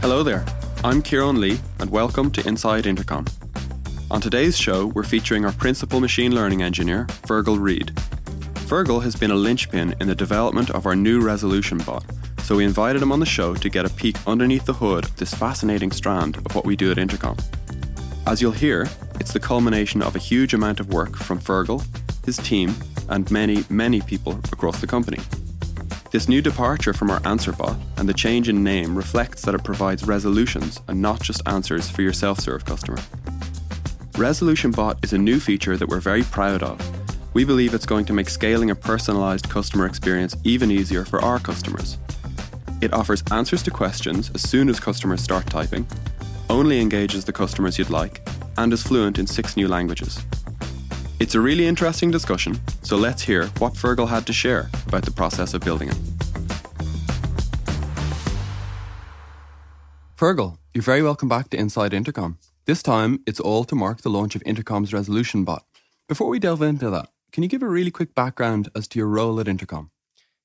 Hello 0.00 0.22
there, 0.22 0.46
I'm 0.82 1.02
Kieran 1.02 1.42
Lee, 1.42 1.60
and 1.78 1.90
welcome 1.90 2.30
to 2.30 2.48
Inside 2.48 2.86
Intercom. 2.86 3.26
On 4.10 4.18
today's 4.18 4.56
show, 4.56 4.86
we're 4.86 5.04
featuring 5.04 5.44
our 5.44 5.52
principal 5.52 6.00
machine 6.00 6.34
learning 6.34 6.62
engineer, 6.62 7.04
Fergal 7.26 7.60
Reid. 7.60 7.88
Fergal 8.64 9.02
has 9.02 9.14
been 9.14 9.30
a 9.30 9.34
linchpin 9.34 9.94
in 10.00 10.08
the 10.08 10.14
development 10.14 10.70
of 10.70 10.86
our 10.86 10.96
new 10.96 11.20
resolution 11.20 11.76
bot, 11.76 12.02
so 12.38 12.56
we 12.56 12.64
invited 12.64 13.02
him 13.02 13.12
on 13.12 13.20
the 13.20 13.26
show 13.26 13.54
to 13.54 13.68
get 13.68 13.84
a 13.84 13.90
peek 13.90 14.16
underneath 14.26 14.64
the 14.64 14.72
hood 14.72 15.04
of 15.04 15.16
this 15.16 15.34
fascinating 15.34 15.92
strand 15.92 16.38
of 16.38 16.54
what 16.54 16.64
we 16.64 16.76
do 16.76 16.90
at 16.90 16.96
Intercom. 16.96 17.36
As 18.26 18.40
you'll 18.40 18.52
hear, 18.52 18.88
it's 19.20 19.34
the 19.34 19.38
culmination 19.38 20.00
of 20.00 20.16
a 20.16 20.18
huge 20.18 20.54
amount 20.54 20.80
of 20.80 20.94
work 20.94 21.14
from 21.14 21.38
Fergal, 21.38 21.84
his 22.24 22.38
team, 22.38 22.74
and 23.10 23.30
many, 23.30 23.64
many 23.68 24.00
people 24.00 24.40
across 24.50 24.80
the 24.80 24.86
company. 24.86 25.18
This 26.10 26.28
new 26.28 26.42
departure 26.42 26.92
from 26.92 27.08
our 27.08 27.24
answer 27.24 27.52
bot 27.52 27.76
and 27.96 28.08
the 28.08 28.14
change 28.14 28.48
in 28.48 28.64
name 28.64 28.96
reflects 28.96 29.42
that 29.42 29.54
it 29.54 29.62
provides 29.62 30.08
resolutions 30.08 30.80
and 30.88 31.00
not 31.00 31.22
just 31.22 31.40
answers 31.46 31.88
for 31.88 32.02
your 32.02 32.12
self 32.12 32.40
serve 32.40 32.64
customer. 32.64 32.98
Resolution 34.18 34.72
Bot 34.72 34.98
is 35.04 35.12
a 35.12 35.18
new 35.18 35.38
feature 35.38 35.76
that 35.76 35.88
we're 35.88 36.00
very 36.00 36.24
proud 36.24 36.64
of. 36.64 36.80
We 37.32 37.44
believe 37.44 37.74
it's 37.74 37.86
going 37.86 38.06
to 38.06 38.12
make 38.12 38.28
scaling 38.28 38.72
a 38.72 38.74
personalized 38.74 39.48
customer 39.48 39.86
experience 39.86 40.36
even 40.42 40.72
easier 40.72 41.04
for 41.04 41.22
our 41.22 41.38
customers. 41.38 41.96
It 42.80 42.92
offers 42.92 43.22
answers 43.30 43.62
to 43.62 43.70
questions 43.70 44.32
as 44.34 44.42
soon 44.42 44.68
as 44.68 44.80
customers 44.80 45.22
start 45.22 45.46
typing, 45.46 45.86
only 46.48 46.80
engages 46.80 47.24
the 47.24 47.32
customers 47.32 47.78
you'd 47.78 47.88
like, 47.88 48.28
and 48.58 48.72
is 48.72 48.82
fluent 48.82 49.20
in 49.20 49.28
six 49.28 49.56
new 49.56 49.68
languages. 49.68 50.18
It's 51.20 51.34
a 51.34 51.40
really 51.40 51.66
interesting 51.66 52.10
discussion, 52.10 52.58
so 52.82 52.96
let's 52.96 53.20
hear 53.20 53.48
what 53.58 53.74
Fergal 53.74 54.08
had 54.08 54.26
to 54.26 54.32
share 54.32 54.70
about 54.86 55.04
the 55.04 55.10
process 55.10 55.52
of 55.52 55.60
building 55.60 55.90
it. 55.90 55.96
Fergal, 60.16 60.56
you're 60.72 60.82
very 60.82 61.02
welcome 61.02 61.28
back 61.28 61.50
to 61.50 61.58
Inside 61.58 61.92
Intercom. 61.92 62.38
This 62.64 62.82
time, 62.82 63.20
it's 63.26 63.38
all 63.38 63.64
to 63.64 63.74
mark 63.74 64.00
the 64.00 64.08
launch 64.08 64.34
of 64.34 64.40
Intercom's 64.46 64.94
Resolution 64.94 65.44
Bot. 65.44 65.62
Before 66.08 66.26
we 66.30 66.38
delve 66.38 66.62
into 66.62 66.88
that, 66.88 67.10
can 67.32 67.42
you 67.42 67.50
give 67.50 67.62
a 67.62 67.68
really 67.68 67.90
quick 67.90 68.14
background 68.14 68.70
as 68.74 68.88
to 68.88 68.98
your 68.98 69.08
role 69.08 69.38
at 69.40 69.46
Intercom? 69.46 69.90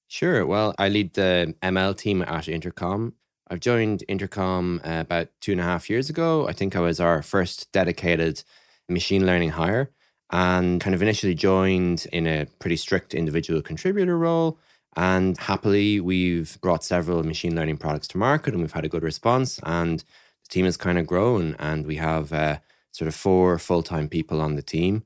Sure. 0.09 0.45
Well, 0.45 0.75
I 0.77 0.89
lead 0.89 1.14
the 1.14 1.55
ML 1.64 1.95
team 1.95 2.21
at 2.21 2.49
Intercom. 2.49 3.14
I've 3.47 3.61
joined 3.61 4.03
Intercom 4.09 4.81
uh, 4.83 4.99
about 4.99 5.30
two 5.39 5.53
and 5.53 5.61
a 5.61 5.64
half 5.64 5.89
years 5.89 6.09
ago. 6.09 6.49
I 6.49 6.52
think 6.52 6.75
I 6.75 6.81
was 6.81 6.99
our 6.99 7.21
first 7.21 7.71
dedicated 7.71 8.44
machine 8.89 9.25
learning 9.25 9.52
hire 9.52 9.92
and 10.31 10.81
kind 10.81 10.95
of 10.95 11.01
initially 11.01 11.35
joined 11.35 12.07
in 12.11 12.27
a 12.27 12.45
pretty 12.59 12.75
strict 12.75 13.13
individual 13.13 13.61
contributor 13.61 14.17
role. 14.17 14.57
And 14.95 15.37
happily, 15.37 15.99
we've 15.99 16.59
brought 16.61 16.83
several 16.83 17.23
machine 17.23 17.55
learning 17.55 17.77
products 17.77 18.07
to 18.09 18.17
market 18.17 18.53
and 18.53 18.61
we've 18.61 18.71
had 18.71 18.85
a 18.85 18.89
good 18.89 19.03
response. 19.03 19.59
And 19.63 19.99
the 19.99 20.49
team 20.49 20.65
has 20.65 20.77
kind 20.77 20.97
of 20.97 21.07
grown 21.07 21.55
and 21.59 21.85
we 21.85 21.97
have 21.97 22.31
uh, 22.31 22.57
sort 22.91 23.07
of 23.07 23.15
four 23.15 23.59
full 23.59 23.83
time 23.83 24.07
people 24.07 24.41
on 24.41 24.55
the 24.55 24.61
team. 24.61 25.03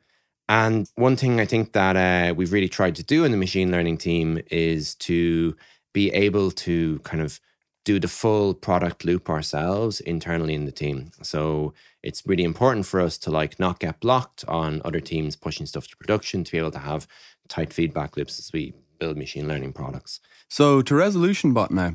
And 0.47 0.89
one 0.95 1.15
thing 1.15 1.39
I 1.39 1.45
think 1.45 1.73
that 1.73 1.95
uh, 1.95 2.33
we've 2.33 2.53
really 2.53 2.69
tried 2.69 2.95
to 2.95 3.03
do 3.03 3.23
in 3.23 3.31
the 3.31 3.37
machine 3.37 3.71
learning 3.71 3.97
team 3.97 4.41
is 4.49 4.95
to 4.95 5.55
be 5.93 6.11
able 6.11 6.51
to 6.51 6.99
kind 6.99 7.21
of 7.21 7.39
do 7.85 7.99
the 7.99 8.07
full 8.07 8.53
product 8.53 9.05
loop 9.05 9.29
ourselves 9.29 9.99
internally 10.01 10.53
in 10.53 10.65
the 10.65 10.71
team. 10.71 11.11
So 11.21 11.73
it's 12.03 12.25
really 12.25 12.43
important 12.43 12.85
for 12.85 12.99
us 12.99 13.17
to 13.19 13.31
like 13.31 13.59
not 13.59 13.79
get 13.79 13.99
blocked 13.99 14.45
on 14.47 14.81
other 14.85 14.99
teams 14.99 15.35
pushing 15.35 15.65
stuff 15.65 15.87
to 15.87 15.97
production 15.97 16.43
to 16.43 16.51
be 16.51 16.57
able 16.57 16.71
to 16.71 16.79
have 16.79 17.07
tight 17.47 17.73
feedback 17.73 18.15
loops 18.15 18.39
as 18.39 18.51
we 18.53 18.73
build 18.99 19.17
machine 19.17 19.47
learning 19.47 19.73
products. 19.73 20.19
So 20.49 20.81
to 20.81 20.95
Resolution 20.95 21.53
Bot 21.53 21.71
now, 21.71 21.93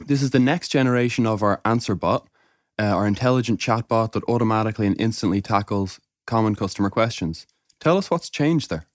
this 0.00 0.22
is 0.22 0.30
the 0.30 0.38
next 0.38 0.68
generation 0.68 1.26
of 1.26 1.42
our 1.42 1.60
answer 1.64 1.94
bot, 1.94 2.28
uh, 2.78 2.84
our 2.84 3.06
intelligent 3.06 3.60
chatbot 3.60 4.12
that 4.12 4.24
automatically 4.24 4.86
and 4.86 5.00
instantly 5.00 5.40
tackles 5.40 6.00
common 6.26 6.54
customer 6.54 6.90
questions. 6.90 7.46
Tell 7.80 7.96
us 7.96 8.10
what's 8.10 8.28
changed 8.28 8.70
there. 8.70 8.86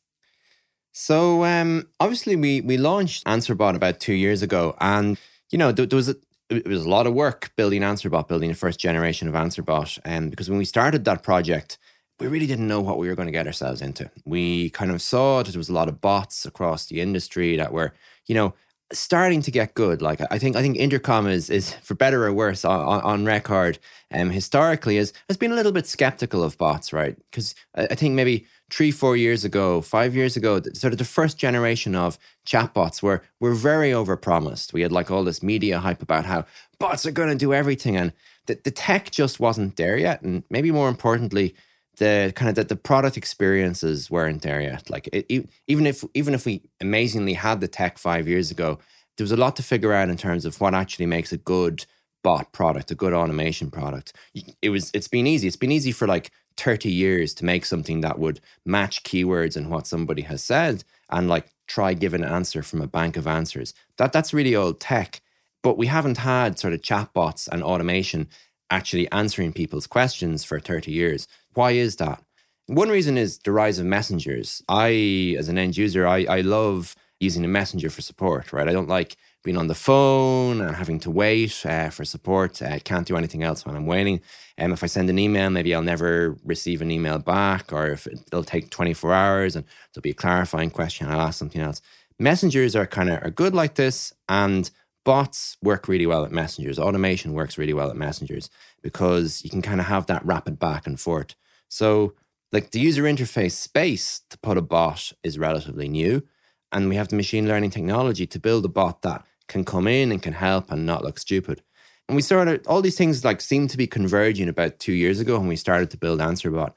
So 0.92 1.46
um, 1.46 1.88
obviously 2.00 2.36
we 2.36 2.62
we 2.62 2.78
launched 2.78 3.26
AnswerBot 3.26 3.76
about 3.76 4.00
two 4.00 4.14
years 4.14 4.42
ago, 4.42 4.76
and 4.82 5.18
you 5.52 5.58
know 5.58 5.72
there, 5.72 5.86
there 5.86 5.98
was 5.98 6.10
a, 6.10 6.16
it 6.50 6.68
was 6.68 6.86
a 6.86 6.90
lot 6.90 7.08
of 7.08 7.14
work 7.14 7.52
building 7.56 7.82
AnswerBot, 7.82 8.28
building 8.28 8.50
the 8.50 8.56
first 8.56 8.80
generation 8.80 9.28
of 9.28 9.34
AnswerBot. 9.34 10.00
And 10.04 10.30
because 10.30 10.50
when 10.50 10.60
we 10.60 10.66
started 10.66 11.06
that 11.06 11.24
project, 11.24 11.78
we 12.20 12.28
really 12.28 12.48
didn't 12.48 12.68
know 12.68 12.82
what 12.82 12.98
we 12.98 13.08
were 13.08 13.16
going 13.16 13.28
to 13.28 13.32
get 13.32 13.48
ourselves 13.48 13.82
into. 13.82 14.10
We 14.26 14.70
kind 14.70 14.92
of 14.92 15.02
saw 15.02 15.44
that 15.44 15.52
there 15.52 15.60
was 15.60 15.70
a 15.70 15.74
lot 15.74 15.88
of 15.88 16.02
bots 16.02 16.46
across 16.46 16.86
the 16.86 17.02
industry 17.02 17.56
that 17.56 17.72
were, 17.72 17.94
you 18.28 18.36
know, 18.36 18.54
starting 18.94 19.42
to 19.42 19.52
get 19.52 19.74
good. 19.74 20.02
Like 20.02 20.22
I 20.30 20.38
think 20.38 20.56
I 20.58 20.62
think 20.62 20.78
Intercom 20.78 21.26
is 21.28 21.50
is 21.50 21.74
for 21.76 21.96
better 21.96 22.26
or 22.26 22.34
worse 22.34 22.66
on, 22.66 23.02
on 23.02 23.26
record 23.26 23.80
um 24.14 24.30
historically 24.30 24.98
is 24.98 25.14
has 25.30 25.38
been 25.38 25.52
a 25.52 25.56
little 25.56 25.72
bit 25.72 25.88
skeptical 25.88 26.44
of 26.44 26.58
bots, 26.58 26.92
right? 26.92 27.16
Because 27.32 27.56
I 27.74 27.96
think 27.96 28.14
maybe 28.14 28.46
three, 28.72 28.92
four 28.92 29.18
years 29.18 29.44
ago, 29.44 29.82
five 29.82 30.16
years 30.16 30.38
ago, 30.38 30.62
sort 30.74 30.94
of 30.94 30.98
the 30.98 31.06
first 31.06 31.38
generation 31.38 31.94
of 31.94 32.18
chatbots 32.46 33.04
were 33.04 33.22
were 33.40 33.54
very 33.54 33.92
overpromised. 33.92 34.74
We 34.74 34.82
had 34.82 34.92
like 34.92 35.12
all 35.12 35.24
this 35.24 35.44
media 35.44 35.80
hype 35.80 36.02
about 36.02 36.26
how 36.26 36.46
bots 36.80 37.06
are 37.06 37.12
going 37.12 37.30
to 37.30 37.36
do 37.36 37.54
everything, 37.54 37.98
and 37.98 38.14
the, 38.48 38.60
the 38.64 38.72
tech 38.72 39.12
just 39.12 39.40
wasn't 39.40 39.76
there 39.76 39.98
yet. 39.98 40.22
And 40.22 40.44
maybe 40.50 40.72
more 40.72 40.90
importantly, 40.90 41.54
the 41.98 42.34
kind 42.36 42.50
of 42.50 42.56
the, 42.56 42.64
the 42.64 42.76
product 42.76 43.18
experiences 43.18 44.10
weren't 44.10 44.42
there 44.42 44.62
yet. 44.62 44.90
Like 44.90 45.10
it, 45.12 45.50
even 45.68 45.86
if 45.86 46.04
even 46.14 46.34
if 46.34 46.46
we 46.46 46.64
amazingly 46.80 47.34
had 47.34 47.60
the 47.60 47.68
tech 47.68 47.98
five 47.98 48.28
years 48.28 48.52
ago, 48.52 48.80
there 49.18 49.24
was 49.26 49.32
a 49.32 49.38
lot 49.38 49.56
to 49.58 49.64
figure 49.64 49.94
out 49.94 50.10
in 50.10 50.18
terms 50.18 50.46
of 50.46 50.60
what 50.62 50.74
actually 50.74 51.06
makes 51.06 51.32
a 51.32 51.38
good 51.38 51.86
bot 52.24 52.52
product, 52.52 52.92
a 52.92 52.96
good 52.96 53.14
automation 53.14 53.70
product. 53.72 54.14
It 54.62 54.70
was 54.70 54.92
it's 54.94 55.08
been 55.08 55.28
easy. 55.28 55.48
It's 55.48 55.56
been 55.56 55.72
easy 55.72 55.92
for 55.92 56.08
like 56.08 56.32
30 56.58 56.90
years 56.90 57.34
to 57.36 57.46
make 57.46 57.66
something 57.66 58.02
that 58.02 58.20
would 58.20 58.40
match 58.66 59.04
keywords 59.04 59.56
and 59.56 59.70
what 59.70 59.88
somebody 59.88 60.24
has 60.24 60.44
said 60.44 60.84
and 61.10 61.28
like 61.28 61.52
try 61.68 61.94
give 61.94 62.14
an 62.14 62.24
answer 62.24 62.62
from 62.62 62.82
a 62.82 62.88
bank 62.88 63.18
of 63.18 63.28
answers. 63.28 63.74
That 63.98 64.12
that's 64.12 64.34
really 64.34 64.56
old 64.56 64.80
tech. 64.80 65.22
But 65.64 65.78
we 65.78 65.88
haven't 65.88 66.18
had 66.18 66.58
sort 66.58 66.74
of 66.74 66.82
chatbots 66.82 67.48
and 67.48 67.64
automation 67.64 68.28
actually 68.70 69.12
answering 69.12 69.54
people's 69.54 69.88
questions 69.88 70.44
for 70.44 70.60
30 70.60 70.92
years. 70.92 71.28
Why 71.54 71.72
is 71.72 71.98
that? 71.98 72.24
One 72.68 72.90
reason 72.90 73.18
is 73.18 73.40
the 73.40 73.52
rise 73.52 73.80
of 73.80 73.86
messengers. 73.86 74.64
I, 74.70 75.36
as 75.38 75.50
an 75.50 75.58
end 75.58 75.78
user, 75.78 76.08
I, 76.08 76.24
I 76.24 76.42
love 76.42 76.96
using 77.20 77.46
a 77.46 77.50
messenger 77.50 77.90
for 77.90 78.02
support, 78.02 78.54
right? 78.54 78.68
I 78.68 78.74
don't 78.74 78.90
like 78.90 79.18
being 79.44 79.58
on 79.58 79.68
the 79.68 79.76
phone 79.76 80.62
and 80.62 80.76
having 80.76 81.00
to 81.00 81.10
wait 81.10 81.66
uh, 81.66 81.90
for 81.90 82.06
support. 82.06 82.62
I 82.62 82.80
can't 82.80 83.08
do 83.08 83.18
anything 83.18 83.44
else 83.44 83.66
when 83.66 83.76
I'm 83.76 83.86
waiting. 83.86 84.22
Um, 84.58 84.72
if 84.72 84.84
I 84.84 84.88
send 84.88 85.10
an 85.10 85.18
email, 85.18 85.50
maybe 85.50 85.74
I'll 85.74 85.82
never 85.82 86.38
receive 86.44 86.82
an 86.82 86.92
email 86.92 87.18
back, 87.18 87.74
or 87.74 87.88
if 87.88 88.08
it'll 88.08 88.44
take 88.44 88.70
24 88.70 89.14
hours 89.14 89.56
and 89.56 89.66
there'll 89.94 90.04
be 90.04 90.12
a 90.12 90.16
clarifying 90.16 90.70
question, 90.70 91.08
I'll 91.08 91.22
ask 91.22 91.40
something 91.40 91.62
else. 91.62 91.82
Messengers 92.20 92.76
are 92.76 92.86
kind 92.86 93.10
of 93.10 93.24
are 93.24 93.32
good 93.32 93.56
like 93.56 93.76
this, 93.76 94.14
and 94.30 94.70
bots 95.04 95.58
work 95.64 95.88
really 95.88 96.06
well 96.06 96.24
at 96.24 96.32
messengers. 96.32 96.78
Automation 96.78 97.34
works 97.34 97.58
really 97.58 97.74
well 97.74 97.90
at 97.90 97.96
messengers 97.96 98.50
because 98.84 99.44
you 99.44 99.50
can 99.50 99.64
kind 99.64 99.80
of 99.80 99.88
have 99.88 100.06
that 100.06 100.24
rapid 100.24 100.60
back 100.60 100.86
and 100.86 101.00
forth. 101.00 101.34
So, 101.68 102.14
like 102.52 102.72
the 102.72 102.80
user 102.80 103.04
interface 103.04 103.54
space 103.54 104.22
to 104.30 104.38
put 104.38 104.58
a 104.58 104.62
bot 104.62 105.14
is 105.24 105.40
relatively 105.40 105.88
new, 105.90 106.24
and 106.72 106.90
we 106.90 106.96
have 106.96 107.08
the 107.08 107.16
machine 107.16 107.48
learning 107.48 107.72
technology 107.72 108.28
to 108.28 108.40
build 108.40 108.66
a 108.66 108.70
bot 108.70 109.02
that 109.02 109.26
can 109.52 109.64
come 109.64 109.88
in 109.88 110.12
and 110.12 110.24
can 110.24 110.34
help 110.34 110.72
and 110.72 110.86
not 110.86 111.04
look 111.04 111.20
stupid. 111.20 111.62
And 112.08 112.16
we 112.16 112.22
started 112.22 112.66
all 112.66 112.82
these 112.82 112.98
things 112.98 113.24
like 113.24 113.42
seemed 113.42 113.70
to 113.70 113.78
be 113.78 113.88
converging 113.88 114.50
about 114.50 114.80
two 114.80 114.94
years 114.94 115.20
ago 115.20 115.38
when 115.38 115.48
we 115.48 115.56
started 115.56 115.92
to 115.92 115.98
build 115.98 116.20
AnswerBot. 116.20 116.74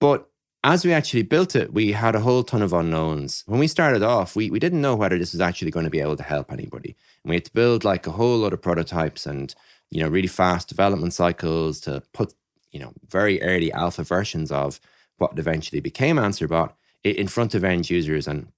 But 0.00 0.28
as 0.64 0.84
we 0.84 0.92
actually 0.92 1.22
built 1.22 1.54
it, 1.54 1.72
we 1.72 1.92
had 1.92 2.14
a 2.14 2.20
whole 2.20 2.42
ton 2.42 2.60
of 2.60 2.72
unknowns. 2.72 3.44
When 3.46 3.60
we 3.60 3.68
started 3.68 4.02
off, 4.02 4.34
we, 4.34 4.50
we 4.50 4.58
didn't 4.58 4.80
know 4.80 4.96
whether 4.96 5.16
this 5.16 5.32
was 5.32 5.40
actually 5.40 5.70
going 5.70 5.84
to 5.84 5.90
be 5.90 6.00
able 6.00 6.16
to 6.16 6.22
help 6.22 6.50
anybody. 6.50 6.96
And 7.22 7.30
we 7.30 7.36
had 7.36 7.44
to 7.44 7.52
build 7.52 7.84
like 7.84 8.06
a 8.06 8.12
whole 8.12 8.38
lot 8.38 8.52
of 8.52 8.60
prototypes 8.60 9.26
and, 9.26 9.54
you 9.90 10.02
know, 10.02 10.08
really 10.08 10.28
fast 10.28 10.68
development 10.68 11.14
cycles 11.14 11.80
to 11.82 12.02
put, 12.12 12.34
you 12.72 12.80
know, 12.80 12.92
very 13.08 13.40
early 13.42 13.72
alpha 13.72 14.02
versions 14.02 14.50
of 14.50 14.80
what 15.18 15.38
eventually 15.38 15.80
became 15.80 16.16
AnswerBot 16.16 16.72
in 17.04 17.28
front 17.28 17.54
of 17.54 17.64
end 17.64 17.88
users. 17.88 18.26
And 18.26 18.48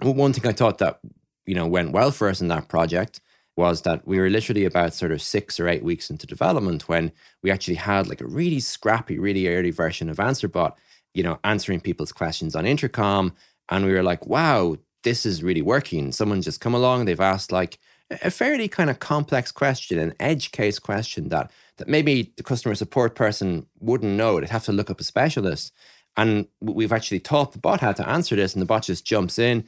one 0.00 0.32
thing 0.32 0.46
I 0.46 0.52
thought 0.52 0.78
that 0.78 0.98
you 1.46 1.54
know 1.54 1.66
went 1.66 1.92
well 1.92 2.10
for 2.10 2.28
us 2.28 2.40
in 2.40 2.48
that 2.48 2.68
project 2.68 3.20
was 3.56 3.82
that 3.82 4.06
we 4.06 4.18
were 4.18 4.30
literally 4.30 4.64
about 4.64 4.94
sort 4.94 5.12
of 5.12 5.20
six 5.20 5.60
or 5.60 5.68
eight 5.68 5.82
weeks 5.82 6.10
into 6.10 6.26
development 6.26 6.88
when 6.88 7.12
we 7.42 7.50
actually 7.50 7.74
had 7.74 8.08
like 8.08 8.20
a 8.20 8.26
really 8.26 8.60
scrappy, 8.60 9.18
really 9.18 9.46
early 9.46 9.70
version 9.70 10.08
of 10.08 10.16
AnswerBot, 10.16 10.72
you 11.12 11.22
know, 11.22 11.38
answering 11.44 11.80
people's 11.80 12.12
questions 12.12 12.56
on 12.56 12.64
intercom. 12.64 13.34
And 13.68 13.84
we 13.84 13.92
were 13.92 14.02
like, 14.02 14.26
wow, 14.26 14.76
this 15.04 15.26
is 15.26 15.42
really 15.42 15.62
working. 15.62 16.12
Someone 16.12 16.40
just 16.40 16.60
come 16.60 16.74
along, 16.74 17.04
they've 17.04 17.20
asked 17.20 17.52
like 17.52 17.78
a 18.22 18.30
fairly 18.30 18.68
kind 18.68 18.90
of 18.90 19.00
complex 19.00 19.52
question, 19.52 19.98
an 19.98 20.14
edge 20.18 20.52
case 20.52 20.78
question 20.78 21.28
that 21.28 21.50
that 21.78 21.88
maybe 21.88 22.32
the 22.36 22.42
customer 22.42 22.74
support 22.74 23.14
person 23.14 23.66
wouldn't 23.80 24.16
know. 24.16 24.38
They'd 24.38 24.50
have 24.50 24.64
to 24.64 24.72
look 24.72 24.90
up 24.90 25.00
a 25.00 25.04
specialist. 25.04 25.72
And 26.16 26.46
we've 26.60 26.92
actually 26.92 27.20
taught 27.20 27.52
the 27.52 27.58
bot 27.58 27.80
how 27.80 27.92
to 27.92 28.06
answer 28.06 28.36
this, 28.36 28.52
and 28.52 28.60
the 28.60 28.66
bot 28.66 28.82
just 28.82 29.06
jumps 29.06 29.38
in, 29.38 29.64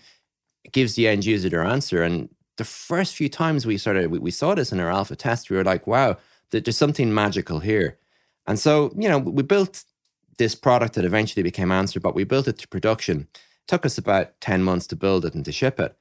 gives 0.73 0.95
the 0.95 1.09
end 1.09 1.25
user 1.25 1.49
their 1.49 1.65
answer 1.65 2.03
and 2.03 2.29
the 2.57 2.65
first 2.65 3.15
few 3.15 3.29
times 3.29 3.67
we 3.67 3.77
started, 3.77 4.11
we, 4.11 4.19
we 4.19 4.31
saw 4.31 4.55
this 4.55 4.73
in 4.73 4.81
our 4.81 4.91
alpha 4.91 5.17
test, 5.17 5.51
we 5.51 5.57
were 5.57 5.65
like, 5.65 5.87
wow, 5.87 6.17
there's 6.51 6.77
something 6.77 7.13
magical 7.13 7.61
here. 7.61 7.99
And 8.47 8.59
so, 8.59 8.93
you 8.97 9.09
know, 9.09 9.19
we 9.19 9.43
built 9.43 9.85
this 10.39 10.55
product 10.55 10.95
that 10.95 11.05
eventually 11.05 11.43
became 11.43 11.69
AnswerBot 11.69 12.15
We 12.15 12.25
built 12.25 12.49
it 12.49 12.59
to 12.59 12.69
production. 12.69 13.29
It 13.33 13.69
took 13.69 13.87
us 13.87 13.99
about 13.99 14.41
10 14.41 14.63
months 14.63 14.87
to 14.89 14.97
build 14.97 15.25
it 15.25 15.35
and 15.35 15.45
to 15.45 15.53
ship 15.53 15.81
it. 15.81 15.97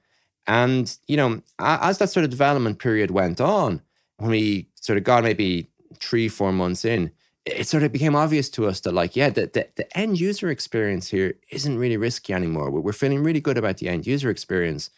And, 0.45 0.95
you 1.07 1.17
know, 1.17 1.41
as 1.59 1.99
that 1.99 2.09
sort 2.09 2.25
of 2.25 2.29
development 2.29 2.79
period 2.79 3.11
went 3.11 3.39
on, 3.39 3.81
when 4.17 4.29
we 4.29 4.67
sort 4.75 4.97
of 4.97 5.03
got 5.03 5.23
maybe 5.23 5.69
three, 5.99 6.27
four 6.27 6.51
months 6.51 6.83
in, 6.83 7.11
it 7.45 7.67
sort 7.67 7.83
of 7.83 7.91
became 7.91 8.15
obvious 8.15 8.49
to 8.51 8.67
us 8.67 8.79
that, 8.81 8.93
like, 8.93 9.15
yeah, 9.15 9.29
the, 9.29 9.47
the, 9.47 9.67
the 9.75 9.97
end 9.97 10.19
user 10.19 10.49
experience 10.49 11.09
here 11.09 11.35
isn't 11.51 11.77
really 11.77 11.97
risky 11.97 12.33
anymore. 12.33 12.71
We're 12.71 12.93
feeling 12.93 13.23
really 13.23 13.41
good 13.41 13.57
about 13.57 13.77
the 13.77 13.89
end 13.89 14.07
user 14.07 14.29
experience. 14.29 14.89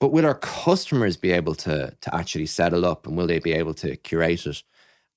But 0.00 0.12
will 0.12 0.26
our 0.26 0.34
customers 0.34 1.16
be 1.16 1.30
able 1.32 1.54
to, 1.56 1.96
to 2.00 2.14
actually 2.14 2.46
settle 2.46 2.84
up 2.84 3.06
and 3.06 3.16
will 3.16 3.26
they 3.26 3.38
be 3.38 3.52
able 3.52 3.72
to 3.74 3.96
curate 3.96 4.46
it? 4.46 4.62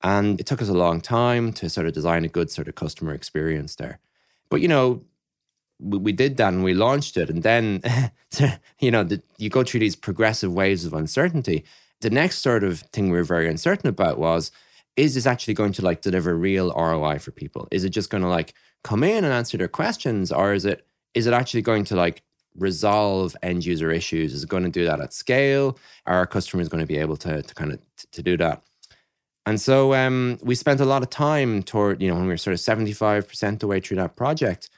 And 0.02 0.40
it 0.40 0.46
took 0.46 0.62
us 0.62 0.70
a 0.70 0.74
long 0.74 1.02
time 1.02 1.52
to 1.54 1.70
sort 1.70 1.88
of 1.88 1.94
design 1.94 2.24
a 2.24 2.30
good 2.30 2.50
sort 2.50 2.68
of 2.68 2.76
customer 2.76 3.14
experience 3.14 3.76
there. 3.76 4.00
But, 4.50 4.62
you 4.62 4.68
know, 4.68 5.04
we, 5.80 5.98
we 5.98 6.12
did 6.12 6.38
that 6.38 6.54
and 6.54 6.64
we 6.64 6.74
launched 6.74 7.18
it. 7.18 7.30
And 7.30 7.44
then, 7.44 7.82
you 8.80 8.92
know, 8.92 9.04
the, 9.04 9.22
you 9.38 9.50
go 9.50 9.64
through 9.64 9.82
these 9.82 9.96
progressive 9.96 10.54
waves 10.54 10.86
of 10.86 10.94
uncertainty. 10.94 11.66
The 12.02 12.10
next 12.10 12.38
sort 12.38 12.64
of 12.64 12.82
thing 12.94 13.10
we 13.10 13.18
were 13.18 13.24
very 13.24 13.50
uncertain 13.50 13.90
about 13.90 14.20
was, 14.20 14.52
is 15.00 15.16
this 15.16 15.26
actually 15.26 15.54
going 15.54 15.72
to 15.72 15.82
like 15.82 16.02
deliver 16.02 16.36
real 16.36 16.74
ROI 16.74 17.20
for 17.20 17.32
people? 17.32 17.70
Is 17.72 17.86
it 17.86 17.92
just 17.92 18.10
going 18.10 18.22
to 18.22 18.28
like 18.28 18.54
come 18.84 19.02
in 19.02 19.24
and 19.24 19.34
answer 19.34 19.58
their 19.58 19.70
questions? 19.70 20.30
Or 20.30 20.54
is 20.54 20.66
it, 20.66 20.86
is 21.14 21.26
it 21.26 21.34
actually 21.34 21.62
going 21.62 21.86
to 21.86 21.96
like 21.96 22.22
resolve 22.58 23.34
end 23.42 23.66
user 23.66 23.92
issues? 23.92 24.34
Is 24.34 24.44
it 24.44 24.50
going 24.50 24.64
to 24.64 24.70
do 24.70 24.84
that 24.84 25.00
at 25.00 25.14
scale? 25.14 25.78
Are 26.06 26.18
our 26.18 26.28
customers 26.28 26.68
going 26.68 26.82
to 26.82 26.88
be 26.88 26.98
able 26.98 27.16
to, 27.16 27.42
to 27.42 27.56
kind 27.56 27.72
of 27.72 27.80
t- 27.96 28.08
to 28.12 28.22
do 28.22 28.36
that? 28.38 28.62
And 29.46 29.60
so 29.62 29.94
um, 29.94 30.38
we 30.44 30.54
spent 30.54 30.82
a 30.82 30.86
lot 30.86 31.02
of 31.02 31.10
time 31.10 31.64
toward, 31.64 32.02
you 32.02 32.10
know, 32.10 32.16
when 32.16 32.26
we 32.26 32.34
were 32.34 32.38
sort 32.38 32.54
of 32.54 32.60
75% 32.60 33.60
the 33.60 33.68
way 33.68 33.80
through 33.80 33.98
that 33.98 34.18
project, 34.18 34.70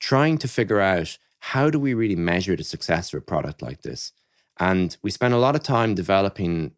trying 0.00 0.38
to 0.38 0.48
figure 0.48 0.80
out 0.80 1.18
how 1.38 1.70
do 1.70 1.78
we 1.78 1.94
really 1.94 2.16
measure 2.16 2.56
the 2.56 2.64
success 2.64 3.14
of 3.14 3.18
a 3.18 3.24
product 3.24 3.62
like 3.62 3.82
this? 3.82 4.10
And 4.58 4.96
we 5.02 5.12
spent 5.12 5.34
a 5.34 5.38
lot 5.38 5.54
of 5.54 5.62
time 5.62 5.94
developing 5.94 6.72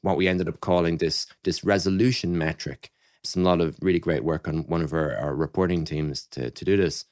what 0.00 0.16
we 0.16 0.28
ended 0.28 0.48
up 0.48 0.60
calling 0.60 0.98
this, 0.98 1.26
this 1.44 1.64
resolution 1.64 2.36
metric. 2.36 2.90
Some 3.22 3.44
lot 3.44 3.60
of 3.60 3.76
really 3.80 3.98
great 3.98 4.24
work 4.24 4.48
on 4.48 4.66
one 4.66 4.82
of 4.82 4.92
our, 4.92 5.16
our 5.16 5.34
reporting 5.34 5.84
teams 5.84 6.22
to, 6.26 6.50
to 6.50 6.64
do 6.64 6.76
this. 6.76 7.04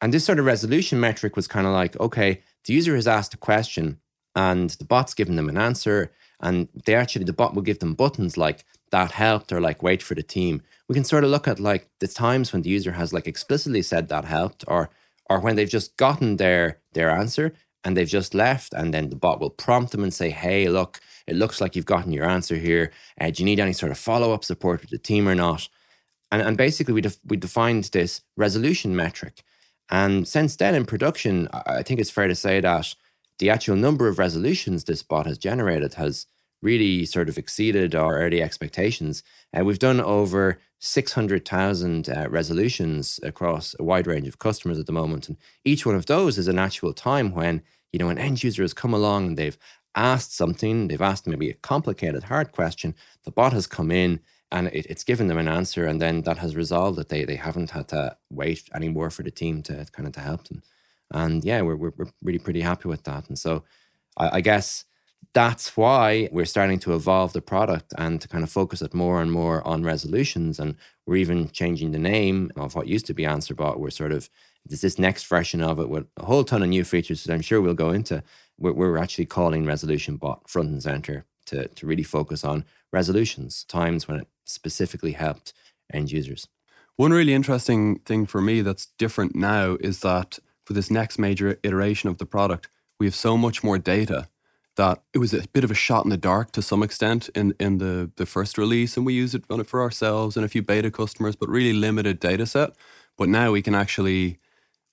And 0.00 0.12
this 0.12 0.24
sort 0.24 0.38
of 0.38 0.44
resolution 0.44 1.00
metric 1.00 1.34
was 1.34 1.48
kind 1.48 1.66
of 1.66 1.72
like, 1.72 1.98
okay, 1.98 2.42
the 2.64 2.74
user 2.74 2.94
has 2.94 3.08
asked 3.08 3.34
a 3.34 3.38
question 3.38 3.98
and 4.36 4.70
the 4.70 4.84
bot's 4.84 5.14
given 5.14 5.36
them 5.36 5.48
an 5.48 5.58
answer. 5.58 6.12
And 6.40 6.68
they 6.84 6.94
actually, 6.94 7.24
the 7.24 7.32
bot 7.32 7.54
will 7.54 7.62
give 7.62 7.80
them 7.80 7.94
buttons 7.94 8.36
like 8.36 8.64
that 8.90 9.12
helped 9.12 9.52
or 9.52 9.60
like 9.60 9.82
wait 9.82 10.02
for 10.02 10.14
the 10.14 10.22
team. 10.22 10.62
We 10.88 10.94
can 10.94 11.04
sort 11.04 11.24
of 11.24 11.30
look 11.30 11.48
at 11.48 11.58
like 11.58 11.88
the 11.98 12.08
times 12.08 12.52
when 12.52 12.62
the 12.62 12.70
user 12.70 12.92
has 12.92 13.12
like 13.12 13.26
explicitly 13.26 13.82
said 13.82 14.08
that 14.08 14.24
helped 14.24 14.64
or 14.68 14.90
or 15.30 15.40
when 15.40 15.56
they've 15.56 15.68
just 15.68 15.96
gotten 15.96 16.36
their 16.36 16.78
their 16.94 17.10
answer 17.10 17.52
and 17.84 17.96
they've 17.96 18.08
just 18.08 18.34
left 18.34 18.72
and 18.72 18.92
then 18.92 19.08
the 19.08 19.16
bot 19.16 19.40
will 19.40 19.50
prompt 19.50 19.92
them 19.92 20.02
and 20.02 20.12
say, 20.12 20.30
hey, 20.30 20.68
look, 20.68 21.00
it 21.26 21.36
looks 21.36 21.60
like 21.60 21.76
you've 21.76 21.84
gotten 21.84 22.12
your 22.12 22.28
answer 22.28 22.56
here. 22.56 22.90
Uh, 23.20 23.30
do 23.30 23.42
you 23.42 23.44
need 23.44 23.60
any 23.60 23.72
sort 23.72 23.92
of 23.92 23.98
follow-up 23.98 24.44
support 24.44 24.80
with 24.80 24.90
the 24.90 24.98
team 24.98 25.28
or 25.28 25.34
not? 25.34 25.68
And, 26.30 26.42
and 26.42 26.56
basically 26.56 26.94
we, 26.94 27.00
def- 27.00 27.20
we 27.24 27.36
defined 27.36 27.84
this 27.84 28.22
resolution 28.36 28.96
metric. 28.96 29.42
And 29.90 30.28
since 30.28 30.56
then 30.56 30.74
in 30.74 30.84
production, 30.84 31.48
I 31.52 31.82
think 31.82 32.00
it's 32.00 32.10
fair 32.10 32.28
to 32.28 32.34
say 32.34 32.60
that 32.60 32.94
the 33.38 33.50
actual 33.50 33.76
number 33.76 34.08
of 34.08 34.18
resolutions 34.18 34.84
this 34.84 35.02
bot 35.02 35.26
has 35.26 35.38
generated 35.38 35.94
has 35.94 36.26
really 36.60 37.04
sort 37.04 37.28
of 37.28 37.38
exceeded 37.38 37.94
our 37.94 38.18
early 38.18 38.42
expectations. 38.42 39.22
Uh, 39.56 39.64
we've 39.64 39.78
done 39.78 40.00
over 40.00 40.58
600,000 40.80 42.08
uh, 42.08 42.26
resolutions 42.28 43.18
across 43.22 43.74
a 43.78 43.84
wide 43.84 44.06
range 44.06 44.28
of 44.28 44.38
customers 44.38 44.78
at 44.78 44.86
the 44.86 44.92
moment. 44.92 45.28
And 45.28 45.36
each 45.64 45.84
one 45.84 45.94
of 45.94 46.06
those 46.06 46.38
is 46.38 46.48
an 46.48 46.58
actual 46.58 46.92
time 46.92 47.32
when, 47.32 47.62
you 47.92 47.98
know, 47.98 48.08
an 48.08 48.18
end 48.18 48.42
user 48.44 48.62
has 48.62 48.74
come 48.74 48.94
along 48.94 49.26
and 49.26 49.36
they've 49.36 49.58
asked 49.94 50.34
something, 50.34 50.88
they've 50.88 51.00
asked 51.00 51.26
maybe 51.26 51.50
a 51.50 51.54
complicated, 51.54 52.24
hard 52.24 52.52
question. 52.52 52.94
The 53.24 53.32
bot 53.32 53.52
has 53.52 53.66
come 53.66 53.90
in 53.90 54.20
and 54.52 54.68
it, 54.68 54.86
it's 54.86 55.04
given 55.04 55.26
them 55.26 55.38
an 55.38 55.48
answer. 55.48 55.84
And 55.84 56.00
then 56.00 56.22
that 56.22 56.38
has 56.38 56.54
resolved 56.54 56.98
that 56.98 57.08
they, 57.08 57.24
they 57.24 57.36
haven't 57.36 57.70
had 57.70 57.88
to 57.88 58.16
wait 58.30 58.68
anymore 58.74 59.10
for 59.10 59.22
the 59.22 59.30
team 59.30 59.62
to 59.64 59.86
kind 59.92 60.06
of 60.06 60.14
to 60.14 60.20
help 60.20 60.48
them. 60.48 60.62
And 61.10 61.42
yeah, 61.44 61.62
we're, 61.62 61.76
we're, 61.76 61.92
really 62.22 62.38
pretty 62.38 62.60
happy 62.60 62.88
with 62.88 63.04
that. 63.04 63.28
And 63.28 63.38
so 63.38 63.64
I, 64.16 64.36
I 64.36 64.40
guess 64.40 64.84
that's 65.34 65.76
why 65.76 66.28
we're 66.32 66.44
starting 66.44 66.78
to 66.80 66.94
evolve 66.94 67.32
the 67.32 67.42
product 67.42 67.92
and 67.98 68.20
to 68.20 68.28
kind 68.28 68.42
of 68.42 68.50
focus 68.50 68.82
it 68.82 68.94
more 68.94 69.20
and 69.20 69.30
more 69.30 69.66
on 69.66 69.84
resolutions. 69.84 70.58
And 70.58 70.76
we're 71.06 71.16
even 71.16 71.50
changing 71.50 71.92
the 71.92 71.98
name 71.98 72.50
of 72.56 72.74
what 72.74 72.88
used 72.88 73.06
to 73.06 73.14
be 73.14 73.24
AnswerBot. 73.24 73.78
We're 73.78 73.90
sort 73.90 74.12
of, 74.12 74.30
there's 74.66 74.80
this 74.80 74.98
next 74.98 75.26
version 75.26 75.62
of 75.62 75.78
it 75.78 75.88
with 75.88 76.06
a 76.16 76.24
whole 76.24 76.44
ton 76.44 76.62
of 76.62 76.68
new 76.68 76.84
features 76.84 77.24
that 77.24 77.32
I'm 77.32 77.40
sure 77.40 77.60
we'll 77.60 77.74
go 77.74 77.90
into. 77.90 78.22
We're, 78.58 78.72
we're 78.72 78.98
actually 78.98 79.26
calling 79.26 79.66
Resolution 79.66 80.16
Bot 80.16 80.48
front 80.48 80.70
and 80.70 80.82
center 80.82 81.24
to, 81.46 81.68
to 81.68 81.86
really 81.86 82.02
focus 82.02 82.44
on 82.44 82.64
resolutions, 82.92 83.64
times 83.64 84.08
when 84.08 84.20
it 84.20 84.28
specifically 84.44 85.12
helped 85.12 85.52
end 85.92 86.10
users. 86.10 86.48
One 86.96 87.12
really 87.12 87.34
interesting 87.34 88.00
thing 88.00 88.26
for 88.26 88.40
me 88.40 88.60
that's 88.60 88.86
different 88.98 89.36
now 89.36 89.76
is 89.80 90.00
that 90.00 90.38
for 90.64 90.72
this 90.72 90.90
next 90.90 91.18
major 91.18 91.58
iteration 91.62 92.08
of 92.08 92.18
the 92.18 92.26
product, 92.26 92.68
we 92.98 93.06
have 93.06 93.14
so 93.14 93.36
much 93.36 93.62
more 93.62 93.78
data 93.78 94.28
that 94.78 95.02
it 95.12 95.18
was 95.18 95.34
a 95.34 95.46
bit 95.48 95.64
of 95.64 95.72
a 95.72 95.74
shot 95.74 96.04
in 96.04 96.10
the 96.10 96.16
dark 96.16 96.52
to 96.52 96.62
some 96.62 96.84
extent 96.84 97.28
in, 97.34 97.52
in 97.58 97.78
the, 97.78 98.10
the 98.14 98.24
first 98.24 98.56
release, 98.56 98.96
and 98.96 99.04
we 99.04 99.12
use 99.12 99.34
it 99.34 99.42
on 99.50 99.58
it 99.60 99.66
for 99.66 99.82
ourselves 99.82 100.36
and 100.36 100.46
a 100.46 100.48
few 100.48 100.62
beta 100.62 100.88
customers, 100.88 101.34
but 101.34 101.48
really 101.48 101.72
limited 101.72 102.20
data 102.20 102.46
set. 102.46 102.70
But 103.16 103.28
now 103.28 103.50
we 103.50 103.60
can 103.60 103.74
actually 103.74 104.38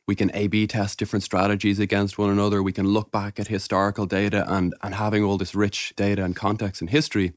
we 0.07 0.15
can 0.15 0.31
A/B 0.33 0.67
test 0.67 0.97
different 0.97 1.23
strategies 1.23 1.79
against 1.79 2.17
one 2.17 2.31
another. 2.31 2.63
We 2.63 2.73
can 2.73 2.87
look 2.87 3.11
back 3.11 3.39
at 3.39 3.47
historical 3.47 4.07
data 4.07 4.43
and 4.47 4.73
and 4.81 4.95
having 4.95 5.23
all 5.23 5.37
this 5.37 5.53
rich 5.53 5.93
data 5.95 6.23
and 6.23 6.35
context 6.35 6.81
and 6.81 6.89
history 6.89 7.33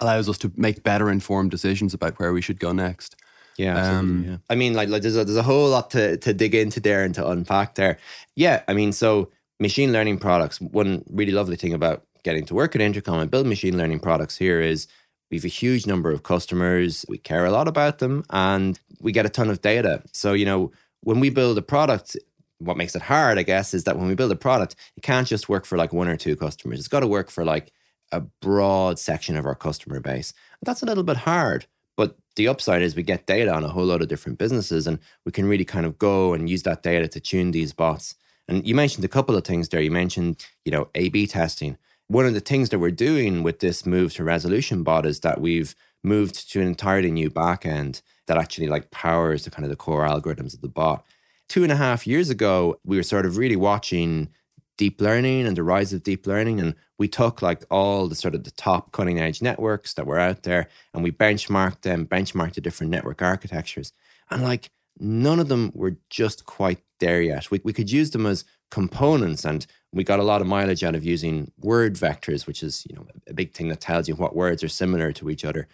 allows 0.00 0.28
us 0.28 0.38
to 0.38 0.52
make 0.56 0.82
better 0.82 1.08
informed 1.08 1.52
decisions 1.52 1.94
about 1.94 2.18
where 2.18 2.32
we 2.32 2.40
should 2.40 2.58
go 2.58 2.72
next. 2.72 3.14
Yeah, 3.56 3.98
um, 3.98 4.24
yeah. 4.26 4.36
I 4.48 4.54
mean, 4.56 4.74
like, 4.74 4.88
like 4.88 5.02
there's 5.02 5.16
a, 5.16 5.24
there's 5.24 5.36
a 5.36 5.42
whole 5.42 5.68
lot 5.68 5.90
to 5.90 6.16
to 6.16 6.32
dig 6.32 6.54
into 6.54 6.80
there 6.80 7.04
and 7.04 7.14
to 7.14 7.28
unpack 7.28 7.76
there. 7.76 7.98
Yeah, 8.34 8.62
I 8.66 8.72
mean, 8.72 8.92
so 8.92 9.30
machine 9.60 9.92
learning 9.92 10.18
products, 10.18 10.60
one 10.60 11.04
really 11.10 11.32
lovely 11.32 11.56
thing 11.56 11.74
about 11.74 12.02
getting 12.24 12.44
to 12.46 12.54
work 12.54 12.74
at 12.74 12.80
Intercom 12.80 13.20
and 13.20 13.30
build 13.30 13.46
machine 13.46 13.76
learning 13.76 14.00
products 14.00 14.36
here 14.36 14.60
is 14.60 14.88
we 15.30 15.36
have 15.36 15.44
a 15.44 15.48
huge 15.48 15.86
number 15.86 16.10
of 16.10 16.22
customers. 16.22 17.04
We 17.08 17.18
care 17.18 17.44
a 17.44 17.50
lot 17.50 17.68
about 17.68 17.98
them 17.98 18.24
and 18.30 18.80
we 19.00 19.12
get 19.12 19.26
a 19.26 19.30
ton 19.30 19.48
of 19.48 19.60
data. 19.60 20.02
So, 20.12 20.32
you 20.32 20.44
know, 20.44 20.72
when 21.02 21.20
we 21.20 21.30
build 21.30 21.56
a 21.56 21.62
product, 21.62 22.16
what 22.58 22.76
makes 22.76 22.96
it 22.96 23.02
hard, 23.02 23.38
I 23.38 23.42
guess, 23.42 23.72
is 23.72 23.84
that 23.84 23.96
when 23.96 24.08
we 24.08 24.14
build 24.14 24.32
a 24.32 24.36
product, 24.36 24.74
it 24.96 25.02
can't 25.02 25.26
just 25.26 25.48
work 25.48 25.64
for 25.64 25.78
like 25.78 25.92
one 25.92 26.08
or 26.08 26.16
two 26.16 26.36
customers. 26.36 26.78
It's 26.78 26.88
got 26.88 27.00
to 27.00 27.06
work 27.06 27.30
for 27.30 27.44
like 27.44 27.72
a 28.12 28.20
broad 28.20 28.98
section 28.98 29.36
of 29.36 29.46
our 29.46 29.54
customer 29.54 30.00
base. 30.00 30.32
And 30.60 30.66
That's 30.66 30.82
a 30.82 30.86
little 30.86 31.04
bit 31.04 31.18
hard. 31.18 31.66
But 31.96 32.16
the 32.36 32.48
upside 32.48 32.82
is 32.82 32.96
we 32.96 33.02
get 33.02 33.26
data 33.26 33.52
on 33.52 33.64
a 33.64 33.68
whole 33.68 33.84
lot 33.84 34.02
of 34.02 34.08
different 34.08 34.38
businesses 34.38 34.86
and 34.86 34.98
we 35.24 35.32
can 35.32 35.46
really 35.46 35.64
kind 35.64 35.86
of 35.86 35.98
go 35.98 36.34
and 36.34 36.50
use 36.50 36.62
that 36.64 36.82
data 36.82 37.08
to 37.08 37.20
tune 37.20 37.50
these 37.50 37.72
bots 37.72 38.14
and 38.50 38.66
you 38.66 38.74
mentioned 38.74 39.04
a 39.04 39.08
couple 39.08 39.36
of 39.36 39.44
things 39.44 39.68
there. 39.68 39.80
You 39.80 39.90
mentioned, 39.90 40.44
you 40.64 40.72
know, 40.72 40.88
A 40.94 41.08
B 41.08 41.26
testing. 41.26 41.78
One 42.08 42.26
of 42.26 42.34
the 42.34 42.40
things 42.40 42.68
that 42.70 42.80
we're 42.80 42.90
doing 42.90 43.42
with 43.42 43.60
this 43.60 43.86
move 43.86 44.12
to 44.14 44.24
resolution 44.24 44.82
bot 44.82 45.06
is 45.06 45.20
that 45.20 45.40
we've 45.40 45.74
moved 46.02 46.50
to 46.50 46.60
an 46.60 46.66
entirely 46.66 47.10
new 47.10 47.30
backend 47.30 48.02
that 48.26 48.36
actually 48.36 48.66
like 48.66 48.90
powers 48.90 49.44
the 49.44 49.50
kind 49.50 49.64
of 49.64 49.70
the 49.70 49.76
core 49.76 50.06
algorithms 50.06 50.52
of 50.52 50.60
the 50.60 50.68
bot. 50.68 51.04
Two 51.48 51.62
and 51.62 51.70
a 51.70 51.76
half 51.76 52.06
years 52.06 52.28
ago, 52.30 52.78
we 52.84 52.96
were 52.96 53.04
sort 53.04 53.26
of 53.26 53.36
really 53.36 53.56
watching 53.56 54.28
deep 54.76 55.00
learning 55.00 55.46
and 55.46 55.56
the 55.56 55.62
rise 55.62 55.92
of 55.92 56.02
deep 56.02 56.26
learning. 56.26 56.58
And 56.58 56.74
we 56.98 57.06
took 57.06 57.42
like 57.42 57.64
all 57.70 58.08
the 58.08 58.14
sort 58.14 58.34
of 58.34 58.44
the 58.44 58.50
top 58.52 58.92
cutting 58.92 59.20
edge 59.20 59.42
networks 59.42 59.94
that 59.94 60.06
were 60.06 60.18
out 60.18 60.42
there 60.42 60.68
and 60.94 61.02
we 61.02 61.12
benchmarked 61.12 61.82
them, 61.82 62.06
benchmarked 62.06 62.54
the 62.54 62.60
different 62.60 62.90
network 62.90 63.20
architectures. 63.20 63.92
And 64.30 64.42
like 64.42 64.70
none 65.00 65.40
of 65.40 65.48
them 65.48 65.72
were 65.74 65.96
just 66.10 66.44
quite 66.44 66.78
there 67.00 67.22
yet. 67.22 67.50
We, 67.50 67.60
we 67.64 67.72
could 67.72 67.90
use 67.90 68.10
them 68.10 68.26
as 68.26 68.44
components 68.70 69.44
and 69.44 69.66
we 69.92 70.04
got 70.04 70.20
a 70.20 70.24
lot 70.24 70.40
of 70.40 70.46
mileage 70.46 70.84
out 70.84 70.94
of 70.94 71.04
using 71.04 71.50
word 71.58 71.94
vectors, 71.94 72.46
which 72.46 72.62
is, 72.62 72.86
you 72.88 72.94
know, 72.94 73.06
a 73.26 73.34
big 73.34 73.52
thing 73.52 73.68
that 73.68 73.80
tells 73.80 74.08
you 74.08 74.14
what 74.14 74.36
words 74.36 74.62
are 74.62 74.68
similar 74.68 75.12
to 75.12 75.30
each 75.30 75.44
other. 75.44 75.66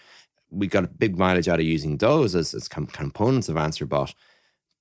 We 0.51 0.69
got 0.69 0.85
a 0.85 0.89
big 0.89 1.19
mileage 1.19 1.49
out 1.49 1.61
of 1.61 1.67
using 1.67 1.99
those 1.99 2.35
as, 2.35 2.55
as 2.55 2.69
com- 2.69 2.87
components 2.87 3.49
of 3.49 3.57
AnswerBot. 3.57 4.15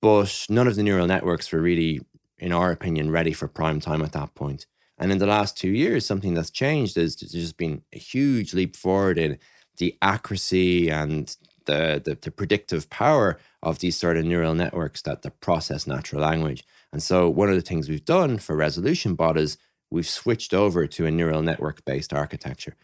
But 0.00 0.46
none 0.48 0.68
of 0.68 0.76
the 0.76 0.82
neural 0.82 1.06
networks 1.06 1.50
were 1.50 1.60
really, 1.60 2.00
in 2.38 2.52
our 2.52 2.70
opinion, 2.70 3.10
ready 3.10 3.32
for 3.32 3.48
prime 3.48 3.80
time 3.80 4.02
at 4.02 4.12
that 4.12 4.34
point. 4.34 4.66
And 4.98 5.12
in 5.12 5.18
the 5.18 5.26
last 5.26 5.56
two 5.56 5.70
years, 5.70 6.06
something 6.06 6.34
that's 6.34 6.50
changed 6.50 6.96
is 6.96 7.16
there's 7.16 7.32
just 7.32 7.56
been 7.56 7.82
a 7.92 7.98
huge 7.98 8.54
leap 8.54 8.76
forward 8.76 9.18
in 9.18 9.38
the 9.78 9.96
accuracy 10.00 10.88
and 10.88 11.36
the, 11.66 12.00
the, 12.04 12.16
the 12.20 12.30
predictive 12.30 12.88
power 12.90 13.38
of 13.62 13.78
these 13.78 13.96
sort 13.96 14.16
of 14.16 14.24
neural 14.24 14.54
networks 14.54 15.02
that, 15.02 15.22
that 15.22 15.40
process 15.40 15.86
natural 15.86 16.22
language. 16.22 16.64
And 16.92 17.02
so 17.02 17.28
one 17.28 17.48
of 17.48 17.54
the 17.54 17.60
things 17.60 17.88
we've 17.88 18.04
done 18.04 18.38
for 18.38 18.56
Resolution 18.56 19.14
Bot 19.14 19.36
is 19.36 19.58
we've 19.90 20.08
switched 20.08 20.54
over 20.54 20.86
to 20.86 21.06
a 21.06 21.10
neural 21.10 21.42
network 21.42 21.84
based 21.84 22.12
architecture. 22.12 22.74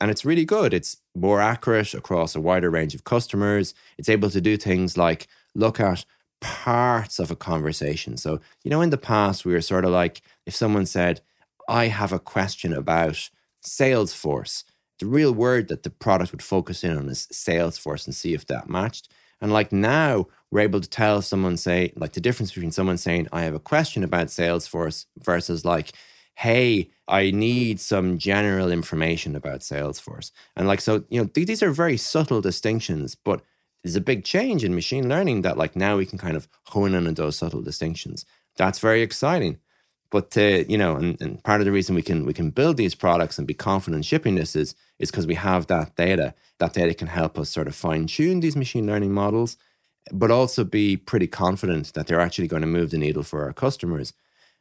And 0.00 0.10
it's 0.10 0.24
really 0.24 0.44
good. 0.44 0.74
It's 0.74 0.96
more 1.14 1.40
accurate 1.40 1.94
across 1.94 2.34
a 2.34 2.40
wider 2.40 2.70
range 2.70 2.94
of 2.94 3.04
customers. 3.04 3.72
It's 3.96 4.08
able 4.08 4.30
to 4.30 4.40
do 4.40 4.56
things 4.56 4.98
like 4.98 5.28
look 5.54 5.78
at 5.78 6.04
parts 6.40 7.20
of 7.20 7.30
a 7.30 7.36
conversation. 7.36 8.16
So, 8.16 8.40
you 8.64 8.70
know, 8.70 8.80
in 8.80 8.90
the 8.90 8.98
past, 8.98 9.44
we 9.44 9.52
were 9.52 9.60
sort 9.60 9.84
of 9.84 9.92
like, 9.92 10.20
if 10.44 10.56
someone 10.56 10.86
said, 10.86 11.20
I 11.68 11.86
have 11.86 12.12
a 12.12 12.18
question 12.18 12.72
about 12.72 13.30
Salesforce, 13.64 14.64
the 14.98 15.06
real 15.06 15.32
word 15.32 15.68
that 15.68 15.82
the 15.82 15.90
product 15.90 16.32
would 16.32 16.42
focus 16.42 16.84
in 16.84 16.96
on 16.96 17.08
is 17.08 17.26
Salesforce 17.32 18.06
and 18.06 18.14
see 18.14 18.34
if 18.34 18.46
that 18.46 18.68
matched. 18.68 19.08
And 19.40 19.52
like 19.52 19.72
now, 19.72 20.28
we're 20.50 20.60
able 20.60 20.80
to 20.80 20.88
tell 20.88 21.20
someone, 21.22 21.56
say, 21.56 21.92
like 21.96 22.12
the 22.12 22.20
difference 22.20 22.52
between 22.52 22.70
someone 22.70 22.98
saying, 22.98 23.26
I 23.32 23.42
have 23.42 23.54
a 23.54 23.58
question 23.60 24.04
about 24.04 24.28
Salesforce 24.28 25.06
versus 25.18 25.64
like, 25.64 25.92
hey, 26.36 26.90
I 27.08 27.30
need 27.30 27.80
some 27.80 28.18
general 28.18 28.70
information 28.70 29.34
about 29.34 29.60
Salesforce. 29.60 30.30
And 30.56 30.68
like, 30.68 30.80
so, 30.80 31.04
you 31.08 31.20
know, 31.20 31.26
th- 31.26 31.46
these 31.46 31.62
are 31.62 31.72
very 31.72 31.96
subtle 31.96 32.40
distinctions, 32.40 33.14
but 33.14 33.42
there's 33.82 33.96
a 33.96 34.00
big 34.00 34.24
change 34.24 34.62
in 34.62 34.74
machine 34.74 35.08
learning 35.08 35.42
that 35.42 35.58
like 35.58 35.74
now 35.74 35.96
we 35.96 36.06
can 36.06 36.18
kind 36.18 36.36
of 36.36 36.48
hone 36.68 36.94
in 36.94 37.06
on 37.06 37.14
those 37.14 37.36
subtle 37.36 37.62
distinctions. 37.62 38.24
That's 38.56 38.78
very 38.78 39.02
exciting. 39.02 39.58
But 40.12 40.36
uh, 40.36 40.64
you 40.68 40.76
know, 40.76 40.94
and, 40.96 41.20
and 41.22 41.42
part 41.42 41.62
of 41.62 41.64
the 41.64 41.72
reason 41.72 41.94
we 41.94 42.02
can 42.02 42.26
we 42.26 42.34
can 42.34 42.50
build 42.50 42.76
these 42.76 42.94
products 42.94 43.38
and 43.38 43.46
be 43.46 43.54
confident 43.54 44.04
shipping 44.04 44.36
this 44.36 44.54
is 44.54 44.74
is 44.98 45.10
because 45.10 45.26
we 45.26 45.34
have 45.34 45.66
that 45.66 45.96
data. 45.96 46.34
That 46.58 46.74
data 46.74 46.94
can 46.94 47.08
help 47.08 47.38
us 47.38 47.48
sort 47.48 47.66
of 47.66 47.74
fine 47.74 48.06
tune 48.06 48.40
these 48.40 48.54
machine 48.54 48.86
learning 48.86 49.12
models, 49.12 49.56
but 50.12 50.30
also 50.30 50.64
be 50.64 50.98
pretty 50.98 51.26
confident 51.26 51.94
that 51.94 52.06
they're 52.06 52.20
actually 52.20 52.46
going 52.46 52.60
to 52.60 52.68
move 52.68 52.90
the 52.90 52.98
needle 52.98 53.22
for 53.22 53.44
our 53.44 53.54
customers. 53.54 54.12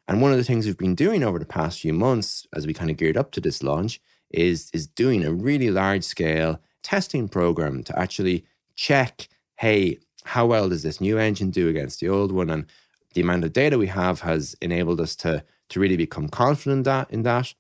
And 0.08 0.22
one 0.22 0.32
of 0.32 0.38
the 0.38 0.44
things 0.46 0.66
we've 0.66 0.78
been 0.78 0.96
doing 0.96 1.22
over 1.22 1.38
the 1.38 1.46
past 1.46 1.82
few 1.82 1.94
months, 1.94 2.48
as 2.56 2.66
we 2.66 2.74
kind 2.74 2.90
of 2.90 2.98
geared 2.98 3.18
up 3.18 3.32
to 3.34 3.42
this 3.42 3.62
launch, 3.62 4.02
is, 4.32 4.72
is 4.74 4.88
doing 4.88 5.24
a 5.24 5.32
really 5.32 5.70
large 5.70 6.04
scale 6.04 6.60
testing 6.82 7.30
program 7.30 7.84
to 7.84 8.00
actually 8.00 8.46
check 8.76 9.28
hey, 9.58 10.00
how 10.24 10.48
well 10.48 10.70
does 10.70 10.82
this 10.82 11.00
new 11.00 11.20
engine 11.20 11.52
do 11.52 11.70
against 11.70 12.00
the 12.00 12.10
old 12.10 12.32
one? 12.32 12.50
And 12.50 12.66
the 13.14 13.22
amount 13.22 13.44
of 13.44 13.54
data 13.54 13.78
we 13.78 13.88
have 13.88 14.22
has 14.22 14.56
enabled 14.62 15.02
us 15.02 15.16
to, 15.18 15.44
to 15.70 15.80
really 15.80 15.98
become 15.98 16.30
confident 16.30 16.86
that, 16.86 17.10
in 17.12 17.24
that. 17.24 17.54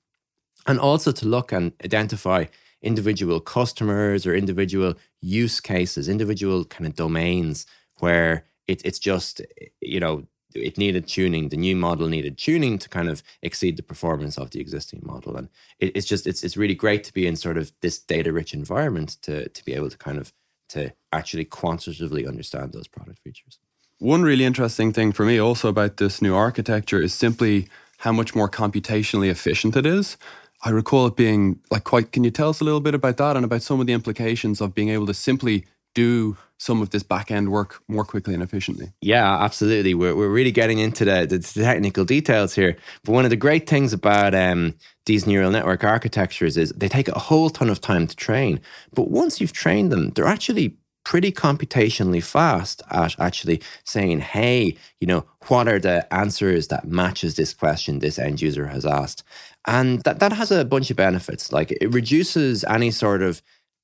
And 0.68 0.80
also 0.80 1.12
to 1.12 1.28
look 1.28 1.52
and 1.52 1.74
identify 1.84 2.46
individual 2.82 3.40
customers 3.40 4.26
or 4.26 4.34
individual 4.36 4.96
use 5.20 5.60
cases, 5.60 6.10
individual 6.10 6.66
kind 6.66 6.88
of 6.88 6.96
domains 6.96 7.66
where 8.00 8.46
it, 8.68 8.82
it's 8.86 9.00
just, 9.00 9.42
you 9.82 10.00
know, 10.00 10.28
it 10.54 10.78
needed 10.78 11.08
tuning. 11.08 11.50
The 11.50 11.58
new 11.58 11.76
model 11.76 12.08
needed 12.08 12.38
tuning 12.38 12.78
to 12.80 12.90
kind 12.90 13.10
of 13.10 13.24
exceed 13.42 13.78
the 13.78 13.84
performance 13.84 14.38
of 14.38 14.52
the 14.52 14.60
existing 14.60 15.02
model. 15.04 15.36
And 15.36 15.50
it, 15.80 15.96
it's 15.96 16.08
just 16.08 16.28
it's 16.28 16.44
it's 16.44 16.58
really 16.58 16.76
great 16.76 17.04
to 17.06 17.14
be 17.14 17.26
in 17.28 17.36
sort 17.36 17.58
of 17.58 17.72
this 17.82 18.00
data 18.00 18.34
rich 18.34 18.54
environment 18.54 19.18
to 19.24 19.48
to 19.50 19.66
be 19.66 19.74
able 19.74 19.90
to 19.90 19.98
kind 19.98 20.18
of 20.18 20.34
to 20.70 20.94
actually 21.12 21.46
quantitatively 21.46 22.28
understand 22.28 22.74
those 22.74 22.88
product 22.88 23.20
features. 23.20 23.60
One 24.02 24.24
really 24.24 24.46
interesting 24.46 24.92
thing 24.92 25.12
for 25.12 25.28
me 25.28 25.38
also 25.38 25.70
about 25.70 25.98
this 25.98 26.24
new 26.24 26.34
architecture 26.34 27.00
is 27.00 27.14
simply 27.14 27.68
how 28.00 28.12
much 28.12 28.34
more 28.34 28.50
computationally 28.50 29.30
efficient 29.30 29.76
it 29.76 29.86
is. 29.86 30.18
I 30.64 30.72
recall 30.72 31.06
it 31.06 31.16
being 31.16 31.60
like 31.70 31.84
quite. 31.84 32.12
Can 32.12 32.24
you 32.24 32.32
tell 32.32 32.50
us 32.50 32.62
a 32.62 32.64
little 32.64 32.80
bit 32.80 32.96
about 32.96 33.18
that 33.18 33.36
and 33.36 33.46
about 33.46 33.62
some 33.62 33.80
of 33.80 33.86
the 33.86 33.94
implications 33.94 34.60
of 34.60 34.74
being 34.74 34.90
able 34.90 35.06
to 35.06 35.14
simply 35.14 35.66
do 35.94 36.36
some 36.58 36.82
of 36.82 36.92
this 36.92 37.04
back 37.04 37.32
end 37.32 37.52
work 37.52 37.82
more 37.88 38.06
quickly 38.06 38.36
and 38.36 38.44
efficiently. 38.44 38.94
Yeah, 39.02 39.44
absolutely. 39.44 39.96
We're, 39.96 40.16
we're 40.16 40.30
really 40.30 40.52
getting 40.52 40.78
into 40.78 41.06
the, 41.06 41.26
the 41.26 41.40
technical 41.40 42.06
details 42.06 42.54
here. 42.54 42.78
But 43.04 43.14
one 43.14 43.24
of 43.24 43.32
the 43.32 43.36
great 43.36 43.68
things 43.68 43.94
about 43.94 44.36
um, 44.36 44.76
these 45.08 45.26
neural 45.26 45.50
network 45.50 45.84
architectures 45.84 46.58
is 46.58 46.72
they 46.74 46.88
take 46.88 47.08
a 47.08 47.18
whole 47.18 47.50
ton 47.50 47.70
of 47.70 47.82
time 47.82 48.06
to 48.06 48.16
train. 48.16 48.60
But 48.94 49.10
once 49.10 49.42
you've 49.42 49.54
trained 49.54 49.92
them, 49.92 50.12
they're 50.12 50.28
actually 50.28 50.78
pretty 51.04 51.32
computationally 51.32 52.24
fast 52.24 52.82
at 52.92 53.20
actually 53.20 53.62
saying, 53.84 54.20
hey, 54.20 54.76
you 55.00 55.08
know, 55.08 55.26
what 55.48 55.68
are 55.68 55.80
the 55.80 56.12
answers 56.14 56.68
that 56.68 56.88
matches 56.88 57.36
this 57.36 57.54
question 57.54 58.00
this 58.00 58.20
end 58.20 58.42
user 58.42 58.68
has 58.68 58.86
asked? 58.86 59.24
And 59.66 60.02
that, 60.02 60.20
that 60.20 60.34
has 60.34 60.52
a 60.52 60.66
bunch 60.66 60.90
of 60.92 60.98
benefits. 60.98 61.52
Like 61.52 61.72
it 61.72 61.94
reduces 61.94 62.64
any 62.66 62.92
sort 62.92 63.22
of 63.22 63.42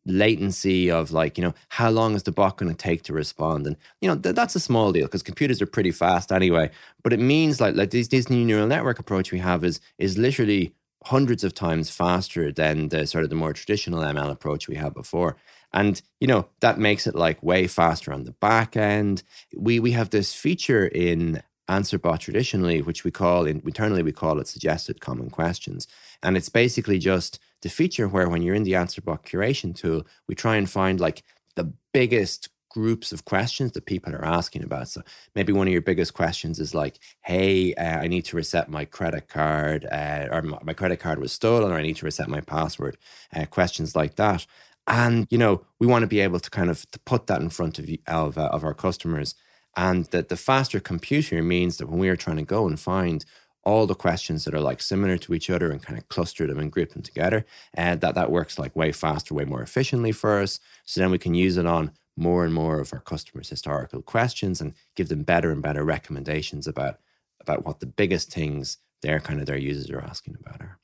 latency 0.08 0.90
of 0.90 1.12
like 1.12 1.38
you 1.38 1.44
know 1.44 1.54
how 1.70 1.90
long 1.90 2.16
is 2.16 2.24
the 2.24 2.32
bot 2.32 2.58
going 2.58 2.72
to 2.72 2.78
take 2.78 3.04
to 3.04 3.14
respond 3.14 3.68
and 3.68 3.76
you 4.00 4.08
know 4.08 4.16
th- 4.18 4.34
that's 4.34 4.56
a 4.56 4.60
small 4.60 4.94
deal 4.94 5.06
because 5.06 5.22
computers 5.22 5.62
are 5.62 5.66
pretty 5.66 5.92
fast 5.92 6.32
anyway 6.32 6.70
but 7.04 7.12
it 7.12 7.20
means 7.20 7.60
like 7.60 7.76
like 7.76 7.90
this, 7.90 8.08
this 8.08 8.30
new 8.30 8.46
neural 8.46 8.68
network 8.68 9.00
approach 9.00 9.32
we 9.34 9.40
have 9.40 9.66
is 9.66 9.82
is 9.98 10.18
literally 10.18 10.74
hundreds 11.04 11.44
of 11.44 11.54
times 11.54 11.90
faster 11.90 12.52
than 12.54 12.88
the 12.88 13.06
sort 13.06 13.26
of 13.26 13.30
the 13.30 13.36
more 13.36 13.52
traditional 13.52 14.00
ml 14.02 14.32
approach 14.32 14.70
we 14.70 14.76
had 14.76 14.94
before 14.94 15.36
and 15.80 16.02
you 16.22 16.28
know 16.28 16.42
that 16.62 16.78
makes 16.80 17.08
it 17.08 17.16
like 17.16 17.42
way 17.44 17.68
faster 17.68 18.12
on 18.14 18.24
the 18.26 18.38
back 18.50 18.72
end 18.78 19.24
we 19.56 19.74
we 19.80 19.92
have 19.92 20.10
this 20.10 20.30
feature 20.34 20.86
in 20.88 21.42
answerbot 21.70 22.20
traditionally 22.20 22.82
which 22.82 23.04
we 23.06 23.12
call 23.12 23.46
in, 23.46 23.62
internally 23.66 24.04
we 24.04 24.14
call 24.22 24.40
it 24.40 24.48
suggested 24.48 25.02
common 25.02 25.30
questions 25.30 25.88
and 26.24 26.38
it's 26.38 26.50
basically 26.50 27.00
just 27.00 27.40
the 27.62 27.70
feature 27.70 28.08
where 28.08 28.30
when 28.30 28.42
you're 28.42 28.56
in 28.56 28.64
the 28.64 28.74
answerbot 28.74 29.24
curation 29.24 29.76
tool, 29.76 30.06
we 30.28 30.36
try 30.36 30.56
and 30.56 30.70
find 30.70 31.00
like 31.00 31.24
the 31.56 31.74
biggest 31.94 32.50
groups 32.70 33.12
of 33.12 33.26
questions 33.26 33.72
that 33.72 33.86
people 33.88 34.14
are 34.14 34.26
asking 34.26 34.64
about. 34.64 34.88
So 34.88 35.02
maybe 35.34 35.52
one 35.54 35.68
of 35.68 35.74
your 35.74 35.82
biggest 35.82 36.14
questions 36.14 36.60
is 36.60 36.76
like, 36.76 37.00
"Hey, 37.22 37.74
uh, 37.74 38.00
I 38.02 38.08
need 38.08 38.26
to 38.26 38.36
reset 38.36 38.70
my 38.70 38.86
credit 38.86 39.28
card, 39.30 39.86
uh, 39.92 40.28
or 40.32 40.42
my 40.44 40.74
credit 40.74 41.00
card 41.00 41.20
was 41.20 41.32
stolen, 41.32 41.72
or 41.72 41.76
I 41.76 41.82
need 41.82 41.96
to 41.98 42.06
reset 42.06 42.28
my 42.30 42.42
password." 42.42 42.98
Uh, 43.36 43.46
questions 43.46 43.96
like 43.96 44.16
that, 44.18 44.46
and 44.88 45.28
you 45.30 45.38
know, 45.38 45.66
we 45.80 45.88
want 45.88 46.04
to 46.04 46.08
be 46.08 46.20
able 46.22 46.40
to 46.40 46.50
kind 46.50 46.70
of 46.70 46.86
put 47.06 47.28
that 47.28 47.42
in 47.42 47.50
front 47.50 47.80
of 47.80 47.90
of, 48.08 48.38
uh, 48.38 48.50
of 48.52 48.64
our 48.64 48.74
customers, 48.74 49.36
and 49.76 50.06
that 50.06 50.30
the 50.30 50.38
faster 50.38 50.80
computer 50.80 51.44
means 51.44 51.78
that 51.78 51.88
when 51.88 52.00
we 52.00 52.10
are 52.10 52.16
trying 52.16 52.38
to 52.38 52.44
go 52.44 52.68
and 52.68 52.80
find 52.80 53.26
all 53.68 53.86
the 53.86 53.96
questions 53.96 54.46
that 54.46 54.54
are 54.54 54.62
like 54.62 54.82
similar 54.82 55.18
to 55.18 55.34
each 55.34 55.50
other 55.50 55.70
and 55.70 55.84
kind 55.84 56.00
of 56.00 56.08
cluster 56.08 56.48
them 56.48 56.58
and 56.58 56.72
group 56.72 56.94
them 56.94 57.02
together. 57.02 57.46
And 57.74 58.00
that 58.00 58.16
that 58.16 58.32
works 58.32 58.58
like 58.58 58.74
way 58.78 58.94
faster, 58.94 59.34
way 59.34 59.44
more 59.44 59.62
efficiently 59.62 60.14
for 60.14 60.40
us. 60.40 60.62
So 60.86 61.02
then 61.02 61.12
we 61.12 61.18
can 61.18 61.34
use 61.34 61.58
it 61.58 61.66
on 61.66 61.92
more 62.16 62.46
and 62.46 62.54
more 62.54 62.80
of 62.80 62.94
our 62.94 63.02
customers' 63.02 63.50
historical 63.50 64.02
questions 64.02 64.62
and 64.62 64.74
give 64.96 65.10
them 65.10 65.24
better 65.24 65.52
and 65.52 65.62
better 65.62 65.84
recommendations 65.84 66.66
about 66.66 67.00
about 67.42 67.66
what 67.66 67.82
the 67.82 67.86
biggest 67.86 68.32
things 68.32 68.78
their 69.02 69.20
kind 69.20 69.42
of 69.42 69.46
their 69.46 69.58
users 69.58 69.92
are 69.92 70.02
asking 70.02 70.38
about 70.40 70.62
are. 70.62 70.80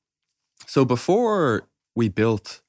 So 0.68 0.84
before 0.84 1.70
we 1.96 2.10
built 2.10 2.63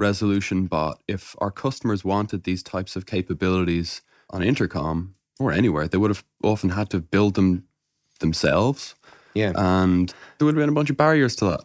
Resolution 0.00 0.66
Bot, 0.66 1.00
if 1.06 1.36
our 1.38 1.50
customers 1.50 2.04
wanted 2.04 2.44
these 2.44 2.62
types 2.62 2.96
of 2.96 3.06
capabilities 3.06 4.02
on 4.30 4.42
intercom 4.42 5.14
or 5.38 5.52
anywhere, 5.52 5.86
they 5.86 5.98
would 5.98 6.10
have 6.10 6.24
often 6.42 6.70
had 6.70 6.90
to 6.90 7.00
build 7.00 7.34
them 7.34 7.64
themselves. 8.18 8.94
Yeah. 9.34 9.52
And 9.54 10.12
there 10.38 10.46
would 10.46 10.56
have 10.56 10.62
been 10.62 10.70
a 10.70 10.72
bunch 10.72 10.90
of 10.90 10.96
barriers 10.96 11.36
to 11.36 11.44
that. 11.46 11.60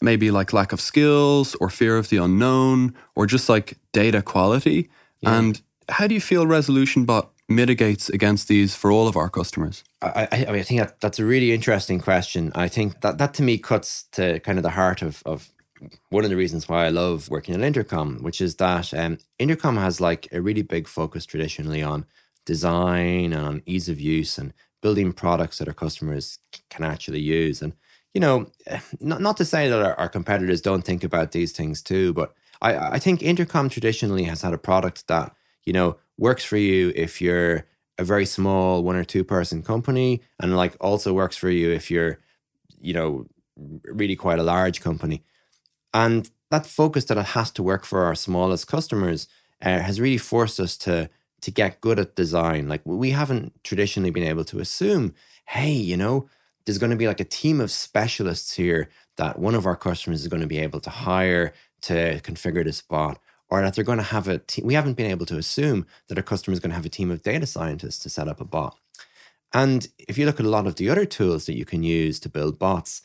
Maybe 0.00 0.30
like 0.30 0.52
lack 0.52 0.72
of 0.72 0.80
skills 0.80 1.54
or 1.56 1.68
fear 1.68 1.98
of 1.98 2.08
the 2.08 2.16
unknown 2.16 2.94
or 3.14 3.26
just 3.26 3.48
like 3.48 3.76
data 3.92 4.22
quality. 4.22 4.88
Yeah. 5.20 5.38
And 5.38 5.60
how 5.90 6.06
do 6.06 6.14
you 6.14 6.20
feel 6.20 6.46
Resolution 6.46 7.04
Bot 7.04 7.30
mitigates 7.48 8.08
against 8.08 8.48
these 8.48 8.74
for 8.74 8.90
all 8.90 9.08
of 9.08 9.16
our 9.16 9.28
customers? 9.28 9.84
I, 10.00 10.28
I, 10.32 10.44
I, 10.48 10.52
mean, 10.52 10.60
I 10.60 10.62
think 10.62 10.80
that, 10.80 11.00
that's 11.00 11.18
a 11.18 11.24
really 11.24 11.52
interesting 11.52 12.00
question. 12.00 12.52
I 12.54 12.68
think 12.68 13.00
that 13.02 13.18
that 13.18 13.34
to 13.34 13.42
me 13.42 13.58
cuts 13.58 14.04
to 14.12 14.40
kind 14.40 14.58
of 14.58 14.62
the 14.62 14.70
heart 14.70 15.02
of, 15.02 15.22
of 15.26 15.52
one 16.10 16.24
of 16.24 16.30
the 16.30 16.36
reasons 16.36 16.68
why 16.68 16.86
I 16.86 16.90
love 16.90 17.28
working 17.28 17.54
at 17.54 17.60
Intercom, 17.60 18.22
which 18.22 18.40
is 18.40 18.56
that 18.56 18.92
um, 18.94 19.18
Intercom 19.38 19.76
has 19.76 20.00
like 20.00 20.28
a 20.32 20.40
really 20.40 20.62
big 20.62 20.88
focus 20.88 21.24
traditionally 21.24 21.82
on 21.82 22.06
design 22.44 23.32
and 23.32 23.46
on 23.46 23.62
ease 23.66 23.88
of 23.88 24.00
use 24.00 24.38
and 24.38 24.52
building 24.82 25.12
products 25.12 25.58
that 25.58 25.68
our 25.68 25.74
customers 25.74 26.38
can 26.68 26.84
actually 26.84 27.20
use. 27.20 27.62
And, 27.62 27.74
you 28.14 28.20
know, 28.20 28.50
not, 29.00 29.20
not 29.20 29.36
to 29.38 29.44
say 29.44 29.68
that 29.68 29.82
our, 29.82 29.94
our 29.94 30.08
competitors 30.08 30.60
don't 30.60 30.82
think 30.84 31.04
about 31.04 31.32
these 31.32 31.52
things 31.52 31.82
too, 31.82 32.12
but 32.12 32.34
I, 32.60 32.76
I 32.76 32.98
think 32.98 33.22
Intercom 33.22 33.68
traditionally 33.68 34.24
has 34.24 34.42
had 34.42 34.52
a 34.52 34.58
product 34.58 35.08
that, 35.08 35.34
you 35.64 35.72
know, 35.72 35.96
works 36.18 36.44
for 36.44 36.56
you 36.56 36.92
if 36.94 37.20
you're 37.20 37.66
a 37.98 38.04
very 38.04 38.26
small 38.26 38.82
one 38.82 38.96
or 38.96 39.04
two 39.04 39.24
person 39.24 39.62
company 39.62 40.22
and 40.40 40.56
like 40.56 40.76
also 40.80 41.12
works 41.12 41.36
for 41.36 41.50
you 41.50 41.70
if 41.70 41.90
you're, 41.90 42.18
you 42.80 42.94
know, 42.94 43.26
really 43.84 44.16
quite 44.16 44.38
a 44.38 44.42
large 44.42 44.80
company. 44.80 45.22
And 45.92 46.30
that 46.50 46.66
focus 46.66 47.04
that 47.06 47.18
it 47.18 47.26
has 47.26 47.50
to 47.52 47.62
work 47.62 47.84
for 47.84 48.04
our 48.04 48.14
smallest 48.14 48.66
customers 48.66 49.28
uh, 49.62 49.80
has 49.80 50.00
really 50.00 50.18
forced 50.18 50.60
us 50.60 50.76
to 50.78 51.10
to 51.42 51.50
get 51.50 51.80
good 51.80 51.98
at 51.98 52.16
design. 52.16 52.68
Like 52.68 52.82
we 52.84 53.12
haven't 53.12 53.64
traditionally 53.64 54.10
been 54.10 54.24
able 54.24 54.44
to 54.44 54.58
assume, 54.58 55.14
hey, 55.46 55.72
you 55.72 55.96
know, 55.96 56.28
there's 56.64 56.76
going 56.78 56.90
to 56.90 56.96
be 56.96 57.06
like 57.06 57.20
a 57.20 57.24
team 57.24 57.60
of 57.60 57.70
specialists 57.70 58.52
here 58.52 58.90
that 59.16 59.38
one 59.38 59.54
of 59.54 59.64
our 59.64 59.76
customers 59.76 60.20
is 60.20 60.28
going 60.28 60.42
to 60.42 60.46
be 60.46 60.58
able 60.58 60.80
to 60.80 60.90
hire 60.90 61.54
to 61.82 62.20
configure 62.20 62.62
this 62.62 62.82
bot, 62.82 63.18
or 63.48 63.62
that 63.62 63.74
they're 63.74 63.84
going 63.84 63.98
to 63.98 64.04
have 64.04 64.28
a 64.28 64.38
team. 64.38 64.66
We 64.66 64.74
haven't 64.74 64.98
been 64.98 65.10
able 65.10 65.24
to 65.26 65.38
assume 65.38 65.86
that 66.08 66.18
a 66.18 66.22
customer 66.22 66.52
is 66.52 66.60
going 66.60 66.70
to 66.70 66.76
have 66.76 66.84
a 66.84 66.90
team 66.90 67.10
of 67.10 67.22
data 67.22 67.46
scientists 67.46 67.98
to 68.00 68.10
set 68.10 68.28
up 68.28 68.40
a 68.40 68.44
bot. 68.44 68.78
And 69.52 69.88
if 69.98 70.18
you 70.18 70.26
look 70.26 70.40
at 70.40 70.46
a 70.46 70.50
lot 70.50 70.66
of 70.66 70.76
the 70.76 70.90
other 70.90 71.06
tools 71.06 71.46
that 71.46 71.56
you 71.56 71.64
can 71.64 71.82
use 71.82 72.20
to 72.20 72.28
build 72.28 72.58
bots, 72.58 73.02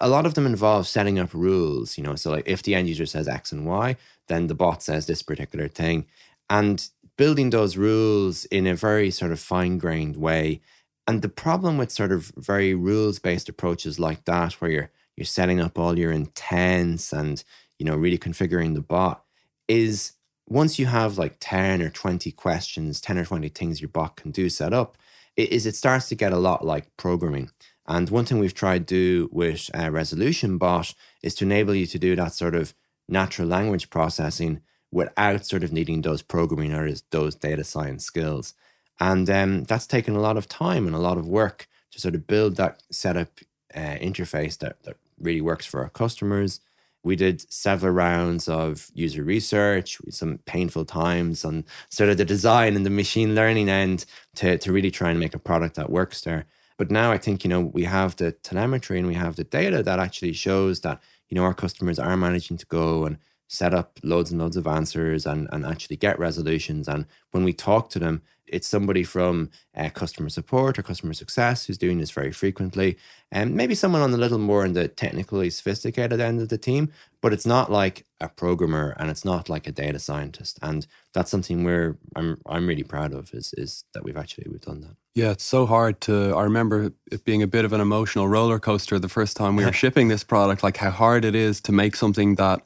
a 0.00 0.08
lot 0.08 0.26
of 0.26 0.34
them 0.34 0.46
involve 0.46 0.86
setting 0.86 1.18
up 1.18 1.32
rules, 1.32 1.96
you 1.96 2.04
know. 2.04 2.14
So 2.14 2.30
like 2.30 2.46
if 2.46 2.62
the 2.62 2.74
end 2.74 2.88
user 2.88 3.06
says 3.06 3.28
X 3.28 3.52
and 3.52 3.66
Y, 3.66 3.96
then 4.28 4.46
the 4.46 4.54
bot 4.54 4.82
says 4.82 5.06
this 5.06 5.22
particular 5.22 5.68
thing. 5.68 6.06
And 6.50 6.88
building 7.16 7.50
those 7.50 7.76
rules 7.76 8.44
in 8.46 8.66
a 8.66 8.74
very 8.74 9.10
sort 9.10 9.32
of 9.32 9.40
fine-grained 9.40 10.16
way. 10.16 10.60
And 11.06 11.22
the 11.22 11.28
problem 11.28 11.78
with 11.78 11.90
sort 11.90 12.12
of 12.12 12.32
very 12.36 12.74
rules-based 12.74 13.48
approaches 13.48 13.98
like 13.98 14.24
that, 14.26 14.54
where 14.54 14.70
you're 14.70 14.90
you're 15.16 15.24
setting 15.24 15.60
up 15.60 15.78
all 15.78 15.98
your 15.98 16.12
intents 16.12 17.12
and 17.12 17.42
you 17.78 17.84
know 17.84 17.96
really 17.96 18.18
configuring 18.18 18.74
the 18.74 18.80
bot, 18.80 19.24
is 19.66 20.12
once 20.46 20.78
you 20.78 20.86
have 20.86 21.18
like 21.18 21.36
10 21.40 21.82
or 21.82 21.90
20 21.90 22.30
questions, 22.32 23.00
10 23.00 23.18
or 23.18 23.24
20 23.24 23.48
things 23.48 23.80
your 23.80 23.88
bot 23.88 24.16
can 24.16 24.30
do 24.30 24.48
set 24.48 24.72
up, 24.72 24.96
is 25.36 25.66
it 25.66 25.76
starts 25.76 26.08
to 26.08 26.14
get 26.14 26.32
a 26.32 26.38
lot 26.38 26.64
like 26.64 26.96
programming. 26.96 27.50
And 27.88 28.10
one 28.10 28.26
thing 28.26 28.38
we've 28.38 28.54
tried 28.54 28.86
to 28.86 28.94
do 28.94 29.28
with 29.32 29.70
a 29.72 29.90
Resolution 29.90 30.58
Bot 30.58 30.94
is 31.22 31.34
to 31.36 31.44
enable 31.44 31.74
you 31.74 31.86
to 31.86 31.98
do 31.98 32.14
that 32.16 32.34
sort 32.34 32.54
of 32.54 32.74
natural 33.08 33.48
language 33.48 33.88
processing 33.88 34.60
without 34.92 35.46
sort 35.46 35.64
of 35.64 35.72
needing 35.72 36.02
those 36.02 36.20
programming 36.20 36.74
or 36.74 36.90
those 37.10 37.34
data 37.34 37.64
science 37.64 38.04
skills. 38.04 38.52
And 39.00 39.28
um, 39.30 39.64
that's 39.64 39.86
taken 39.86 40.14
a 40.14 40.20
lot 40.20 40.36
of 40.36 40.48
time 40.48 40.86
and 40.86 40.94
a 40.94 41.00
lot 41.00 41.16
of 41.16 41.26
work 41.26 41.66
to 41.92 42.00
sort 42.00 42.14
of 42.14 42.26
build 42.26 42.56
that 42.56 42.82
setup 42.90 43.28
uh, 43.74 43.96
interface 44.00 44.58
that, 44.58 44.82
that 44.82 44.96
really 45.18 45.40
works 45.40 45.64
for 45.64 45.82
our 45.82 45.88
customers. 45.88 46.60
We 47.02 47.16
did 47.16 47.50
several 47.50 47.92
rounds 47.92 48.48
of 48.48 48.90
user 48.92 49.22
research, 49.22 49.98
some 50.10 50.40
painful 50.44 50.84
times 50.84 51.42
on 51.42 51.64
sort 51.88 52.10
of 52.10 52.18
the 52.18 52.24
design 52.24 52.76
and 52.76 52.84
the 52.84 52.90
machine 52.90 53.34
learning 53.34 53.70
end 53.70 54.04
to, 54.36 54.58
to 54.58 54.72
really 54.72 54.90
try 54.90 55.10
and 55.10 55.20
make 55.20 55.34
a 55.34 55.38
product 55.38 55.76
that 55.76 55.90
works 55.90 56.20
there. 56.20 56.46
But 56.78 56.90
now 56.90 57.10
I 57.10 57.18
think, 57.18 57.44
you 57.44 57.50
know, 57.50 57.60
we 57.60 57.84
have 57.84 58.16
the 58.16 58.32
telemetry 58.32 58.98
and 58.98 59.08
we 59.08 59.14
have 59.14 59.36
the 59.36 59.44
data 59.44 59.82
that 59.82 59.98
actually 59.98 60.32
shows 60.32 60.80
that, 60.80 61.02
you 61.28 61.34
know, 61.34 61.42
our 61.42 61.54
customers 61.54 61.98
are 61.98 62.16
managing 62.16 62.56
to 62.58 62.66
go 62.66 63.04
and 63.04 63.18
set 63.48 63.74
up 63.74 63.98
loads 64.02 64.30
and 64.30 64.40
loads 64.40 64.56
of 64.56 64.66
answers 64.66 65.26
and, 65.26 65.48
and 65.52 65.66
actually 65.66 65.96
get 65.96 66.18
resolutions. 66.18 66.86
And 66.86 67.06
when 67.32 67.44
we 67.44 67.52
talk 67.52 67.90
to 67.90 67.98
them, 67.98 68.22
it's 68.50 68.66
somebody 68.66 69.04
from 69.04 69.50
uh, 69.76 69.90
customer 69.90 70.28
support 70.28 70.78
or 70.78 70.82
customer 70.82 71.12
success 71.12 71.66
who's 71.66 71.78
doing 71.78 71.98
this 71.98 72.10
very 72.10 72.32
frequently, 72.32 72.96
and 73.30 73.54
maybe 73.54 73.74
someone 73.74 74.02
on 74.02 74.12
a 74.12 74.16
little 74.16 74.38
more 74.38 74.64
in 74.64 74.72
the 74.72 74.88
technically 74.88 75.50
sophisticated 75.50 76.20
end 76.20 76.40
of 76.40 76.48
the 76.48 76.58
team. 76.58 76.92
But 77.20 77.32
it's 77.32 77.46
not 77.46 77.70
like 77.70 78.06
a 78.20 78.28
programmer 78.28 78.94
and 78.98 79.10
it's 79.10 79.24
not 79.24 79.48
like 79.48 79.66
a 79.66 79.72
data 79.72 79.98
scientist, 79.98 80.58
and 80.62 80.86
that's 81.12 81.30
something 81.30 81.64
we're 81.64 81.98
I'm 82.16 82.40
I'm 82.46 82.66
really 82.66 82.84
proud 82.84 83.12
of 83.12 83.32
is 83.34 83.54
is 83.56 83.84
that 83.94 84.04
we've 84.04 84.16
actually 84.16 84.46
we've 84.50 84.60
done 84.60 84.80
that. 84.82 84.96
Yeah, 85.14 85.32
it's 85.32 85.44
so 85.44 85.66
hard 85.66 86.00
to. 86.02 86.34
I 86.36 86.44
remember 86.44 86.92
it 87.10 87.24
being 87.24 87.42
a 87.42 87.48
bit 87.48 87.64
of 87.64 87.72
an 87.72 87.80
emotional 87.80 88.28
roller 88.28 88.58
coaster 88.58 88.98
the 88.98 89.08
first 89.08 89.36
time 89.36 89.56
we 89.56 89.64
were 89.64 89.72
shipping 89.84 90.08
this 90.08 90.24
product. 90.24 90.62
Like 90.62 90.76
how 90.76 90.90
hard 90.90 91.24
it 91.24 91.34
is 91.34 91.60
to 91.62 91.72
make 91.72 91.96
something 91.96 92.36
that 92.36 92.62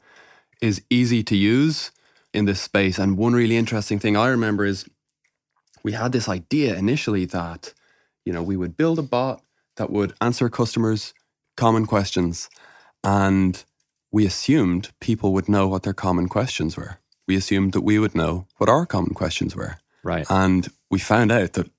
is 0.61 0.81
easy 0.89 1.23
to 1.23 1.35
use 1.35 1.91
in 2.33 2.45
this 2.45 2.61
space. 2.61 2.97
And 2.97 3.17
one 3.17 3.33
really 3.33 3.57
interesting 3.57 3.99
thing 3.99 4.17
I 4.17 4.27
remember 4.27 4.65
is 4.65 4.85
we 5.83 5.91
had 5.91 6.11
this 6.11 6.29
idea 6.29 6.75
initially 6.75 7.25
that, 7.25 7.73
you 8.25 8.33
know, 8.33 8.43
we 8.43 8.57
would 8.57 8.77
build 8.77 8.99
a 8.99 9.03
bot 9.03 9.43
that 9.75 9.89
would 9.89 10.13
answer 10.21 10.49
customers' 10.49 11.13
common 11.57 11.85
questions. 11.85 12.49
And 13.03 13.63
we 14.11 14.25
assumed 14.25 14.91
people 14.99 15.33
would 15.33 15.49
know 15.49 15.67
what 15.67 15.83
their 15.83 15.93
common 15.93 16.29
questions 16.29 16.77
were. 16.77 16.99
We 17.27 17.35
assumed 17.35 17.73
that 17.73 17.81
we 17.81 17.99
would 17.99 18.15
know 18.15 18.47
what 18.57 18.69
our 18.69 18.85
common 18.85 19.13
questions 19.13 19.55
were. 19.55 19.77
Right. 20.03 20.25
And 20.29 20.69
we 20.89 20.99
found 20.99 21.31
out 21.31 21.53
that 21.53 21.69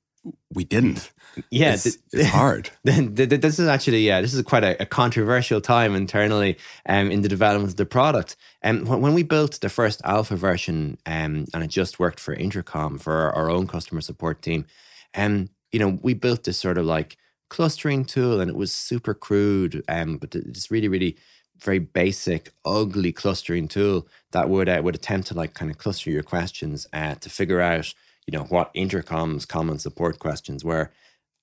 we 0.52 0.64
didn't. 0.64 1.12
Yeah, 1.50 1.74
it's, 1.74 1.98
it's 2.12 2.28
hard. 2.28 2.70
this 2.84 3.58
is 3.58 3.68
actually 3.68 4.06
yeah, 4.06 4.20
this 4.20 4.34
is 4.34 4.42
quite 4.42 4.64
a, 4.64 4.80
a 4.82 4.86
controversial 4.86 5.60
time 5.60 5.94
internally 5.94 6.58
um, 6.86 7.10
in 7.10 7.22
the 7.22 7.28
development 7.28 7.72
of 7.72 7.76
the 7.76 7.86
product. 7.86 8.36
And 8.62 8.88
um, 8.88 9.00
when 9.00 9.14
we 9.14 9.22
built 9.22 9.60
the 9.60 9.68
first 9.68 10.00
alpha 10.04 10.36
version, 10.36 10.98
um, 11.06 11.46
and 11.52 11.62
it 11.62 11.68
just 11.68 11.98
worked 11.98 12.20
for 12.20 12.34
Intercom 12.34 12.98
for 12.98 13.12
our, 13.12 13.32
our 13.32 13.50
own 13.50 13.66
customer 13.66 14.00
support 14.00 14.42
team, 14.42 14.66
and 15.12 15.48
um, 15.48 15.50
you 15.72 15.78
know 15.78 15.98
we 16.02 16.14
built 16.14 16.44
this 16.44 16.58
sort 16.58 16.78
of 16.78 16.86
like 16.86 17.16
clustering 17.48 18.04
tool, 18.04 18.40
and 18.40 18.50
it 18.50 18.56
was 18.56 18.72
super 18.72 19.14
crude, 19.14 19.82
um, 19.88 20.16
but 20.16 20.34
it's 20.34 20.70
really 20.70 20.88
really 20.88 21.16
very 21.58 21.78
basic, 21.78 22.52
ugly 22.64 23.12
clustering 23.12 23.68
tool 23.68 24.06
that 24.32 24.48
would 24.48 24.68
uh, 24.68 24.80
would 24.82 24.94
attempt 24.94 25.28
to 25.28 25.34
like 25.34 25.54
kind 25.54 25.70
of 25.70 25.78
cluster 25.78 26.10
your 26.10 26.22
questions 26.22 26.86
uh, 26.92 27.14
to 27.16 27.30
figure 27.30 27.60
out 27.60 27.94
you 28.26 28.36
know 28.36 28.44
what 28.44 28.70
intercom's 28.74 29.46
common 29.46 29.78
support 29.78 30.18
questions 30.18 30.64
were 30.64 30.90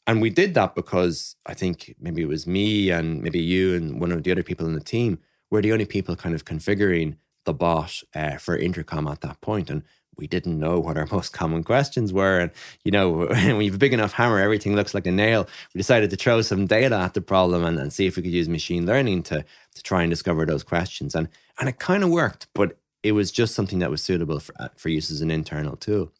and 0.07 0.21
we 0.21 0.29
did 0.29 0.53
that 0.55 0.75
because 0.75 1.35
I 1.45 1.53
think 1.53 1.95
maybe 1.99 2.21
it 2.21 2.27
was 2.27 2.47
me 2.47 2.89
and 2.89 3.21
maybe 3.21 3.39
you 3.39 3.75
and 3.75 3.99
one 3.99 4.11
of 4.11 4.23
the 4.23 4.31
other 4.31 4.43
people 4.43 4.65
in 4.65 4.73
the 4.73 4.79
team 4.81 5.19
were 5.49 5.61
the 5.61 5.71
only 5.71 5.85
people 5.85 6.15
kind 6.15 6.33
of 6.33 6.45
configuring 6.45 7.17
the 7.45 7.53
bot 7.53 8.01
uh, 8.15 8.37
for 8.37 8.57
intercom 8.57 9.07
at 9.07 9.21
that 9.21 9.41
point 9.41 9.69
and 9.69 9.83
we 10.17 10.27
didn't 10.27 10.59
know 10.59 10.79
what 10.79 10.97
our 10.97 11.05
most 11.11 11.33
common 11.33 11.63
questions 11.63 12.11
were. 12.11 12.39
And 12.39 12.51
you 12.83 12.91
know 12.91 13.11
when 13.27 13.61
you've 13.61 13.75
a 13.75 13.79
big 13.79 13.93
enough 13.93 14.13
hammer 14.13 14.39
everything 14.39 14.75
looks 14.75 14.93
like 14.93 15.05
a 15.05 15.11
nail. 15.11 15.47
We 15.73 15.79
decided 15.79 16.09
to 16.09 16.15
throw 16.15 16.41
some 16.41 16.65
data 16.65 16.95
at 16.95 17.13
the 17.13 17.21
problem 17.21 17.63
and, 17.63 17.77
and 17.79 17.93
see 17.93 18.07
if 18.07 18.15
we 18.15 18.23
could 18.23 18.31
use 18.31 18.49
machine 18.49 18.85
learning 18.85 19.23
to 19.23 19.45
to 19.75 19.83
try 19.83 20.01
and 20.01 20.09
discover 20.09 20.45
those 20.45 20.63
questions. 20.63 21.15
And 21.15 21.29
and 21.59 21.69
it 21.69 21.79
kind 21.79 22.03
of 22.03 22.09
worked 22.09 22.47
but 22.53 22.77
it 23.03 23.13
was 23.13 23.31
just 23.31 23.55
something 23.55 23.79
that 23.79 23.89
was 23.89 24.03
suitable 24.03 24.39
for, 24.39 24.53
uh, 24.59 24.69
for 24.75 24.89
use 24.89 25.09
as 25.09 25.21
an 25.21 25.31
internal 25.31 25.75
tool 25.75 26.11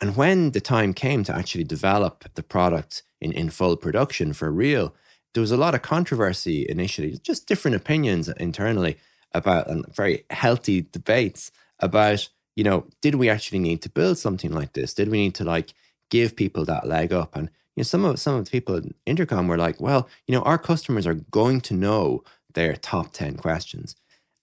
and 0.00 0.16
when 0.16 0.50
the 0.50 0.60
time 0.60 0.92
came 0.92 1.24
to 1.24 1.34
actually 1.34 1.64
develop 1.64 2.24
the 2.34 2.42
product 2.42 3.02
in, 3.20 3.32
in 3.32 3.50
full 3.50 3.76
production 3.76 4.32
for 4.32 4.50
real, 4.50 4.94
there 5.34 5.40
was 5.40 5.52
a 5.52 5.56
lot 5.56 5.74
of 5.74 5.82
controversy 5.82 6.66
initially, 6.68 7.18
just 7.22 7.46
different 7.46 7.76
opinions 7.76 8.28
internally 8.28 8.96
about 9.32 9.68
and 9.68 9.84
very 9.94 10.24
healthy 10.30 10.86
debates 10.92 11.50
about, 11.80 12.28
you 12.54 12.64
know, 12.64 12.86
did 13.02 13.16
we 13.16 13.28
actually 13.28 13.58
need 13.58 13.82
to 13.82 13.90
build 13.90 14.18
something 14.18 14.52
like 14.52 14.72
this? 14.72 14.94
Did 14.94 15.08
we 15.08 15.18
need 15.18 15.34
to 15.36 15.44
like 15.44 15.74
give 16.10 16.36
people 16.36 16.64
that 16.66 16.86
leg 16.86 17.12
up? 17.12 17.36
And 17.36 17.50
you 17.74 17.80
know, 17.80 17.84
some 17.84 18.04
of 18.04 18.18
some 18.18 18.36
of 18.36 18.44
the 18.46 18.50
people 18.50 18.76
in 18.76 18.94
Intercom 19.04 19.48
were 19.48 19.58
like, 19.58 19.80
well, 19.80 20.08
you 20.26 20.34
know, 20.34 20.42
our 20.42 20.58
customers 20.58 21.06
are 21.06 21.14
going 21.14 21.60
to 21.62 21.74
know 21.74 22.24
their 22.54 22.74
top 22.74 23.12
10 23.12 23.36
questions. 23.36 23.94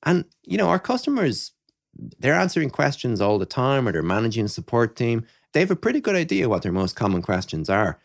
And, 0.03 0.25
you 0.43 0.57
know, 0.57 0.69
our 0.69 0.79
customers, 0.79 1.53
they're 2.19 2.35
answering 2.35 2.69
questions 2.69 3.19
all 3.19 3.39
the 3.39 3.45
time 3.45 3.87
or 3.87 3.91
they're 3.91 4.03
managing 4.03 4.45
a 4.45 4.49
support 4.49 4.95
team 4.95 5.25
they 5.53 5.59
have 5.59 5.71
a 5.71 5.75
pretty 5.75 6.01
good 6.01 6.15
idea 6.15 6.49
what 6.49 6.63
their 6.63 6.71
most 6.71 6.95
common 6.95 7.21
questions 7.21 7.69
are, 7.69 7.99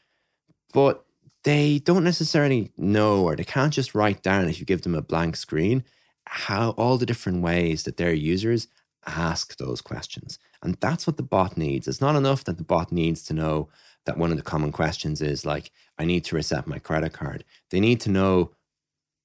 but 0.73 1.05
they 1.45 1.79
don't 1.79 2.05
necessarily 2.05 2.73
know 2.77 3.23
or 3.23 3.37
they 3.37 3.45
can't 3.45 3.73
just 3.73 3.95
write 3.95 4.23
down 4.23 4.49
if 4.49 4.61
you 4.61 4.67
give 4.67 4.83
them 4.83 4.95
a 4.95 5.03
blank 5.03 5.37
screen 5.37 5.85
how 6.27 6.71
all 6.71 6.99
the 6.99 7.07
different 7.07 7.43
ways 7.43 7.85
that 7.85 7.97
their 7.97 8.13
users 8.13 8.69
ask 9.07 9.57
those 9.57 9.81
questions. 9.81 10.39
And 10.63 10.77
that's 10.81 11.07
what 11.07 11.17
the 11.17 11.23
bot 11.23 11.57
needs. 11.57 11.89
It's 11.89 12.01
not 12.01 12.17
enough 12.17 12.45
that 12.45 12.59
the 12.59 12.65
bot 12.65 12.93
needs 12.93 13.23
to 13.25 13.33
know 13.33 13.69
that 14.05 14.19
one 14.19 14.31
of 14.31 14.37
the 14.37 14.43
common 14.43 14.73
questions 14.73 15.23
is 15.23 15.47
like, 15.47 15.71
I 15.99 16.05
need 16.05 16.25
to 16.25 16.37
reset 16.37 16.67
my 16.67 16.79
credit 16.79 17.13
card. 17.13 17.45
They 17.71 17.81
need 17.81 18.01
to 18.03 18.11
know 18.11 18.51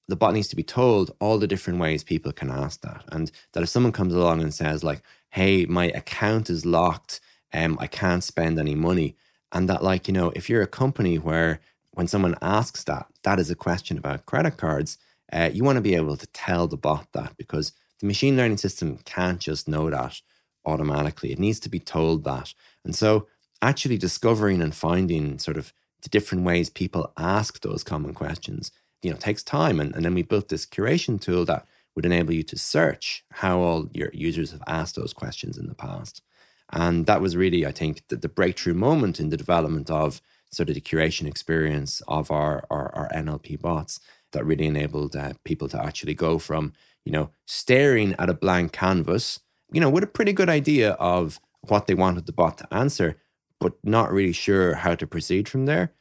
the 0.08 0.16
bot 0.16 0.34
needs 0.34 0.48
to 0.48 0.56
be 0.56 0.62
told 0.62 1.14
all 1.20 1.38
the 1.38 1.46
different 1.46 1.78
ways 1.78 2.04
people 2.04 2.32
can 2.32 2.50
ask 2.50 2.80
that. 2.82 3.04
And 3.08 3.30
that 3.52 3.62
if 3.62 3.68
someone 3.68 3.92
comes 3.92 4.14
along 4.14 4.42
and 4.42 4.52
says, 4.52 4.84
like, 4.84 5.02
hey, 5.30 5.66
my 5.66 5.86
account 5.86 6.48
is 6.50 6.66
locked 6.66 7.20
um, 7.54 7.78
I 7.80 7.86
can't 7.86 8.24
spend 8.24 8.58
any 8.58 8.74
money. 8.74 9.16
And 9.52 9.68
that, 9.68 9.82
like, 9.82 10.08
you 10.08 10.12
know, 10.12 10.32
if 10.34 10.50
you're 10.50 10.62
a 10.62 10.66
company 10.66 11.16
where 11.16 11.60
when 11.92 12.08
someone 12.08 12.34
asks 12.42 12.84
that, 12.84 13.06
that 13.22 13.38
is 13.38 13.50
a 13.50 13.54
question 13.54 13.96
about 13.96 14.26
credit 14.26 14.56
cards, 14.56 14.98
uh, 15.32 15.50
you 15.52 15.62
want 15.64 15.76
to 15.76 15.82
be 15.82 15.94
able 15.94 16.16
to 16.16 16.26
tell 16.28 16.66
the 16.66 16.76
bot 16.76 17.06
that 17.12 17.36
because 17.36 17.72
the 18.00 18.06
machine 18.06 18.36
learning 18.36 18.58
system 18.58 18.98
can't 19.04 19.40
just 19.40 19.68
know 19.68 19.88
that 19.90 20.20
automatically. 20.66 21.32
It 21.32 21.38
needs 21.38 21.60
to 21.60 21.68
be 21.68 21.78
told 21.78 22.24
that. 22.24 22.52
And 22.84 22.94
so, 22.94 23.28
actually 23.62 23.96
discovering 23.96 24.60
and 24.60 24.74
finding 24.74 25.38
sort 25.38 25.56
of 25.56 25.72
the 26.02 26.08
different 26.10 26.44
ways 26.44 26.68
people 26.68 27.12
ask 27.16 27.60
those 27.60 27.82
common 27.82 28.12
questions, 28.12 28.70
you 29.02 29.10
know, 29.10 29.16
takes 29.16 29.42
time. 29.42 29.80
And, 29.80 29.94
and 29.94 30.04
then 30.04 30.14
we 30.14 30.22
built 30.22 30.48
this 30.48 30.66
curation 30.66 31.20
tool 31.20 31.44
that 31.46 31.66
would 31.94 32.04
enable 32.04 32.34
you 32.34 32.42
to 32.42 32.58
search 32.58 33.24
how 33.32 33.60
all 33.60 33.88
your 33.92 34.10
users 34.12 34.50
have 34.50 34.62
asked 34.66 34.96
those 34.96 35.12
questions 35.12 35.56
in 35.56 35.66
the 35.66 35.74
past. 35.74 36.22
And 36.74 37.06
that 37.06 37.20
was 37.20 37.36
really, 37.36 37.64
I 37.64 37.70
think, 37.70 38.02
the, 38.08 38.16
the 38.16 38.28
breakthrough 38.28 38.74
moment 38.74 39.20
in 39.20 39.30
the 39.30 39.36
development 39.36 39.88
of 39.90 40.20
sort 40.50 40.68
of 40.68 40.74
the 40.74 40.80
curation 40.80 41.26
experience 41.26 42.02
of 42.08 42.30
our, 42.30 42.64
our, 42.68 42.92
our 42.94 43.08
NLP 43.14 43.60
bots 43.60 44.00
that 44.32 44.44
really 44.44 44.66
enabled 44.66 45.14
uh, 45.14 45.34
people 45.44 45.68
to 45.68 45.80
actually 45.80 46.14
go 46.14 46.38
from, 46.38 46.72
you 47.04 47.12
know, 47.12 47.30
staring 47.46 48.14
at 48.18 48.28
a 48.28 48.34
blank 48.34 48.72
canvas, 48.72 49.38
you 49.72 49.80
know, 49.80 49.88
with 49.88 50.02
a 50.02 50.08
pretty 50.08 50.32
good 50.32 50.48
idea 50.48 50.92
of 50.92 51.40
what 51.62 51.86
they 51.86 51.94
wanted 51.94 52.26
the 52.26 52.32
bot 52.32 52.58
to 52.58 52.74
answer, 52.74 53.18
but 53.60 53.74
not 53.84 54.12
really 54.12 54.32
sure 54.32 54.74
how 54.74 54.96
to 54.96 55.06
proceed 55.06 55.48
from 55.48 55.66
there, 55.66 55.92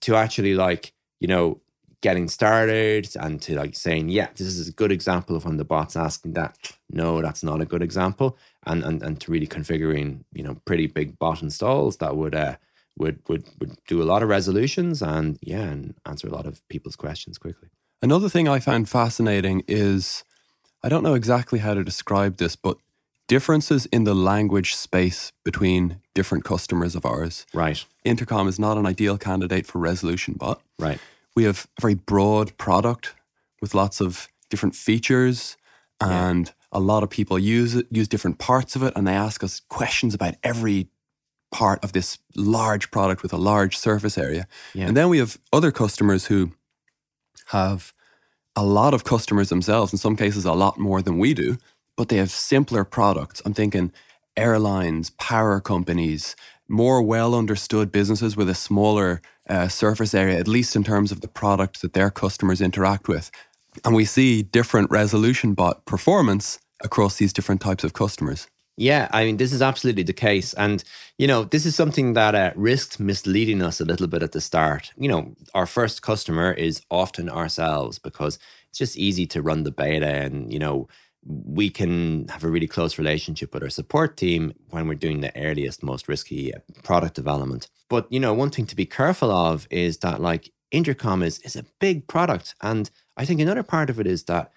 to 0.00 0.16
actually 0.16 0.54
like, 0.54 0.92
you 1.20 1.28
know, 1.28 1.60
getting 2.04 2.28
started 2.28 3.08
and 3.18 3.40
to 3.40 3.56
like 3.56 3.74
saying, 3.74 4.10
yeah, 4.10 4.28
this 4.36 4.46
is 4.46 4.68
a 4.68 4.72
good 4.72 4.92
example 4.92 5.34
of 5.34 5.46
when 5.46 5.56
the 5.56 5.64
bot's 5.64 5.96
asking 5.96 6.34
that. 6.34 6.58
No, 6.90 7.22
that's 7.22 7.42
not 7.42 7.62
a 7.62 7.64
good 7.64 7.82
example. 7.82 8.36
And 8.66 8.82
and, 8.84 9.02
and 9.02 9.20
to 9.20 9.30
really 9.30 9.46
configuring, 9.46 10.24
you 10.32 10.42
know, 10.42 10.56
pretty 10.64 10.86
big 10.86 11.18
bot 11.18 11.42
installs 11.42 11.98
that 11.98 12.16
would 12.16 12.34
uh 12.34 12.56
would 12.96 13.20
would 13.28 13.44
would 13.60 13.76
do 13.86 14.02
a 14.02 14.04
lot 14.04 14.22
of 14.22 14.28
resolutions 14.28 15.02
and 15.02 15.38
yeah, 15.42 15.62
and 15.62 15.94
answer 16.06 16.28
a 16.28 16.34
lot 16.34 16.46
of 16.46 16.66
people's 16.68 16.96
questions 16.96 17.38
quickly. 17.38 17.68
Another 18.02 18.28
thing 18.28 18.48
I 18.48 18.58
found 18.58 18.88
fascinating 18.88 19.62
is 19.66 20.24
I 20.82 20.88
don't 20.88 21.02
know 21.02 21.14
exactly 21.14 21.60
how 21.60 21.74
to 21.74 21.82
describe 21.82 22.36
this, 22.36 22.56
but 22.56 22.76
differences 23.26 23.86
in 23.86 24.04
the 24.04 24.14
language 24.14 24.74
space 24.74 25.32
between 25.44 26.00
different 26.14 26.44
customers 26.44 26.94
of 26.94 27.06
ours. 27.06 27.46
Right. 27.54 27.84
Intercom 28.04 28.48
is 28.48 28.58
not 28.58 28.76
an 28.76 28.86
ideal 28.86 29.16
candidate 29.16 29.66
for 29.66 29.78
Resolution 29.78 30.34
Bot. 30.34 30.60
Right. 30.78 30.98
We 31.34 31.44
have 31.44 31.66
a 31.78 31.80
very 31.80 31.94
broad 31.94 32.56
product 32.58 33.14
with 33.60 33.74
lots 33.74 34.00
of 34.00 34.28
different 34.50 34.74
features 34.74 35.56
and 36.00 36.46
yeah. 36.46 36.52
A 36.74 36.80
lot 36.80 37.02
of 37.02 37.10
people 37.10 37.38
use 37.38 37.74
it, 37.74 37.86
use 37.90 38.08
different 38.08 38.38
parts 38.38 38.76
of 38.76 38.82
it 38.82 38.92
and 38.96 39.06
they 39.06 39.14
ask 39.14 39.42
us 39.44 39.60
questions 39.68 40.12
about 40.12 40.34
every 40.42 40.88
part 41.52 41.82
of 41.84 41.92
this 41.92 42.18
large 42.34 42.90
product 42.90 43.22
with 43.22 43.32
a 43.32 43.36
large 43.36 43.78
surface 43.78 44.18
area. 44.18 44.48
Yeah. 44.74 44.88
And 44.88 44.96
then 44.96 45.08
we 45.08 45.18
have 45.18 45.38
other 45.52 45.70
customers 45.70 46.26
who 46.26 46.50
have 47.46 47.92
a 48.56 48.64
lot 48.64 48.92
of 48.92 49.04
customers 49.04 49.48
themselves, 49.48 49.92
in 49.92 49.98
some 49.98 50.16
cases, 50.16 50.44
a 50.44 50.52
lot 50.52 50.78
more 50.78 51.00
than 51.00 51.18
we 51.18 51.32
do, 51.32 51.56
but 51.96 52.08
they 52.08 52.16
have 52.16 52.30
simpler 52.30 52.84
products. 52.84 53.40
I'm 53.44 53.54
thinking 53.54 53.92
airlines, 54.36 55.10
power 55.10 55.60
companies, 55.60 56.34
more 56.68 57.00
well 57.02 57.34
understood 57.34 57.92
businesses 57.92 58.36
with 58.36 58.48
a 58.48 58.54
smaller 58.54 59.20
uh, 59.48 59.68
surface 59.68 60.14
area, 60.14 60.38
at 60.38 60.48
least 60.48 60.74
in 60.74 60.82
terms 60.82 61.12
of 61.12 61.20
the 61.20 61.28
product 61.28 61.82
that 61.82 61.92
their 61.92 62.10
customers 62.10 62.60
interact 62.60 63.06
with. 63.06 63.30
And 63.84 63.94
we 63.94 64.04
see 64.04 64.42
different 64.42 64.90
resolution 64.90 65.54
bot 65.54 65.84
performance 65.84 66.58
across 66.82 67.16
these 67.16 67.32
different 67.32 67.60
types 67.60 67.84
of 67.84 67.92
customers. 67.92 68.48
Yeah, 68.76 69.08
I 69.12 69.24
mean, 69.24 69.36
this 69.36 69.52
is 69.52 69.62
absolutely 69.62 70.02
the 70.02 70.12
case. 70.12 70.52
And, 70.54 70.82
you 71.16 71.28
know, 71.28 71.44
this 71.44 71.64
is 71.64 71.76
something 71.76 72.14
that 72.14 72.34
uh, 72.34 72.50
risked 72.56 72.98
misleading 72.98 73.62
us 73.62 73.80
a 73.80 73.84
little 73.84 74.08
bit 74.08 74.22
at 74.22 74.32
the 74.32 74.40
start. 74.40 74.92
You 74.96 75.08
know, 75.08 75.36
our 75.54 75.66
first 75.66 76.02
customer 76.02 76.52
is 76.52 76.82
often 76.90 77.30
ourselves 77.30 78.00
because 78.00 78.38
it's 78.68 78.78
just 78.78 78.96
easy 78.96 79.26
to 79.26 79.42
run 79.42 79.62
the 79.62 79.70
beta 79.70 80.08
and, 80.08 80.52
you 80.52 80.58
know, 80.58 80.88
we 81.26 81.70
can 81.70 82.28
have 82.28 82.44
a 82.44 82.50
really 82.50 82.66
close 82.66 82.98
relationship 82.98 83.54
with 83.54 83.62
our 83.62 83.70
support 83.70 84.16
team 84.16 84.52
when 84.70 84.88
we're 84.88 84.94
doing 84.94 85.20
the 85.20 85.34
earliest, 85.40 85.82
most 85.82 86.08
risky 86.08 86.52
uh, 86.52 86.58
product 86.82 87.14
development. 87.14 87.68
But, 87.88 88.10
you 88.12 88.20
know, 88.20 88.34
one 88.34 88.50
thing 88.50 88.66
to 88.66 88.76
be 88.76 88.86
careful 88.86 89.30
of 89.30 89.68
is 89.70 89.98
that, 89.98 90.20
like, 90.20 90.50
Intercom 90.70 91.22
is, 91.22 91.38
is 91.38 91.54
a 91.54 91.64
big 91.80 92.08
product. 92.08 92.56
And 92.60 92.90
I 93.16 93.24
think 93.24 93.40
another 93.40 93.62
part 93.62 93.88
of 93.88 94.00
it 94.00 94.06
is 94.06 94.24
that 94.24 94.50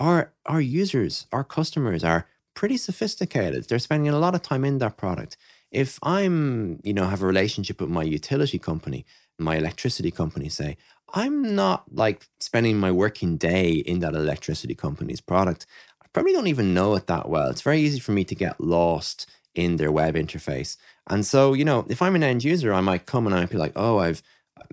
our, 0.00 0.32
our 0.46 0.60
users, 0.60 1.26
our 1.30 1.44
customers 1.44 2.02
are 2.02 2.26
pretty 2.54 2.76
sophisticated. 2.76 3.68
They're 3.68 3.78
spending 3.78 4.12
a 4.12 4.18
lot 4.18 4.34
of 4.34 4.42
time 4.42 4.64
in 4.64 4.78
that 4.78 4.96
product. 4.96 5.36
If 5.70 5.98
I'm, 6.02 6.80
you 6.82 6.92
know, 6.92 7.06
have 7.06 7.22
a 7.22 7.26
relationship 7.26 7.80
with 7.80 7.90
my 7.90 8.02
utility 8.02 8.58
company, 8.58 9.04
my 9.38 9.56
electricity 9.56 10.10
company, 10.10 10.48
say, 10.48 10.76
I'm 11.12 11.54
not 11.54 11.84
like 11.94 12.28
spending 12.40 12.78
my 12.78 12.90
working 12.90 13.36
day 13.36 13.70
in 13.72 14.00
that 14.00 14.14
electricity 14.14 14.74
company's 14.74 15.20
product. 15.20 15.66
I 16.02 16.06
probably 16.12 16.32
don't 16.32 16.46
even 16.48 16.74
know 16.74 16.94
it 16.96 17.06
that 17.06 17.28
well. 17.28 17.50
It's 17.50 17.62
very 17.62 17.80
easy 17.80 18.00
for 18.00 18.12
me 18.12 18.24
to 18.24 18.34
get 18.34 18.60
lost 18.60 19.28
in 19.54 19.76
their 19.76 19.92
web 19.92 20.14
interface. 20.14 20.76
And 21.08 21.26
so, 21.26 21.52
you 21.52 21.64
know, 21.64 21.86
if 21.88 22.02
I'm 22.02 22.14
an 22.14 22.22
end 22.22 22.44
user, 22.44 22.72
I 22.72 22.80
might 22.80 23.06
come 23.06 23.26
and 23.26 23.34
I'd 23.34 23.50
be 23.50 23.58
like, 23.58 23.72
oh, 23.76 23.98
I've 23.98 24.22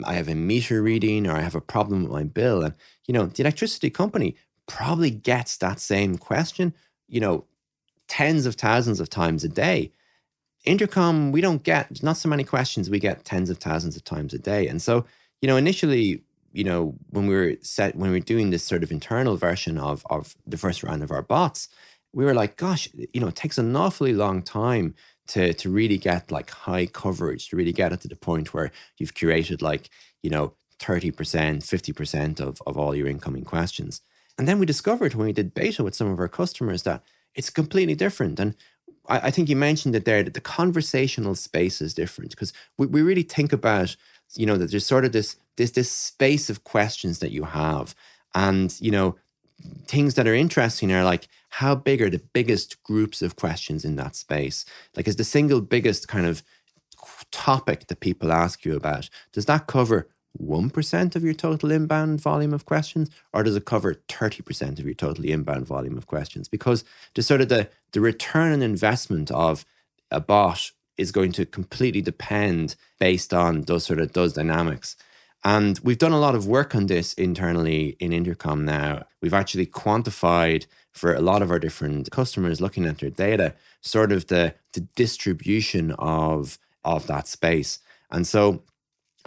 I 0.03 0.13
have 0.13 0.27
a 0.27 0.35
meter 0.35 0.81
reading 0.81 1.27
or 1.27 1.35
I 1.35 1.41
have 1.41 1.55
a 1.55 1.61
problem 1.61 2.03
with 2.03 2.11
my 2.11 2.23
bill. 2.23 2.61
And, 2.63 2.75
you 3.07 3.13
know, 3.13 3.25
the 3.25 3.41
electricity 3.41 3.89
company 3.89 4.35
probably 4.67 5.09
gets 5.09 5.57
that 5.57 5.79
same 5.79 6.17
question, 6.17 6.73
you 7.07 7.19
know, 7.19 7.45
tens 8.07 8.45
of 8.45 8.55
thousands 8.55 8.99
of 8.99 9.09
times 9.09 9.43
a 9.43 9.49
day. 9.49 9.91
Intercom, 10.65 11.31
we 11.31 11.41
don't 11.41 11.63
get 11.63 12.03
not 12.03 12.17
so 12.17 12.29
many 12.29 12.43
questions. 12.43 12.89
We 12.89 12.99
get 12.99 13.25
tens 13.25 13.49
of 13.49 13.57
thousands 13.57 13.95
of 13.95 14.03
times 14.03 14.33
a 14.33 14.39
day. 14.39 14.67
And 14.67 14.81
so, 14.81 15.05
you 15.41 15.47
know, 15.47 15.57
initially, 15.57 16.21
you 16.51 16.63
know, 16.63 16.95
when 17.09 17.27
we 17.27 17.35
were 17.35 17.55
set, 17.61 17.95
when 17.95 18.11
we 18.11 18.17
were 18.17 18.25
doing 18.25 18.49
this 18.49 18.63
sort 18.63 18.83
of 18.83 18.91
internal 18.91 19.37
version 19.37 19.77
of 19.77 20.05
of 20.09 20.35
the 20.45 20.57
first 20.57 20.83
round 20.83 21.03
of 21.03 21.11
our 21.11 21.21
bots, 21.21 21.69
we 22.13 22.25
were 22.25 22.33
like, 22.33 22.57
gosh, 22.57 22.89
you 23.13 23.21
know, 23.21 23.27
it 23.27 23.35
takes 23.35 23.57
an 23.57 23.75
awfully 23.75 24.13
long 24.13 24.41
time 24.41 24.95
to 25.27 25.53
to 25.53 25.69
really 25.69 25.97
get 25.97 26.31
like 26.31 26.49
high 26.49 26.85
coverage, 26.85 27.49
to 27.49 27.55
really 27.55 27.73
get 27.73 27.93
it 27.93 28.01
to 28.01 28.07
the 28.07 28.15
point 28.15 28.53
where 28.53 28.71
you've 28.97 29.13
curated 29.13 29.61
like, 29.61 29.89
you 30.23 30.29
know, 30.29 30.53
30%, 30.79 31.13
50% 31.13 32.39
of, 32.39 32.61
of 32.67 32.77
all 32.77 32.95
your 32.95 33.07
incoming 33.07 33.43
questions. 33.43 34.01
And 34.37 34.47
then 34.47 34.59
we 34.59 34.65
discovered 34.65 35.15
when 35.15 35.27
we 35.27 35.33
did 35.33 35.53
beta 35.53 35.83
with 35.83 35.95
some 35.95 36.11
of 36.11 36.19
our 36.19 36.27
customers 36.27 36.83
that 36.83 37.03
it's 37.33 37.49
completely 37.49 37.95
different. 37.95 38.39
And 38.39 38.55
I, 39.07 39.19
I 39.27 39.31
think 39.31 39.49
you 39.49 39.55
mentioned 39.55 39.95
it 39.95 40.05
there 40.05 40.23
that 40.23 40.33
the 40.33 40.41
conversational 40.41 41.35
space 41.35 41.81
is 41.81 41.93
different 41.93 42.31
because 42.31 42.53
we, 42.77 42.87
we 42.87 43.01
really 43.01 43.23
think 43.23 43.51
about, 43.51 43.95
you 44.35 44.45
know, 44.45 44.57
that 44.57 44.71
there's 44.71 44.85
sort 44.85 45.05
of 45.05 45.11
this 45.11 45.37
this 45.55 45.71
this 45.71 45.91
space 45.91 46.49
of 46.49 46.63
questions 46.63 47.19
that 47.19 47.31
you 47.31 47.45
have. 47.45 47.95
And, 48.35 48.79
you 48.79 48.91
know, 48.91 49.15
things 49.87 50.13
that 50.13 50.27
are 50.27 50.35
interesting 50.35 50.91
are 50.91 51.03
like 51.03 51.27
how 51.49 51.73
big 51.73 52.01
are 52.01 52.09
the 52.09 52.21
biggest 52.33 52.83
groups 52.83 53.21
of 53.21 53.35
questions 53.35 53.83
in 53.83 53.95
that 53.95 54.15
space? 54.15 54.65
Like 54.95 55.07
is 55.07 55.15
the 55.15 55.23
single 55.23 55.61
biggest 55.61 56.07
kind 56.07 56.25
of 56.25 56.43
topic 57.31 57.87
that 57.87 57.99
people 57.99 58.31
ask 58.31 58.65
you 58.65 58.75
about, 58.75 59.09
does 59.31 59.45
that 59.45 59.67
cover 59.67 60.09
1% 60.41 61.15
of 61.15 61.23
your 61.23 61.33
total 61.33 61.71
inbound 61.71 62.21
volume 62.21 62.53
of 62.53 62.65
questions 62.65 63.09
or 63.33 63.43
does 63.43 63.55
it 63.55 63.65
cover 63.65 63.95
30% 64.07 64.79
of 64.79 64.85
your 64.85 64.93
total 64.93 65.25
inbound 65.25 65.65
volume 65.65 65.97
of 65.97 66.07
questions? 66.07 66.47
Because 66.47 66.83
the 67.15 67.23
sort 67.23 67.41
of 67.41 67.49
the, 67.49 67.69
the 67.91 68.01
return 68.01 68.53
on 68.53 68.61
investment 68.61 69.31
of 69.31 69.65
a 70.11 70.19
bot 70.19 70.71
is 70.97 71.11
going 71.11 71.31
to 71.33 71.45
completely 71.45 72.01
depend 72.01 72.75
based 72.99 73.33
on 73.33 73.61
those 73.61 73.85
sort 73.85 73.99
of 73.99 74.13
those 74.13 74.33
dynamics. 74.33 74.95
And 75.43 75.79
we've 75.83 75.97
done 75.97 76.13
a 76.13 76.19
lot 76.19 76.35
of 76.35 76.47
work 76.47 76.73
on 76.75 76.87
this 76.87 77.13
internally 77.13 77.95
in 77.99 78.11
intercom 78.11 78.65
now. 78.65 79.05
We've 79.21 79.33
actually 79.33 79.67
quantified 79.67 80.65
for 80.91 81.13
a 81.13 81.21
lot 81.21 81.41
of 81.41 81.51
our 81.51 81.59
different 81.59 82.09
customers 82.09 82.59
looking 82.59 82.85
at 82.85 82.97
their 82.97 83.11
data 83.11 83.53
sort 83.81 84.11
of 84.11 84.27
the, 84.27 84.55
the 84.73 84.81
distribution 84.81 85.91
of 85.93 86.57
of 86.83 87.05
that 87.07 87.27
space. 87.27 87.79
And 88.09 88.25
so 88.25 88.63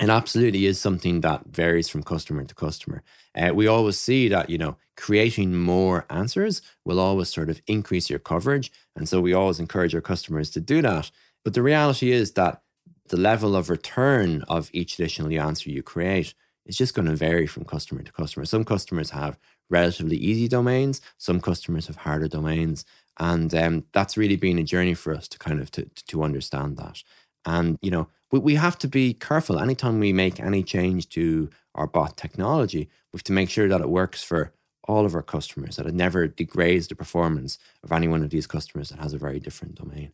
it 0.01 0.09
absolutely 0.09 0.65
is 0.67 0.81
something 0.81 1.21
that 1.21 1.47
varies 1.47 1.89
from 1.89 2.03
customer 2.03 2.45
to 2.45 2.55
customer. 2.55 3.03
Uh, 3.37 3.53
we 3.55 3.67
always 3.67 3.99
see 3.99 4.29
that, 4.29 4.49
you 4.49 4.57
know, 4.59 4.77
creating 4.97 5.55
more 5.55 6.07
answers 6.09 6.63
will 6.85 6.99
always 6.99 7.29
sort 7.29 7.51
of 7.51 7.61
increase 7.67 8.09
your 8.09 8.19
coverage. 8.19 8.73
And 8.97 9.09
so 9.09 9.21
we 9.21 9.35
always 9.35 9.61
encourage 9.61 9.95
our 9.95 10.01
customers 10.01 10.51
to 10.51 10.61
do 10.61 10.81
that. 10.83 11.11
But 11.45 11.55
the 11.55 11.63
reality 11.63 12.13
is 12.13 12.33
that 12.33 12.63
the 13.09 13.17
level 13.17 13.55
of 13.55 13.69
return 13.69 14.43
of 14.49 14.71
each 14.73 14.95
additional 14.95 15.39
answer 15.41 15.71
you 15.71 15.83
create 15.83 16.35
is 16.65 16.77
just 16.77 16.95
going 16.95 17.09
to 17.09 17.17
vary 17.17 17.47
from 17.47 17.65
customer 17.65 18.03
to 18.03 18.13
customer. 18.13 18.47
Some 18.47 18.65
customers 18.65 19.11
have 19.11 19.39
relatively 19.69 20.17
easy 20.17 20.49
domains, 20.49 21.01
some 21.19 21.41
customers 21.41 21.87
have 21.89 21.97
harder 21.97 22.29
domains. 22.29 22.85
And 23.19 23.55
um, 23.55 23.85
that's 23.93 24.17
really 24.17 24.37
been 24.37 24.59
a 24.59 24.63
journey 24.63 24.95
for 24.95 25.15
us 25.15 25.29
to 25.29 25.39
kind 25.39 25.61
of 25.61 25.71
to, 25.73 25.85
to 26.09 26.23
understand 26.23 26.79
that. 26.79 27.03
And, 27.45 27.79
you 27.83 27.91
know, 27.91 28.09
we, 28.31 28.39
we 28.39 28.55
have 28.57 28.79
to 28.79 28.89
be 28.89 29.15
careful. 29.15 29.59
Anytime 29.59 30.01
we 30.01 30.13
make 30.13 30.41
any 30.41 30.63
change 30.63 31.09
to 31.11 31.51
our 31.75 31.87
bot 31.87 32.17
technology, 32.17 32.89
we 33.13 33.19
have 33.19 33.25
to 33.25 33.33
make 33.33 33.51
sure 33.51 33.69
that 33.69 33.81
it 33.81 33.91
works 33.91 34.23
for 34.23 34.53
all 34.85 35.07
of 35.07 35.15
our 35.15 35.23
customers, 35.23 35.77
that 35.77 35.87
it 35.87 35.95
never 35.95 36.27
degrades 36.27 36.89
the 36.89 36.95
performance 36.95 37.59
of 37.85 37.93
any 37.93 38.09
one 38.09 38.23
of 38.23 38.31
these 38.31 38.47
customers 38.47 38.89
that 38.89 38.99
has 38.99 39.13
a 39.13 39.19
very 39.19 39.39
different 39.39 39.77
domain. 39.77 40.13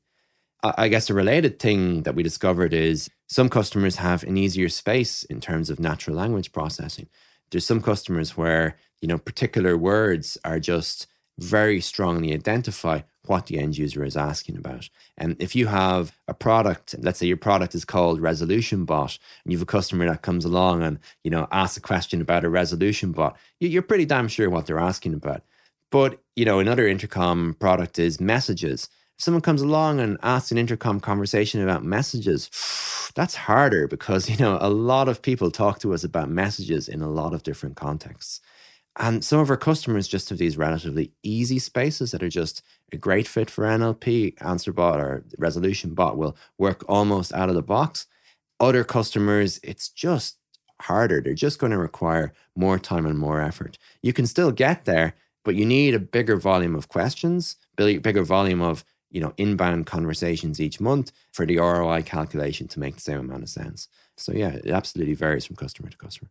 I 0.63 0.89
guess 0.89 1.09
a 1.09 1.15
related 1.15 1.59
thing 1.59 2.03
that 2.03 2.15
we 2.15 2.23
discovered 2.23 2.73
is 2.73 3.09
some 3.29 3.49
customers 3.49 3.97
have 3.97 4.25
an 4.25 4.37
easier 4.37 4.69
space 4.69 5.23
in 5.25 5.41
terms 5.41 5.71
of 5.71 5.79
natural 5.79 6.17
language 6.17 6.51
processing. 6.51 7.09
There's 7.51 7.67
some 7.67 7.81
customers 7.81 8.37
where, 8.37 8.77
you 9.01 9.07
know, 9.07 9.19
particular 9.19 9.77
words 9.77 10.37
are 10.45 10.59
just 10.59 11.07
very 11.39 11.81
strongly 11.81 12.33
identify 12.33 13.03
what 13.29 13.47
the 13.47 13.59
end 13.59 13.77
user 13.77 14.05
is 14.05 14.17
asking 14.17 14.57
about. 14.57 14.89
And 15.17 15.37
if 15.39 15.55
you 15.55 15.67
have 15.67 16.17
a 16.29 16.35
product, 16.35 16.95
let's 16.99 17.19
say 17.19 17.27
your 17.27 17.37
product 17.37 17.75
is 17.75 17.85
called 17.85 18.21
Resolution 18.21 18.85
Bot, 18.85 19.19
and 19.45 19.53
you 19.53 19.59
have 19.59 19.63
a 19.63 19.67
customer 19.67 20.07
that 20.07 20.23
comes 20.23 20.45
along 20.45 20.83
and 20.83 20.99
you 21.25 21.31
know 21.31 21.47
asks 21.51 21.77
a 21.77 21.81
question 21.81 22.21
about 22.21 22.45
a 22.45 22.49
resolution 22.49 23.13
bot, 23.13 23.37
you're 23.61 23.83
pretty 23.83 24.05
damn 24.05 24.29
sure 24.29 24.51
what 24.51 24.67
they're 24.67 24.79
asking 24.79 25.15
about. 25.15 25.43
But 25.91 26.21
you 26.35 26.45
know, 26.45 26.59
another 26.59 26.87
intercom 26.87 27.55
product 27.59 27.99
is 27.99 28.21
messages. 28.21 28.89
If 29.17 29.25
someone 29.25 29.41
comes 29.43 29.63
along 29.63 30.01
and 30.01 30.19
asks 30.23 30.53
an 30.53 30.59
intercom 30.59 31.01
conversation 31.01 31.63
about 31.63 31.85
messages, 31.85 32.51
that's 33.15 33.35
harder 33.35 33.89
because 33.89 34.29
you 34.33 34.37
know 34.37 34.59
a 34.61 34.71
lot 34.71 35.09
of 35.09 35.23
people 35.23 35.51
talk 35.51 35.79
to 35.81 35.95
us 35.95 36.05
about 36.05 36.29
messages 36.29 36.89
in 36.89 37.03
a 37.03 37.09
lot 37.09 37.35
of 37.35 37.43
different 37.43 37.77
contexts. 37.77 38.41
And 38.99 39.23
some 39.25 39.41
of 39.41 39.51
our 39.51 39.59
customers 39.59 40.09
just 40.09 40.31
have 40.31 40.39
these 40.39 40.57
relatively 40.57 41.13
easy 41.23 41.59
spaces 41.59 42.13
that 42.13 42.23
are 42.23 42.31
just 42.31 42.63
a 42.93 42.97
great 42.97 43.29
fit 43.29 43.51
for 43.51 43.65
NLP. 43.65 44.37
AnswerBot 44.37 44.97
or 44.97 45.25
Resolution 45.39 45.95
Bot 45.95 46.17
will 46.17 46.37
work 46.57 46.83
almost 46.89 47.33
out 47.35 47.51
of 47.51 47.55
the 47.55 47.63
box. 47.63 48.07
Other 48.59 48.85
customers, 48.85 49.61
it's 49.63 49.91
just 49.91 50.39
harder. 50.83 51.21
They're 51.21 51.35
just 51.35 51.59
going 51.59 51.73
to 51.73 51.79
require 51.79 52.33
more 52.55 52.79
time 52.79 53.05
and 53.05 53.19
more 53.19 53.43
effort. 53.43 53.77
You 54.03 54.15
can 54.15 54.27
still 54.27 54.51
get 54.51 54.87
there, 54.87 55.15
but 55.45 55.55
you 55.55 55.67
need 55.67 55.95
a 55.95 55.99
bigger 55.99 56.37
volume 56.37 56.75
of 56.75 56.89
questions, 56.89 57.57
bigger 57.77 58.23
volume 58.23 58.63
of 58.63 58.85
you 59.11 59.21
know 59.21 59.35
inbound 59.37 59.87
conversations 59.87 60.61
each 60.61 60.81
month 60.81 61.13
for 61.33 61.47
the 61.47 61.59
ROI 61.59 62.03
calculation 62.03 62.67
to 62.69 62.81
make 62.81 62.97
the 62.97 63.01
same 63.01 63.21
amount 63.21 63.43
of 63.43 63.49
sense. 63.49 63.89
So 64.17 64.33
yeah, 64.33 64.53
it 64.53 64.71
absolutely 64.71 65.15
varies 65.15 65.45
from 65.45 65.57
customer 65.57 65.91
to 65.91 65.97
customer. 65.97 66.31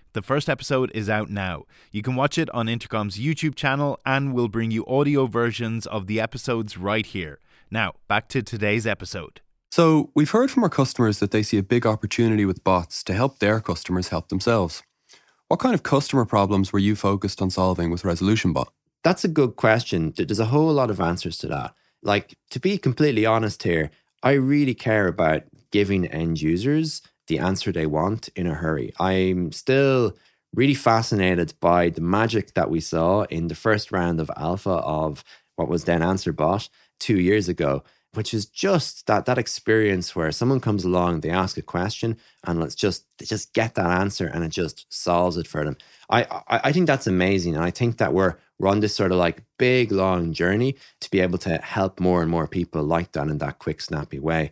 The 0.13 0.21
first 0.21 0.49
episode 0.49 0.91
is 0.93 1.09
out 1.09 1.29
now. 1.29 1.63
You 1.89 2.01
can 2.01 2.15
watch 2.15 2.37
it 2.37 2.49
on 2.49 2.67
Intercom's 2.67 3.17
YouTube 3.17 3.55
channel, 3.55 3.97
and 4.05 4.33
we'll 4.33 4.49
bring 4.49 4.69
you 4.69 4.85
audio 4.85 5.25
versions 5.25 5.87
of 5.87 6.07
the 6.07 6.19
episodes 6.19 6.77
right 6.77 7.05
here. 7.05 7.39
Now, 7.69 7.93
back 8.09 8.27
to 8.29 8.41
today's 8.41 8.85
episode. 8.85 9.39
So, 9.71 10.11
we've 10.13 10.31
heard 10.31 10.51
from 10.51 10.63
our 10.63 10.69
customers 10.69 11.19
that 11.19 11.31
they 11.31 11.43
see 11.43 11.57
a 11.57 11.63
big 11.63 11.85
opportunity 11.85 12.43
with 12.43 12.61
bots 12.61 13.05
to 13.05 13.13
help 13.13 13.39
their 13.39 13.61
customers 13.61 14.09
help 14.09 14.27
themselves. 14.27 14.83
What 15.47 15.61
kind 15.61 15.73
of 15.73 15.83
customer 15.83 16.25
problems 16.25 16.73
were 16.73 16.79
you 16.79 16.97
focused 16.97 17.41
on 17.41 17.49
solving 17.49 17.89
with 17.89 18.03
Resolution 18.03 18.51
Bot? 18.51 18.73
That's 19.05 19.23
a 19.23 19.29
good 19.29 19.55
question. 19.55 20.13
There's 20.17 20.41
a 20.41 20.45
whole 20.45 20.73
lot 20.73 20.89
of 20.89 20.99
answers 20.99 21.37
to 21.37 21.47
that. 21.47 21.73
Like, 22.03 22.37
to 22.49 22.59
be 22.59 22.77
completely 22.77 23.25
honest 23.25 23.63
here, 23.63 23.91
I 24.21 24.33
really 24.33 24.73
care 24.73 25.07
about 25.07 25.43
giving 25.71 26.05
end 26.05 26.41
users 26.41 27.01
the 27.31 27.39
answer 27.39 27.71
they 27.71 27.85
want 27.85 28.27
in 28.35 28.45
a 28.45 28.53
hurry. 28.53 28.91
I'm 28.99 29.53
still 29.53 30.17
really 30.53 30.73
fascinated 30.73 31.53
by 31.61 31.89
the 31.89 32.01
magic 32.01 32.53
that 32.55 32.69
we 32.69 32.81
saw 32.81 33.23
in 33.23 33.47
the 33.47 33.55
first 33.55 33.89
round 33.91 34.19
of 34.19 34.29
alpha 34.35 34.69
of 34.69 35.23
what 35.55 35.69
was 35.69 35.85
then 35.85 36.01
AnswerBot 36.01 36.67
two 36.99 37.19
years 37.19 37.47
ago, 37.47 37.83
which 38.13 38.33
is 38.33 38.45
just 38.45 39.07
that 39.07 39.25
that 39.27 39.37
experience 39.37 40.13
where 40.13 40.31
someone 40.33 40.59
comes 40.59 40.83
along, 40.83 41.21
they 41.21 41.29
ask 41.29 41.57
a 41.57 41.61
question, 41.61 42.17
and 42.45 42.59
let's 42.59 42.75
just 42.75 43.05
just 43.23 43.53
get 43.53 43.75
that 43.75 43.89
answer, 44.03 44.27
and 44.27 44.43
it 44.43 44.51
just 44.51 44.85
solves 44.89 45.37
it 45.37 45.47
for 45.47 45.63
them. 45.63 45.77
I 46.09 46.23
I, 46.53 46.59
I 46.65 46.71
think 46.73 46.87
that's 46.87 47.07
amazing, 47.07 47.55
and 47.55 47.63
I 47.63 47.71
think 47.71 47.95
that 47.97 48.13
we're 48.13 48.35
we're 48.59 48.67
on 48.67 48.81
this 48.81 48.93
sort 48.93 49.13
of 49.13 49.17
like 49.19 49.43
big 49.57 49.93
long 49.93 50.33
journey 50.33 50.75
to 50.99 51.09
be 51.09 51.21
able 51.21 51.37
to 51.39 51.57
help 51.59 52.01
more 52.01 52.21
and 52.21 52.29
more 52.29 52.47
people 52.47 52.83
like 52.83 53.13
that 53.13 53.29
in 53.29 53.37
that 53.37 53.59
quick, 53.59 53.79
snappy 53.79 54.19
way. 54.19 54.51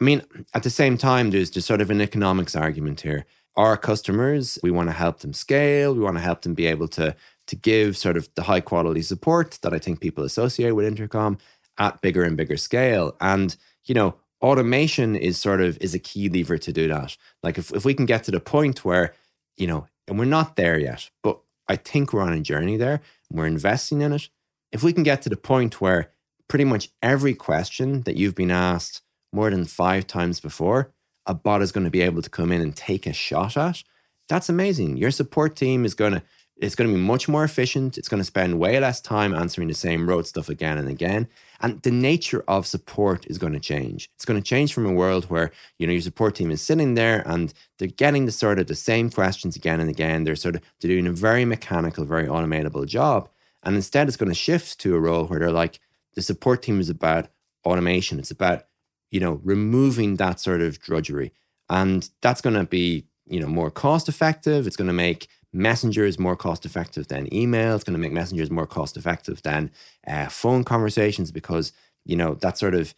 I 0.00 0.04
mean, 0.04 0.22
at 0.54 0.62
the 0.62 0.70
same 0.70 0.96
time, 0.96 1.30
there's 1.30 1.50
just 1.50 1.66
sort 1.66 1.80
of 1.80 1.90
an 1.90 2.00
economics 2.00 2.56
argument 2.56 3.02
here. 3.02 3.26
Our 3.56 3.76
customers, 3.76 4.58
we 4.62 4.70
want 4.70 4.88
to 4.88 4.94
help 4.94 5.20
them 5.20 5.32
scale. 5.32 5.94
We 5.94 6.00
want 6.00 6.16
to 6.16 6.22
help 6.22 6.42
them 6.42 6.54
be 6.54 6.66
able 6.66 6.88
to 6.88 7.14
to 7.48 7.56
give 7.56 7.96
sort 7.96 8.16
of 8.16 8.28
the 8.36 8.44
high 8.44 8.60
quality 8.60 9.02
support 9.02 9.58
that 9.62 9.74
I 9.74 9.78
think 9.80 10.00
people 10.00 10.22
associate 10.22 10.70
with 10.70 10.86
Intercom 10.86 11.38
at 11.78 12.00
bigger 12.00 12.22
and 12.22 12.36
bigger 12.36 12.56
scale. 12.56 13.16
And 13.20 13.56
you 13.84 13.94
know, 13.94 14.14
automation 14.40 15.16
is 15.16 15.38
sort 15.38 15.60
of 15.60 15.76
is 15.80 15.94
a 15.94 15.98
key 15.98 16.28
lever 16.28 16.58
to 16.58 16.72
do 16.72 16.88
that. 16.88 17.16
Like 17.42 17.58
if 17.58 17.72
if 17.72 17.84
we 17.84 17.92
can 17.92 18.06
get 18.06 18.24
to 18.24 18.30
the 18.30 18.40
point 18.40 18.84
where 18.84 19.14
you 19.56 19.66
know, 19.66 19.86
and 20.08 20.18
we're 20.18 20.24
not 20.24 20.56
there 20.56 20.78
yet, 20.78 21.10
but 21.22 21.40
I 21.68 21.76
think 21.76 22.12
we're 22.12 22.22
on 22.22 22.32
a 22.32 22.40
journey 22.40 22.76
there. 22.76 23.00
and 23.28 23.38
We're 23.38 23.46
investing 23.46 24.00
in 24.00 24.12
it. 24.12 24.30
If 24.72 24.82
we 24.82 24.92
can 24.92 25.02
get 25.02 25.20
to 25.22 25.28
the 25.28 25.36
point 25.36 25.80
where 25.80 26.10
pretty 26.48 26.64
much 26.64 26.90
every 27.02 27.34
question 27.34 28.02
that 28.02 28.16
you've 28.16 28.34
been 28.34 28.50
asked 28.50 29.02
more 29.32 29.50
than 29.50 29.64
five 29.64 30.06
times 30.06 30.40
before, 30.40 30.92
a 31.26 31.34
bot 31.34 31.62
is 31.62 31.72
going 31.72 31.84
to 31.84 31.90
be 31.90 32.00
able 32.00 32.22
to 32.22 32.30
come 32.30 32.50
in 32.52 32.60
and 32.60 32.74
take 32.74 33.06
a 33.06 33.12
shot 33.12 33.56
at. 33.56 33.82
That's 34.28 34.48
amazing. 34.48 34.96
Your 34.96 35.10
support 35.10 35.56
team 35.56 35.84
is 35.84 35.94
going 35.94 36.14
to 36.14 36.22
it's 36.60 36.74
going 36.74 36.90
to 36.90 36.94
be 36.94 37.00
much 37.00 37.26
more 37.26 37.42
efficient. 37.42 37.96
It's 37.96 38.08
going 38.08 38.20
to 38.20 38.24
spend 38.24 38.58
way 38.58 38.78
less 38.78 39.00
time 39.00 39.34
answering 39.34 39.68
the 39.68 39.74
same 39.74 40.06
road 40.06 40.26
stuff 40.26 40.50
again 40.50 40.76
and 40.76 40.88
again. 40.88 41.26
And 41.60 41.80
the 41.82 41.90
nature 41.90 42.44
of 42.46 42.66
support 42.66 43.26
is 43.28 43.38
going 43.38 43.54
to 43.54 43.60
change. 43.60 44.10
It's 44.14 44.26
going 44.26 44.38
to 44.38 44.46
change 44.46 44.74
from 44.74 44.84
a 44.84 44.92
world 44.92 45.24
where, 45.30 45.52
you 45.78 45.86
know, 45.86 45.94
your 45.94 46.02
support 46.02 46.34
team 46.34 46.50
is 46.50 46.60
sitting 46.60 46.94
there 46.94 47.26
and 47.26 47.54
they're 47.78 47.88
getting 47.88 48.26
the 48.26 48.32
sort 48.32 48.58
of 48.58 48.66
the 48.66 48.74
same 48.74 49.08
questions 49.10 49.56
again 49.56 49.80
and 49.80 49.88
again. 49.88 50.24
They're 50.24 50.36
sort 50.36 50.56
of 50.56 50.62
they're 50.80 50.90
doing 50.90 51.06
a 51.06 51.12
very 51.12 51.46
mechanical, 51.46 52.04
very 52.04 52.26
automatable 52.26 52.86
job. 52.86 53.30
And 53.62 53.74
instead 53.74 54.08
it's 54.08 54.18
going 54.18 54.30
to 54.30 54.34
shift 54.34 54.78
to 54.80 54.94
a 54.94 55.00
role 55.00 55.24
where 55.24 55.40
they're 55.40 55.50
like, 55.50 55.80
the 56.14 56.22
support 56.22 56.62
team 56.62 56.78
is 56.78 56.90
about 56.90 57.28
automation. 57.64 58.18
It's 58.18 58.30
about 58.30 58.64
you 59.10 59.20
know, 59.20 59.40
removing 59.42 60.16
that 60.16 60.40
sort 60.40 60.60
of 60.60 60.80
drudgery. 60.80 61.32
And 61.68 62.08
that's 62.20 62.40
going 62.40 62.56
to 62.56 62.64
be, 62.64 63.06
you 63.26 63.40
know, 63.40 63.46
more 63.46 63.70
cost 63.70 64.08
effective. 64.08 64.66
It's 64.66 64.76
going 64.76 64.88
to 64.88 64.94
make 64.94 65.28
messengers 65.52 66.18
more 66.18 66.36
cost 66.36 66.64
effective 66.64 67.08
than 67.08 67.32
email. 67.34 67.74
It's 67.74 67.84
going 67.84 67.94
to 67.94 68.00
make 68.00 68.12
messengers 68.12 68.50
more 68.50 68.66
cost 68.66 68.96
effective 68.96 69.42
than 69.42 69.70
uh, 70.06 70.26
phone 70.28 70.64
conversations 70.64 71.32
because, 71.32 71.72
you 72.04 72.16
know, 72.16 72.34
that 72.34 72.58
sort 72.58 72.74
of 72.74 72.94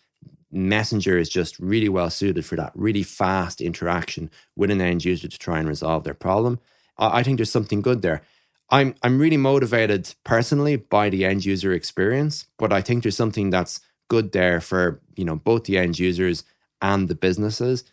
messenger 0.51 1.17
is 1.17 1.29
just 1.29 1.59
really 1.59 1.89
well 1.89 2.11
suited 2.11 2.45
for 2.45 2.57
that 2.57 2.73
really 2.75 3.03
fast 3.03 3.61
interaction 3.61 4.31
with 4.55 4.71
an 4.71 4.81
end 4.81 5.05
user 5.05 5.27
to 5.27 5.39
try 5.39 5.59
and 5.59 5.69
resolve 5.69 6.05
their 6.05 6.15
problem. 6.15 6.61
I, 6.99 7.21
I 7.21 7.23
think 7.23 7.39
there's 7.39 7.51
something 7.51 7.81
good 7.81 8.03
there. 8.03 8.23
I'm 8.71 8.95
I'm 9.03 9.19
really 9.19 9.37
motivated 9.37 10.15
personally 10.25 10.77
by 10.77 11.11
the 11.11 11.25
end 11.25 11.45
user 11.45 11.73
experience, 11.73 12.47
but 12.59 12.73
I 12.73 12.81
think 12.81 13.03
there's 13.03 13.17
something 13.17 13.51
that's 13.51 13.81
good 14.13 14.33
there 14.33 14.61
for 14.61 15.01
you 15.17 15.25
know 15.25 15.37
both 15.37 15.65
the 15.65 15.79
end 15.79 15.99
users 15.99 16.45
and 16.83 17.09
the 17.09 17.15
businesses 17.15 17.85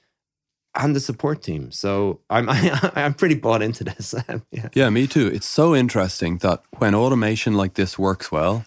and 0.75 0.93
the 0.93 0.99
support 0.99 1.41
team. 1.41 1.71
So 1.71 2.19
I'm 2.29 2.49
I, 2.49 2.57
am 2.59 2.91
i 2.95 3.01
am 3.01 3.13
pretty 3.13 3.35
bought 3.35 3.61
into 3.61 3.85
this. 3.85 4.13
yeah. 4.51 4.69
yeah, 4.73 4.89
me 4.89 5.07
too. 5.07 5.27
It's 5.27 5.47
so 5.47 5.73
interesting 5.73 6.39
that 6.39 6.61
when 6.77 6.93
automation 6.93 7.53
like 7.53 7.75
this 7.75 7.97
works 7.97 8.33
well, 8.33 8.65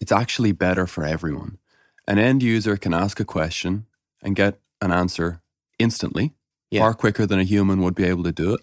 it's 0.00 0.12
actually 0.12 0.52
better 0.52 0.86
for 0.86 1.04
everyone. 1.04 1.58
An 2.06 2.18
end 2.18 2.40
user 2.42 2.76
can 2.76 2.94
ask 2.94 3.18
a 3.18 3.24
question 3.24 3.86
and 4.22 4.36
get 4.36 4.60
an 4.80 4.92
answer 4.92 5.40
instantly, 5.80 6.34
yeah. 6.70 6.82
far 6.82 6.94
quicker 6.94 7.26
than 7.26 7.40
a 7.40 7.44
human 7.54 7.82
would 7.82 7.96
be 7.96 8.04
able 8.04 8.22
to 8.22 8.32
do 8.32 8.54
it. 8.54 8.60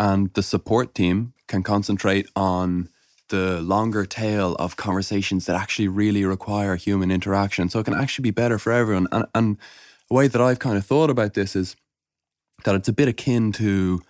And 0.00 0.34
the 0.34 0.42
support 0.42 0.94
team 0.96 1.32
can 1.46 1.62
concentrate 1.62 2.26
on 2.34 2.88
the 3.28 3.60
longer 3.60 4.04
tail 4.04 4.54
of 4.56 4.76
conversations 4.76 5.46
that 5.46 5.56
actually 5.56 5.88
really 5.88 6.24
require 6.24 6.76
human 6.76 7.10
interaction. 7.10 7.68
So 7.68 7.78
it 7.80 7.84
can 7.84 7.94
actually 7.94 8.24
be 8.24 8.30
better 8.30 8.58
for 8.58 8.72
everyone. 8.72 9.08
And, 9.12 9.26
and 9.34 9.58
a 10.10 10.14
way 10.14 10.28
that 10.28 10.40
I've 10.40 10.58
kind 10.58 10.76
of 10.76 10.84
thought 10.84 11.10
about 11.10 11.34
this 11.34 11.54
is 11.54 11.76
that 12.64 12.74
it's 12.74 12.88
a 12.88 12.92
bit 12.92 13.08
akin 13.08 13.52
to, 13.52 14.00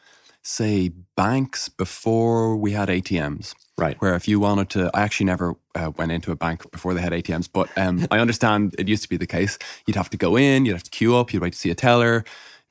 say, 0.43 0.91
banks 1.17 1.69
before 1.69 2.57
we 2.57 2.73
had 2.73 2.89
ATMs. 2.89 3.55
Right. 3.77 4.01
Where 4.01 4.17
if 4.17 4.27
you 4.27 4.41
wanted 4.41 4.71
to, 4.71 4.91
I 4.95 5.03
actually 5.03 5.27
never 5.27 5.55
uh, 5.75 5.93
went 5.97 6.11
into 6.11 6.33
a 6.33 6.37
bank 6.37 6.69
before 6.73 6.95
they 6.95 7.01
had 7.01 7.13
ATMs, 7.13 7.49
but 7.53 7.69
um, 7.77 8.09
I 8.11 8.19
understand 8.19 8.75
it 8.77 8.89
used 8.89 9.05
to 9.05 9.09
be 9.09 9.17
the 9.17 9.27
case. 9.27 9.57
You'd 9.87 9.97
have 9.97 10.11
to 10.11 10.17
go 10.17 10.37
in, 10.37 10.65
you'd 10.65 10.73
have 10.73 10.83
to 10.83 10.91
queue 10.91 11.17
up, 11.17 11.33
you'd 11.33 11.43
wait 11.43 11.53
to 11.53 11.59
see 11.59 11.71
a 11.71 11.77
teller 11.77 12.25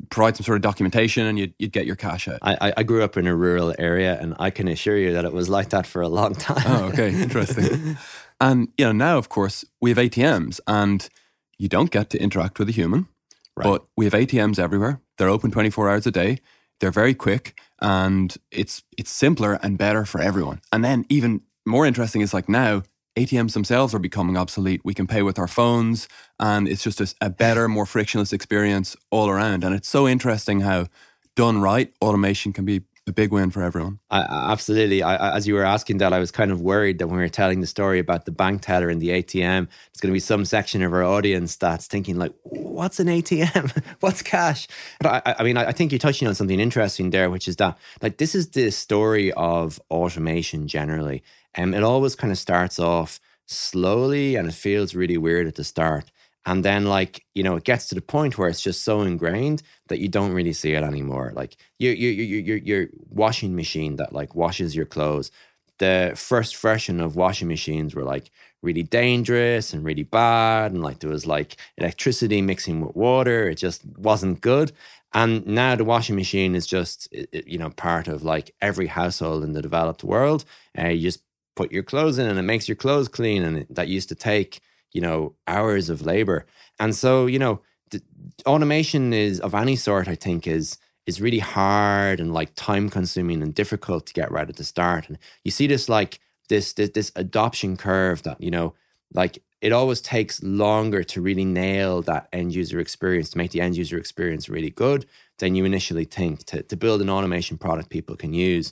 provide 0.10 0.38
some 0.38 0.44
sort 0.44 0.56
of 0.58 0.62
documentation 0.62 1.26
and 1.26 1.40
you'd, 1.40 1.54
you'd 1.58 1.72
get 1.72 1.86
your 1.86 1.96
cash 1.96 2.28
out. 2.28 2.40
I, 2.42 2.74
I 2.78 2.84
grew 2.84 3.04
up 3.04 3.18
in 3.18 3.28
a 3.28 3.36
rural 3.36 3.74
area 3.80 4.18
and 4.20 4.36
I 4.40 4.52
can 4.52 4.68
assure 4.68 4.98
you 4.98 5.14
that 5.14 5.26
it 5.26 5.34
was 5.34 5.50
like 5.50 5.70
that 5.70 5.88
for 5.88 6.02
a 6.02 6.08
long 6.08 6.36
time. 6.36 6.64
oh, 6.68 6.86
okay. 6.90 7.10
Interesting. 7.22 7.98
and, 8.40 8.68
you 8.78 8.86
know, 8.86 8.92
now, 8.92 9.18
of 9.18 9.30
course, 9.30 9.66
we 9.82 9.90
have 9.90 9.98
ATMs 9.98 10.60
and 10.68 11.10
you 11.58 11.68
don't 11.68 11.92
get 11.92 12.10
to 12.12 12.22
interact 12.22 12.60
with 12.60 12.70
a 12.70 12.72
human, 12.72 13.08
right. 13.56 13.64
but 13.64 13.86
we 13.96 14.06
have 14.06 14.14
ATMs 14.14 14.60
everywhere. 14.60 15.02
They're 15.18 15.30
open 15.30 15.52
24 15.52 15.90
hours 15.90 16.08
a 16.08 16.12
day. 16.12 16.40
they're 16.80 16.92
very 16.92 17.16
quick, 17.16 17.60
and 17.82 18.36
it's 18.52 18.84
it's 18.98 19.10
simpler 19.10 19.60
and 19.64 19.78
better 19.78 20.06
for 20.06 20.22
everyone. 20.22 20.62
And 20.72 20.84
then 20.84 21.06
even 21.10 21.42
more 21.66 21.86
interesting 21.86 22.22
is 22.22 22.34
like 22.34 22.48
now 22.48 22.84
ATMs 23.18 23.54
themselves 23.54 23.96
are 23.96 24.00
becoming 24.00 24.38
obsolete. 24.38 24.82
We 24.84 24.94
can 24.94 25.08
pay 25.08 25.24
with 25.24 25.40
our 25.40 25.48
phones, 25.48 26.08
and 26.40 26.68
it's 26.68 26.84
just 26.84 27.02
a, 27.02 27.14
a, 27.20 27.30
better, 27.32 27.68
more 27.68 27.88
frictionless 27.88 28.32
experience 28.32 28.96
all 29.10 29.28
around. 29.28 29.64
And 29.64 29.74
it's 29.74 29.90
so 29.90 30.08
interesting 30.08 30.60
how, 30.60 30.88
done 31.36 31.60
right, 31.60 31.92
automation 32.00 32.54
can 32.54 32.64
be 32.64 32.84
a 33.08 33.12
big 33.12 33.32
win 33.32 33.50
for 33.50 33.64
everyone. 33.64 34.00
I, 34.12 34.52
absolutely. 34.52 35.02
I, 35.02 35.36
as 35.36 35.48
you 35.48 35.56
were 35.56 35.64
asking 35.64 35.98
that, 36.00 36.14
I 36.14 36.20
was 36.20 36.30
kind 36.30 36.52
of 36.52 36.62
worried 36.62 37.00
that 37.00 37.08
when 37.08 37.18
we 37.18 37.24
were 37.24 37.30
telling 37.30 37.62
the 37.62 37.68
story 37.68 38.00
about 38.00 38.26
the 38.26 38.32
bank 38.32 38.62
teller 38.62 38.90
and 38.90 39.02
the 39.02 39.10
ATM, 39.10 39.68
it's 39.90 40.02
going 40.02 40.12
to 40.12 40.14
be 40.14 40.20
some 40.20 40.46
section 40.46 40.84
of 40.84 40.94
our 40.94 41.04
audience 41.04 41.56
that's 41.56 41.88
thinking 41.88 42.18
like, 42.18 42.34
"What's 42.44 43.00
an 43.00 43.08
ATM? 43.08 43.82
What's 44.02 44.22
cash?" 44.22 44.68
But 45.00 45.26
I, 45.26 45.36
I 45.40 45.44
mean, 45.44 45.58
I 45.58 45.72
think 45.72 45.92
you're 45.92 46.00
touching 46.00 46.28
on 46.28 46.36
something 46.36 46.60
interesting 46.60 47.10
there, 47.12 47.30
which 47.30 47.48
is 47.48 47.56
that 47.56 47.78
like 48.02 48.18
this 48.18 48.36
is 48.36 48.50
the 48.50 48.70
story 48.72 49.32
of 49.34 49.80
automation 49.90 50.68
generally. 50.68 51.24
And 51.58 51.76
it 51.76 51.84
always 51.84 52.16
kind 52.16 52.32
of 52.32 52.38
starts 52.38 52.80
off 52.80 53.20
slowly 53.48 54.36
and 54.36 54.48
it 54.48 54.54
feels 54.54 54.96
really 54.96 55.18
weird 55.18 55.48
at 55.48 55.56
the 55.56 55.64
start. 55.64 56.12
And 56.46 56.64
then, 56.64 56.86
like, 56.86 57.26
you 57.36 57.44
know, 57.44 57.58
it 57.58 57.66
gets 57.66 57.90
to 57.90 57.96
the 57.96 58.02
point 58.02 58.38
where 58.38 58.48
it's 58.48 58.62
just 58.62 58.84
so 58.84 59.02
ingrained 59.02 59.64
that 59.90 60.00
you 60.00 60.08
don't 60.08 60.32
really 60.32 60.54
see 60.54 60.72
it 60.74 60.84
anymore. 60.84 61.34
Like, 61.36 61.58
your, 61.78 61.94
your, 61.94 62.12
your, 62.12 62.40
your, 62.40 62.58
your 62.58 62.88
washing 63.10 63.54
machine 63.54 63.98
that 63.98 64.14
like 64.14 64.34
washes 64.34 64.74
your 64.74 64.86
clothes. 64.86 65.30
The 65.80 66.14
first 66.16 66.56
version 66.56 67.02
of 67.02 67.18
washing 67.18 67.50
machines 67.50 67.94
were 67.94 68.06
like 68.06 68.32
really 68.62 68.84
dangerous 68.84 69.74
and 69.74 69.84
really 69.84 70.04
bad. 70.04 70.72
And 70.72 70.82
like, 70.82 71.00
there 71.00 71.10
was 71.10 71.28
like 71.28 71.58
electricity 71.78 72.42
mixing 72.42 72.80
with 72.80 72.96
water. 72.96 73.50
It 73.50 73.56
just 73.56 73.82
wasn't 73.98 74.40
good. 74.40 74.72
And 75.14 75.46
now 75.46 75.76
the 75.76 75.84
washing 75.84 76.16
machine 76.16 76.56
is 76.56 76.66
just, 76.66 77.10
you 77.34 77.58
know, 77.58 77.72
part 77.72 78.08
of 78.08 78.24
like 78.24 78.56
every 78.62 78.88
household 78.88 79.44
in 79.44 79.52
the 79.52 79.62
developed 79.62 80.04
world. 80.04 80.46
Uh, 80.78 80.88
you 80.88 81.02
just 81.02 81.22
put 81.58 81.72
your 81.72 81.84
clothes 81.84 82.18
in 82.18 82.28
and 82.28 82.40
it 82.40 82.44
makes 82.54 82.68
your 82.70 82.76
clothes 82.76 83.08
clean. 83.08 83.44
And 83.44 83.66
that 83.70 83.88
used 83.88 84.10
to 84.10 84.16
take, 84.16 84.62
you 84.94 85.02
know, 85.02 85.36
hours 85.48 85.90
of 85.90 86.06
labor. 86.12 86.46
And 86.80 86.96
so, 86.96 87.26
you 87.26 87.40
know, 87.40 87.62
automation 88.46 89.14
is 89.14 89.40
of 89.40 89.54
any 89.54 89.76
sort, 89.76 90.08
I 90.08 90.16
think, 90.16 90.48
is 90.48 90.78
is 91.06 91.22
really 91.22 91.40
hard 91.40 92.20
and 92.20 92.34
like 92.34 92.52
time 92.56 92.90
consuming 92.90 93.42
and 93.42 93.56
difficult 93.56 94.06
to 94.06 94.14
get 94.14 94.32
right 94.32 94.50
at 94.50 94.58
the 94.58 94.64
start. 94.64 95.08
And 95.08 95.18
you 95.46 95.52
see 95.52 95.68
this 95.68 95.88
like 95.90 96.20
this 96.50 96.74
this, 96.74 96.92
this 96.92 97.12
adoption 97.16 97.78
curve 97.78 98.24
that, 98.24 98.42
you 98.42 98.52
know, 98.52 98.74
like 99.14 99.42
it 99.62 99.72
always 99.72 100.02
takes 100.02 100.44
longer 100.44 101.04
to 101.04 101.22
really 101.22 101.46
nail 101.46 102.02
that 102.04 102.28
end 102.32 102.54
user 102.54 102.80
experience, 102.80 103.30
to 103.32 103.38
make 103.38 103.52
the 103.52 103.62
end 103.62 103.76
user 103.76 103.98
experience 103.98 104.50
really 104.50 104.70
good 104.70 105.06
than 105.40 105.56
you 105.56 105.66
initially 105.66 106.06
think, 106.06 106.44
to, 106.46 106.62
to 106.62 106.76
build 106.78 107.02
an 107.02 107.10
automation 107.10 107.58
product 107.58 107.90
people 107.90 108.16
can 108.16 108.34
use. 108.34 108.72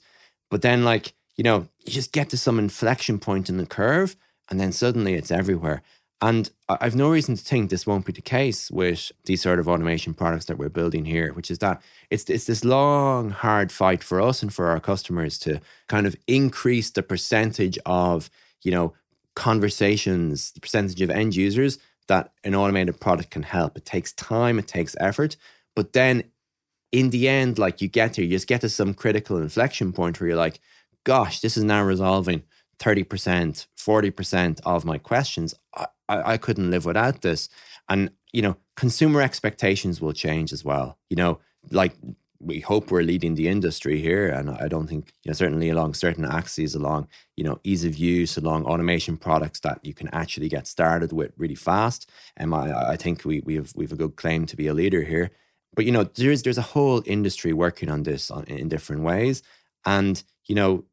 But 0.52 0.62
then, 0.62 0.84
like, 0.84 1.14
you 1.36 1.44
know, 1.44 1.68
you 1.86 1.92
just 1.92 2.12
get 2.12 2.30
to 2.30 2.38
some 2.38 2.60
inflection 2.60 3.20
point 3.20 3.50
in 3.50 3.58
the 3.58 3.66
curve 3.66 4.16
and 4.50 4.60
then 4.60 4.72
suddenly 4.72 5.16
it's 5.16 5.32
everywhere. 5.32 5.82
And 6.22 6.50
I've 6.70 6.96
no 6.96 7.10
reason 7.10 7.36
to 7.36 7.44
think 7.44 7.70
this 7.70 7.86
won't 7.86 8.06
be 8.06 8.14
the 8.14 8.22
case 8.22 8.72
with 8.72 9.12
these 9.26 9.42
sort 9.42 9.60
of 9.60 9.68
automation 9.68 10.14
products 10.14 10.46
that 10.46 10.58
we're 10.58 10.70
building 10.70 11.06
here, 11.06 11.34
which 11.34 11.52
is 11.52 11.60
that 11.60 11.82
it's 12.10 12.30
it's 12.30 12.46
this 12.46 12.64
long, 12.64 13.32
hard 13.32 13.72
fight 13.72 14.02
for 14.02 14.22
us 14.22 14.42
and 14.42 14.54
for 14.54 14.68
our 14.68 14.80
customers 14.80 15.38
to 15.40 15.60
kind 15.88 16.08
of 16.08 16.16
increase 16.26 16.90
the 16.90 17.04
percentage 17.04 17.78
of, 17.86 18.30
you 18.64 18.72
know, 18.72 18.94
conversations, 19.36 20.52
the 20.54 20.62
percentage 20.62 21.02
of 21.02 21.10
end 21.10 21.36
users 21.36 21.78
that 22.08 22.32
an 22.46 22.56
automated 22.56 23.00
product 23.02 23.30
can 23.30 23.44
help. 23.44 23.78
It 23.78 23.86
takes 23.86 24.14
time, 24.14 24.58
it 24.58 24.68
takes 24.68 24.96
effort, 25.00 25.36
but 25.76 25.92
then 25.92 26.24
in 26.92 27.10
the 27.10 27.28
end, 27.28 27.60
like 27.60 27.82
you 27.82 27.90
get 27.90 28.14
there, 28.14 28.24
you 28.24 28.32
just 28.32 28.48
get 28.48 28.62
to 28.62 28.70
some 28.70 28.94
critical 28.94 29.38
inflection 29.38 29.92
point 29.92 30.20
where 30.20 30.30
you're 30.30 30.38
like, 30.38 30.62
gosh, 31.06 31.40
this 31.40 31.56
is 31.56 31.64
now 31.64 31.84
resolving 31.84 32.44
30%, 32.80 33.68
40% 33.78 34.60
of 34.66 34.84
my 34.84 34.98
questions. 34.98 35.56
I, 35.74 35.88
I, 36.10 36.34
I 36.34 36.38
couldn't 36.38 36.70
live 36.70 36.86
without 36.86 37.22
this. 37.22 37.48
And, 37.88 38.12
you 38.34 38.42
know, 38.42 38.58
consumer 38.76 39.22
expectations 39.22 40.02
will 40.02 40.12
change 40.12 40.52
as 40.52 40.66
well. 40.66 40.98
You 41.10 41.16
know, 41.16 41.40
like 41.72 41.94
we 42.40 42.60
hope 42.60 42.92
we're 42.92 43.04
leading 43.04 43.36
the 43.36 43.48
industry 43.48 44.02
here. 44.02 44.28
And 44.28 44.50
I 44.50 44.68
don't 44.68 44.88
think, 44.88 45.14
you 45.24 45.30
know, 45.30 45.34
certainly 45.34 45.70
along 45.70 45.94
certain 45.94 46.26
axes, 46.26 46.76
along, 46.76 47.08
you 47.38 47.44
know, 47.44 47.60
ease 47.64 47.86
of 47.86 47.96
use, 47.98 48.38
along 48.38 48.66
automation 48.66 49.16
products 49.18 49.60
that 49.62 49.80
you 49.84 49.94
can 49.94 50.10
actually 50.10 50.50
get 50.50 50.68
started 50.68 51.14
with 51.14 51.32
really 51.38 51.56
fast. 51.56 52.10
And 52.36 52.54
I, 52.54 52.92
I 52.92 52.96
think 52.98 53.24
we, 53.24 53.40
we 53.42 53.56
have 53.56 53.74
we 53.76 53.86
have 53.86 53.94
a 53.94 53.98
good 53.98 54.16
claim 54.16 54.46
to 54.48 54.56
be 54.56 54.68
a 54.68 54.74
leader 54.74 55.04
here. 55.04 55.32
But 55.74 55.86
you 55.86 55.92
know, 55.92 56.04
there's 56.04 56.44
there's 56.44 56.58
a 56.58 56.74
whole 56.74 57.04
industry 57.06 57.54
working 57.54 57.90
on 57.90 58.04
this 58.04 58.30
on, 58.30 58.44
in 58.46 58.70
different 58.70 59.04
ways. 59.04 59.42
And, 59.86 60.22
you 60.46 60.56
know, 60.56 60.84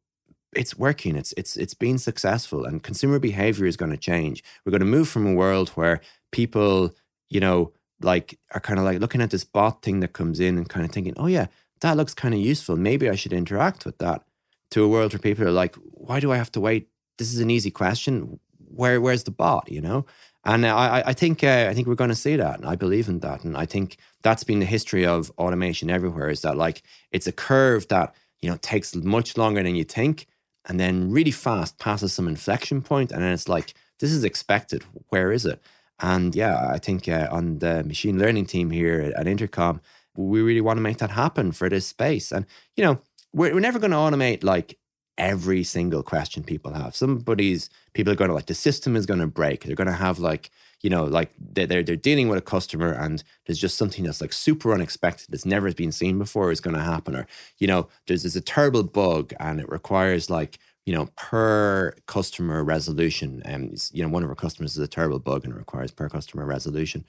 it's 0.54 0.76
working. 0.78 1.16
It's 1.16 1.32
it's 1.36 1.56
it's 1.56 1.74
been 1.74 1.98
successful, 1.98 2.64
and 2.64 2.82
consumer 2.82 3.18
behavior 3.18 3.66
is 3.66 3.76
going 3.76 3.90
to 3.90 3.96
change. 3.96 4.42
We're 4.64 4.70
going 4.70 4.80
to 4.80 4.86
move 4.86 5.08
from 5.08 5.26
a 5.26 5.34
world 5.34 5.70
where 5.70 6.00
people, 6.30 6.94
you 7.30 7.40
know, 7.40 7.72
like 8.00 8.38
are 8.52 8.60
kind 8.60 8.78
of 8.78 8.84
like 8.84 9.00
looking 9.00 9.22
at 9.22 9.30
this 9.30 9.44
bot 9.44 9.82
thing 9.82 10.00
that 10.00 10.12
comes 10.12 10.40
in 10.40 10.58
and 10.58 10.68
kind 10.68 10.84
of 10.84 10.92
thinking, 10.92 11.14
oh 11.16 11.26
yeah, 11.26 11.46
that 11.80 11.96
looks 11.96 12.14
kind 12.14 12.34
of 12.34 12.40
useful. 12.40 12.76
Maybe 12.76 13.08
I 13.08 13.14
should 13.14 13.32
interact 13.32 13.84
with 13.84 13.98
that. 13.98 14.24
To 14.72 14.82
a 14.82 14.88
world 14.88 15.12
where 15.12 15.20
people 15.20 15.46
are 15.46 15.50
like, 15.50 15.76
why 15.92 16.18
do 16.18 16.32
I 16.32 16.38
have 16.38 16.50
to 16.52 16.60
wait? 16.60 16.88
This 17.18 17.34
is 17.34 17.40
an 17.40 17.50
easy 17.50 17.70
question. 17.70 18.40
Where 18.56 19.00
where's 19.00 19.24
the 19.24 19.30
bot? 19.30 19.70
You 19.70 19.82
know. 19.82 20.06
And 20.44 20.66
I, 20.66 21.04
I 21.06 21.12
think 21.12 21.44
uh, 21.44 21.66
I 21.70 21.74
think 21.74 21.86
we're 21.86 21.94
going 21.94 22.10
to 22.10 22.16
see 22.16 22.36
that, 22.36 22.58
and 22.58 22.68
I 22.68 22.74
believe 22.74 23.08
in 23.08 23.20
that, 23.20 23.44
and 23.44 23.56
I 23.56 23.64
think 23.64 23.96
that's 24.22 24.42
been 24.42 24.58
the 24.58 24.66
history 24.66 25.06
of 25.06 25.30
automation 25.38 25.88
everywhere. 25.88 26.30
Is 26.30 26.40
that 26.40 26.56
like 26.56 26.82
it's 27.12 27.28
a 27.28 27.32
curve 27.32 27.86
that 27.88 28.14
you 28.40 28.50
know 28.50 28.56
takes 28.60 28.94
much 28.96 29.36
longer 29.36 29.62
than 29.62 29.76
you 29.76 29.84
think, 29.84 30.26
and 30.68 30.78
then 30.78 31.10
really 31.10 31.30
fast 31.30 31.78
passes 31.78 32.12
some 32.12 32.28
inflection 32.28 32.82
point, 32.82 33.12
and 33.12 33.22
then 33.22 33.32
it's 33.32 33.48
like 33.48 33.74
this 34.00 34.12
is 34.12 34.24
expected. 34.24 34.84
Where 35.08 35.32
is 35.32 35.46
it? 35.46 35.60
And 36.00 36.34
yeah, 36.34 36.70
I 36.70 36.78
think 36.78 37.08
uh, 37.08 37.28
on 37.30 37.58
the 37.58 37.84
machine 37.84 38.18
learning 38.18 38.46
team 38.46 38.70
here 38.70 39.12
at 39.16 39.26
Intercom, 39.28 39.80
we 40.16 40.40
really 40.42 40.60
want 40.60 40.76
to 40.78 40.82
make 40.82 40.98
that 40.98 41.10
happen 41.10 41.52
for 41.52 41.68
this 41.68 41.86
space. 41.86 42.32
And 42.32 42.46
you 42.76 42.84
know, 42.84 43.00
we're, 43.32 43.54
we're 43.54 43.60
never 43.60 43.78
going 43.78 43.92
to 43.92 43.96
automate 43.96 44.42
like 44.42 44.78
every 45.18 45.62
single 45.62 46.02
question 46.02 46.42
people 46.42 46.72
have. 46.74 46.96
Somebody's 46.96 47.70
people 47.92 48.12
are 48.12 48.16
going 48.16 48.28
to 48.28 48.34
like 48.34 48.46
the 48.46 48.54
system 48.54 48.96
is 48.96 49.06
going 49.06 49.20
to 49.20 49.26
break. 49.26 49.64
They're 49.64 49.76
going 49.76 49.86
to 49.86 49.92
have 49.92 50.18
like 50.18 50.50
you 50.82 50.90
know 50.90 51.04
like 51.04 51.30
they're 51.38 51.82
they're 51.82 51.96
dealing 51.96 52.28
with 52.28 52.38
a 52.38 52.42
customer 52.42 52.92
and 52.92 53.22
there's 53.46 53.58
just 53.58 53.76
something 53.76 54.04
that's 54.04 54.20
like 54.20 54.32
super 54.32 54.72
unexpected 54.72 55.26
that's 55.30 55.46
never 55.46 55.72
been 55.72 55.92
seen 55.92 56.18
before 56.18 56.50
is 56.50 56.60
going 56.60 56.76
to 56.76 56.82
happen. 56.82 57.16
Or 57.16 57.26
you 57.58 57.66
know 57.66 57.88
there's 58.06 58.22
there's 58.22 58.36
a 58.36 58.40
terrible 58.40 58.82
bug 58.82 59.32
and 59.40 59.60
it 59.60 59.68
requires 59.68 60.30
like 60.30 60.58
you 60.86 60.94
know 60.94 61.06
per 61.16 61.94
customer 62.06 62.64
resolution. 62.64 63.42
And 63.44 63.82
you 63.92 64.02
know 64.02 64.08
one 64.08 64.24
of 64.24 64.30
our 64.30 64.36
customers 64.36 64.72
is 64.72 64.82
a 64.82 64.88
terrible 64.88 65.18
bug 65.18 65.44
and 65.44 65.52
it 65.54 65.58
requires 65.58 65.90
per 65.90 66.08
customer 66.08 66.44
resolution. 66.46 67.04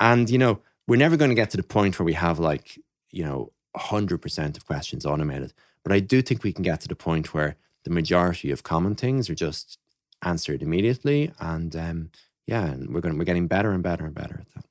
And 0.00 0.30
you 0.30 0.38
know 0.38 0.60
we're 0.86 0.96
never 0.96 1.16
going 1.16 1.30
to 1.30 1.34
get 1.34 1.50
to 1.50 1.56
the 1.56 1.62
point 1.62 1.98
where 1.98 2.06
we 2.06 2.14
have 2.14 2.38
like 2.38 2.78
you 3.10 3.24
know 3.24 3.52
100% 3.76 4.56
of 4.56 4.66
questions 4.66 5.04
automated 5.04 5.52
but 5.84 5.92
I 5.92 6.00
do 6.00 6.22
think 6.22 6.42
we 6.42 6.52
can 6.52 6.62
get 6.62 6.80
to 6.80 6.88
the 6.88 6.96
point 6.96 7.34
where 7.34 7.56
the 7.84 7.90
majority 7.90 8.50
of 8.50 8.62
common 8.62 8.94
things 8.96 9.28
are 9.28 9.34
just 9.34 9.78
answered 10.22 10.62
immediately. 10.62 11.30
And 11.38 11.76
um, 11.76 12.10
yeah, 12.46 12.66
and 12.66 12.94
we're 12.94 13.00
going 13.00 13.16
we're 13.18 13.24
getting 13.24 13.46
better 13.46 13.72
and 13.72 13.82
better 13.82 14.04
and 14.04 14.14
better 14.14 14.40
at 14.40 14.54
that. 14.54 14.64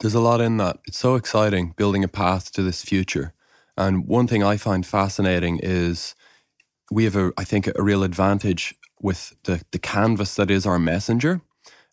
There's 0.00 0.14
a 0.14 0.20
lot 0.20 0.40
in 0.40 0.56
that. 0.58 0.78
It's 0.86 0.98
so 0.98 1.14
exciting 1.14 1.74
building 1.76 2.04
a 2.04 2.08
path 2.08 2.52
to 2.52 2.62
this 2.62 2.82
future. 2.82 3.32
And 3.76 4.06
one 4.06 4.26
thing 4.26 4.42
I 4.42 4.56
find 4.56 4.86
fascinating 4.86 5.60
is 5.62 6.14
we 6.90 7.04
have 7.04 7.16
a 7.16 7.32
I 7.36 7.44
think 7.44 7.68
a 7.68 7.82
real 7.82 8.02
advantage 8.02 8.74
with 9.00 9.34
the 9.44 9.62
the 9.70 9.78
canvas 9.78 10.34
that 10.36 10.50
is 10.50 10.66
our 10.66 10.78
messenger 10.78 11.40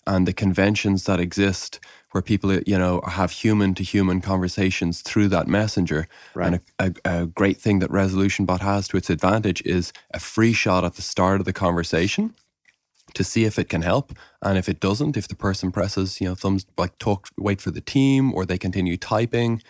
and 0.08 0.28
the 0.28 0.34
conventions 0.34 1.06
that 1.06 1.20
exist 1.20 1.80
where 2.12 2.22
people, 2.22 2.54
you 2.54 2.78
know, 2.78 3.02
have 3.08 3.32
human 3.32 3.74
to 3.76 3.84
human 3.84 4.20
conversations 4.20 5.02
through 5.02 5.30
that 5.30 5.48
messenger. 5.48 6.08
Right. 6.34 6.48
And 6.80 6.94
a, 7.06 7.10
a, 7.10 7.24
a, 7.24 7.28
great 7.28 7.58
thing 7.58 7.80
that 7.80 7.92
Resolution 7.92 8.46
Bot 8.46 8.62
has 8.62 8.88
to 8.90 8.98
its 8.98 9.10
advantage 9.10 9.62
is 9.62 9.94
a 10.14 10.20
free 10.20 10.52
shot 10.52 10.84
at 10.84 10.96
the 10.96 11.02
start 11.02 11.40
of 11.40 11.46
the 11.46 11.54
conversation 11.54 12.34
to 13.14 13.24
see 13.24 13.46
if 13.46 13.60
it 13.60 13.70
can 13.70 13.82
help. 13.82 14.14
And 14.42 14.58
if 14.58 14.68
it 14.70 14.80
doesn't, 14.80 15.18
if 15.18 15.28
the 15.28 15.36
person 15.36 15.72
presses, 15.72 16.22
you 16.22 16.28
know, 16.28 16.36
thumbs 16.36 16.66
like 16.78 16.98
talk, 16.98 17.30
wait 17.38 17.62
for 17.62 17.72
the 17.72 17.82
team, 17.82 18.34
or 18.34 18.46
they 18.46 18.58
continue 18.58 18.98
typing, 18.98 19.62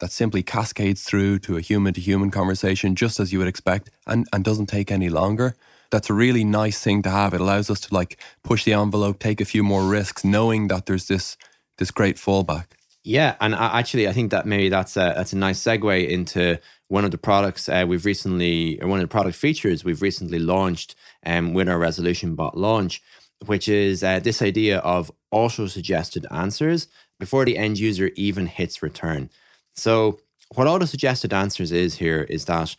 that 0.00 0.12
simply 0.12 0.42
cascades 0.42 1.02
through 1.02 1.40
to 1.40 1.56
a 1.56 1.60
human 1.60 1.94
to 1.94 2.00
human 2.00 2.30
conversation, 2.30 2.94
just 2.94 3.18
as 3.18 3.32
you 3.32 3.38
would 3.38 3.48
expect, 3.48 3.90
and, 4.06 4.28
and 4.32 4.44
doesn't 4.44 4.66
take 4.66 4.90
any 4.90 5.08
longer 5.08 5.54
that's 5.90 6.10
a 6.10 6.14
really 6.14 6.44
nice 6.44 6.82
thing 6.82 7.02
to 7.02 7.10
have. 7.10 7.34
It 7.34 7.40
allows 7.40 7.70
us 7.70 7.80
to 7.80 7.94
like 7.94 8.18
push 8.42 8.64
the 8.64 8.74
envelope, 8.74 9.18
take 9.18 9.40
a 9.40 9.44
few 9.44 9.62
more 9.62 9.86
risks, 9.86 10.24
knowing 10.24 10.68
that 10.68 10.86
there's 10.86 11.08
this 11.08 11.36
this 11.78 11.90
great 11.90 12.16
fallback. 12.16 12.66
Yeah, 13.04 13.36
and 13.40 13.54
I, 13.54 13.78
actually, 13.78 14.08
I 14.08 14.12
think 14.12 14.30
that 14.32 14.46
maybe 14.46 14.68
that's 14.68 14.96
a 14.96 15.14
that's 15.16 15.32
a 15.32 15.36
nice 15.36 15.60
segue 15.60 16.08
into 16.08 16.58
one 16.88 17.04
of 17.04 17.10
the 17.10 17.18
products 17.18 17.68
uh, 17.68 17.84
we've 17.86 18.04
recently, 18.04 18.80
or 18.80 18.88
one 18.88 18.98
of 18.98 19.04
the 19.04 19.12
product 19.12 19.36
features 19.36 19.84
we've 19.84 20.02
recently 20.02 20.38
launched 20.38 20.94
um, 21.24 21.54
with 21.54 21.68
our 21.68 21.78
Resolution 21.78 22.34
Bot 22.34 22.56
launch, 22.56 23.02
which 23.46 23.68
is 23.68 24.02
uh, 24.02 24.18
this 24.18 24.42
idea 24.42 24.78
of 24.78 25.12
auto 25.30 25.66
suggested 25.66 26.26
answers 26.30 26.88
before 27.20 27.44
the 27.44 27.58
end 27.58 27.78
user 27.78 28.10
even 28.16 28.46
hits 28.46 28.82
return. 28.82 29.30
So 29.74 30.18
what 30.54 30.66
auto 30.66 30.86
suggested 30.86 31.32
answers 31.32 31.72
is 31.72 31.98
here 31.98 32.22
is 32.22 32.46
that 32.46 32.74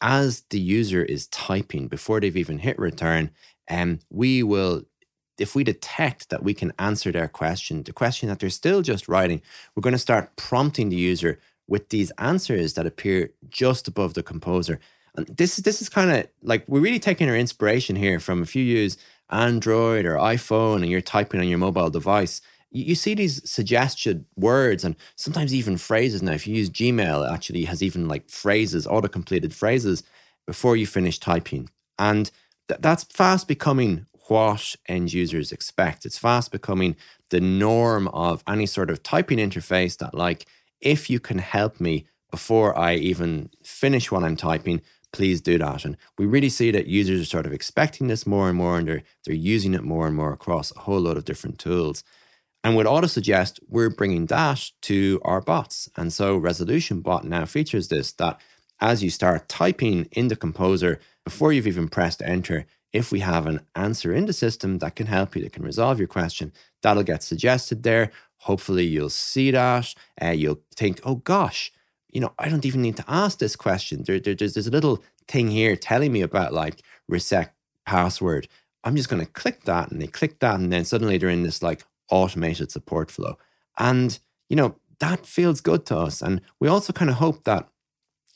as 0.00 0.42
the 0.50 0.60
user 0.60 1.02
is 1.02 1.26
typing 1.28 1.88
before 1.88 2.20
they've 2.20 2.36
even 2.36 2.58
hit 2.58 2.78
return, 2.78 3.30
um, 3.70 4.00
we 4.10 4.42
will, 4.42 4.82
if 5.38 5.54
we 5.54 5.64
detect 5.64 6.30
that 6.30 6.42
we 6.42 6.54
can 6.54 6.72
answer 6.78 7.12
their 7.12 7.28
question, 7.28 7.82
the 7.82 7.92
question 7.92 8.28
that 8.28 8.38
they're 8.38 8.50
still 8.50 8.82
just 8.82 9.08
writing, 9.08 9.42
we're 9.74 9.82
going 9.82 9.92
to 9.92 9.98
start 9.98 10.36
prompting 10.36 10.88
the 10.88 10.96
user 10.96 11.38
with 11.66 11.88
these 11.88 12.10
answers 12.18 12.74
that 12.74 12.86
appear 12.86 13.30
just 13.48 13.88
above 13.88 14.14
the 14.14 14.22
composer. 14.22 14.78
And 15.16 15.26
this 15.28 15.58
is 15.58 15.64
this 15.64 15.80
is 15.80 15.88
kind 15.88 16.10
of 16.10 16.26
like 16.42 16.64
we're 16.66 16.80
really 16.80 16.98
taking 16.98 17.28
our 17.28 17.36
inspiration 17.36 17.96
here 17.96 18.18
from 18.18 18.42
if 18.42 18.56
you 18.56 18.64
use 18.64 18.96
Android 19.30 20.04
or 20.04 20.16
iPhone 20.16 20.76
and 20.76 20.90
you're 20.90 21.00
typing 21.00 21.40
on 21.40 21.48
your 21.48 21.58
mobile 21.58 21.90
device, 21.90 22.40
you 22.70 22.94
see 22.96 23.14
these 23.14 23.48
suggested 23.48 24.24
words 24.36 24.84
and 24.84 24.96
sometimes 25.14 25.54
even 25.54 25.76
phrases. 25.76 26.22
Now, 26.22 26.32
if 26.32 26.46
you 26.46 26.56
use 26.56 26.68
Gmail, 26.68 27.28
it 27.28 27.32
actually 27.32 27.64
has 27.66 27.82
even 27.82 28.08
like 28.08 28.28
phrases, 28.28 28.86
auto 28.86 29.08
completed 29.08 29.54
phrases 29.54 30.02
before 30.46 30.76
you 30.76 30.86
finish 30.86 31.18
typing. 31.18 31.70
And 31.98 32.30
th- 32.68 32.80
that's 32.80 33.04
fast 33.04 33.46
becoming 33.46 34.06
what 34.28 34.74
end 34.88 35.12
users 35.12 35.52
expect. 35.52 36.04
It's 36.04 36.18
fast 36.18 36.50
becoming 36.50 36.96
the 37.30 37.40
norm 37.40 38.08
of 38.08 38.42
any 38.48 38.66
sort 38.66 38.90
of 38.90 39.02
typing 39.02 39.38
interface 39.38 39.96
that, 39.98 40.14
like, 40.14 40.46
if 40.84 41.10
you 41.10 41.18
can 41.18 41.38
help 41.38 41.80
me 41.80 42.06
before 42.30 42.76
I 42.78 42.94
even 42.94 43.50
finish 43.64 44.12
what 44.12 44.22
I'm 44.22 44.36
typing, 44.36 44.82
please 45.12 45.40
do 45.40 45.58
that. 45.58 45.84
And 45.84 45.96
we 46.18 46.26
really 46.26 46.48
see 46.48 46.70
that 46.72 46.86
users 46.86 47.20
are 47.22 47.24
sort 47.24 47.46
of 47.46 47.52
expecting 47.52 48.08
this 48.08 48.26
more 48.26 48.48
and 48.48 48.58
more, 48.58 48.78
and 48.78 48.86
they're, 48.86 49.02
they're 49.24 49.34
using 49.34 49.74
it 49.74 49.82
more 49.82 50.06
and 50.06 50.16
more 50.16 50.32
across 50.32 50.74
a 50.74 50.80
whole 50.80 51.00
lot 51.00 51.16
of 51.16 51.24
different 51.24 51.58
tools. 51.58 52.04
And 52.64 52.76
with 52.76 52.86
auto 52.86 53.06
suggest, 53.06 53.60
we're 53.68 53.90
bringing 53.90 54.26
that 54.26 54.70
to 54.82 55.20
our 55.24 55.40
bots. 55.40 55.88
And 55.96 56.12
so 56.12 56.36
Resolution 56.36 57.00
Bot 57.00 57.24
now 57.24 57.44
features 57.44 57.88
this 57.88 58.12
that 58.12 58.40
as 58.80 59.02
you 59.02 59.10
start 59.10 59.48
typing 59.48 60.06
in 60.12 60.28
the 60.28 60.36
composer, 60.36 60.98
before 61.24 61.52
you've 61.52 61.66
even 61.66 61.88
pressed 61.88 62.22
enter, 62.22 62.66
if 62.92 63.10
we 63.10 63.20
have 63.20 63.46
an 63.46 63.60
answer 63.74 64.14
in 64.14 64.26
the 64.26 64.32
system 64.32 64.78
that 64.78 64.96
can 64.96 65.06
help 65.06 65.34
you, 65.34 65.42
that 65.42 65.52
can 65.52 65.64
resolve 65.64 65.98
your 65.98 66.08
question, 66.08 66.52
that'll 66.82 67.02
get 67.02 67.22
suggested 67.22 67.82
there. 67.82 68.12
Hopefully, 68.44 68.84
you'll 68.84 69.08
see 69.08 69.50
that. 69.50 69.94
and 70.18 70.38
you'll 70.38 70.60
think, 70.74 71.00
oh 71.04 71.16
gosh, 71.16 71.72
you 72.10 72.20
know, 72.20 72.32
I 72.38 72.48
don't 72.48 72.66
even 72.66 72.82
need 72.82 72.96
to 72.98 73.04
ask 73.08 73.38
this 73.38 73.56
question. 73.56 74.04
There, 74.04 74.20
there, 74.20 74.34
there's, 74.34 74.54
there's 74.54 74.66
a 74.66 74.70
little 74.78 75.02
thing 75.26 75.50
here 75.50 75.76
telling 75.76 76.12
me 76.12 76.20
about 76.20 76.52
like 76.52 76.82
reset 77.08 77.54
password. 77.86 78.46
I'm 78.84 78.96
just 78.96 79.08
going 79.08 79.24
to 79.24 79.32
click 79.32 79.64
that, 79.64 79.90
and 79.90 80.00
they 80.00 80.06
click 80.06 80.40
that, 80.40 80.60
and 80.60 80.70
then 80.70 80.84
suddenly 80.84 81.16
they're 81.18 81.30
in 81.30 81.42
this 81.42 81.62
like 81.62 81.84
automated 82.10 82.70
support 82.70 83.10
flow. 83.10 83.38
And, 83.78 84.18
you 84.50 84.56
know, 84.56 84.76
that 85.00 85.26
feels 85.26 85.60
good 85.60 85.86
to 85.86 85.96
us. 85.96 86.20
And 86.20 86.40
we 86.60 86.68
also 86.68 86.92
kind 86.92 87.10
of 87.10 87.16
hope 87.16 87.44
that, 87.44 87.68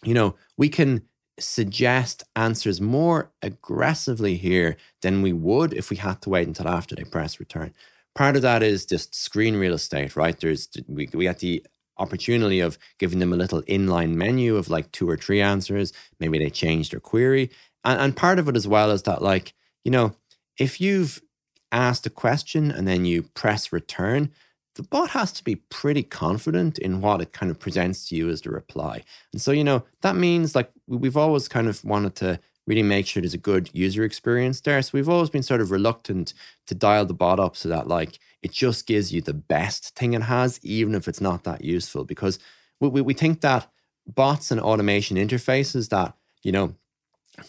you 0.02 0.14
know, 0.14 0.36
we 0.56 0.68
can 0.68 1.02
suggest 1.38 2.24
answers 2.34 2.80
more 2.80 3.30
aggressively 3.42 4.36
here 4.36 4.76
than 5.02 5.22
we 5.22 5.32
would 5.32 5.72
if 5.74 5.90
we 5.90 5.96
had 5.96 6.20
to 6.22 6.30
wait 6.30 6.48
until 6.48 6.66
after 6.66 6.96
they 6.96 7.04
press 7.04 7.38
return. 7.38 7.74
Part 8.18 8.34
of 8.34 8.42
that 8.42 8.64
is 8.64 8.84
just 8.84 9.14
screen 9.14 9.54
real 9.54 9.74
estate, 9.74 10.16
right? 10.16 10.36
There's 10.40 10.68
we 10.88 11.08
we 11.14 11.22
get 11.26 11.38
the 11.38 11.64
opportunity 11.98 12.58
of 12.58 12.76
giving 12.98 13.20
them 13.20 13.32
a 13.32 13.36
little 13.36 13.62
inline 13.62 14.14
menu 14.14 14.56
of 14.56 14.68
like 14.68 14.90
two 14.90 15.08
or 15.08 15.16
three 15.16 15.40
answers. 15.40 15.92
Maybe 16.18 16.36
they 16.36 16.50
change 16.50 16.90
their 16.90 16.98
query. 16.98 17.48
And, 17.84 18.00
and 18.00 18.16
part 18.16 18.40
of 18.40 18.48
it 18.48 18.56
as 18.56 18.66
well 18.66 18.90
is 18.90 19.04
that 19.04 19.22
like, 19.22 19.54
you 19.84 19.92
know, 19.92 20.16
if 20.58 20.80
you've 20.80 21.22
asked 21.70 22.06
a 22.06 22.10
question 22.10 22.72
and 22.72 22.88
then 22.88 23.04
you 23.04 23.22
press 23.22 23.72
return, 23.72 24.32
the 24.74 24.82
bot 24.82 25.10
has 25.10 25.30
to 25.34 25.44
be 25.44 25.54
pretty 25.54 26.02
confident 26.02 26.76
in 26.76 27.00
what 27.00 27.20
it 27.20 27.32
kind 27.32 27.52
of 27.52 27.60
presents 27.60 28.08
to 28.08 28.16
you 28.16 28.30
as 28.30 28.40
the 28.40 28.50
reply. 28.50 29.04
And 29.32 29.40
so, 29.40 29.52
you 29.52 29.62
know, 29.62 29.84
that 30.00 30.16
means 30.16 30.56
like 30.56 30.72
we've 30.88 31.16
always 31.16 31.46
kind 31.46 31.68
of 31.68 31.84
wanted 31.84 32.16
to 32.16 32.40
really 32.68 32.82
make 32.82 33.06
sure 33.06 33.22
there's 33.22 33.32
a 33.32 33.38
good 33.38 33.70
user 33.72 34.04
experience 34.04 34.60
there. 34.60 34.80
So 34.82 34.90
we've 34.92 35.08
always 35.08 35.30
been 35.30 35.42
sort 35.42 35.62
of 35.62 35.70
reluctant 35.70 36.34
to 36.66 36.74
dial 36.74 37.06
the 37.06 37.14
bot 37.14 37.40
up 37.40 37.56
so 37.56 37.68
that 37.70 37.88
like 37.88 38.18
it 38.42 38.52
just 38.52 38.86
gives 38.86 39.10
you 39.12 39.22
the 39.22 39.32
best 39.32 39.96
thing 39.96 40.12
it 40.12 40.24
has, 40.24 40.60
even 40.62 40.94
if 40.94 41.08
it's 41.08 41.20
not 41.20 41.44
that 41.44 41.64
useful. 41.64 42.04
Because 42.04 42.38
we, 42.78 42.88
we, 42.88 43.00
we 43.00 43.14
think 43.14 43.40
that 43.40 43.70
bots 44.06 44.50
and 44.50 44.60
automation 44.60 45.16
interfaces 45.16 45.88
that, 45.88 46.14
you 46.42 46.52
know, 46.52 46.74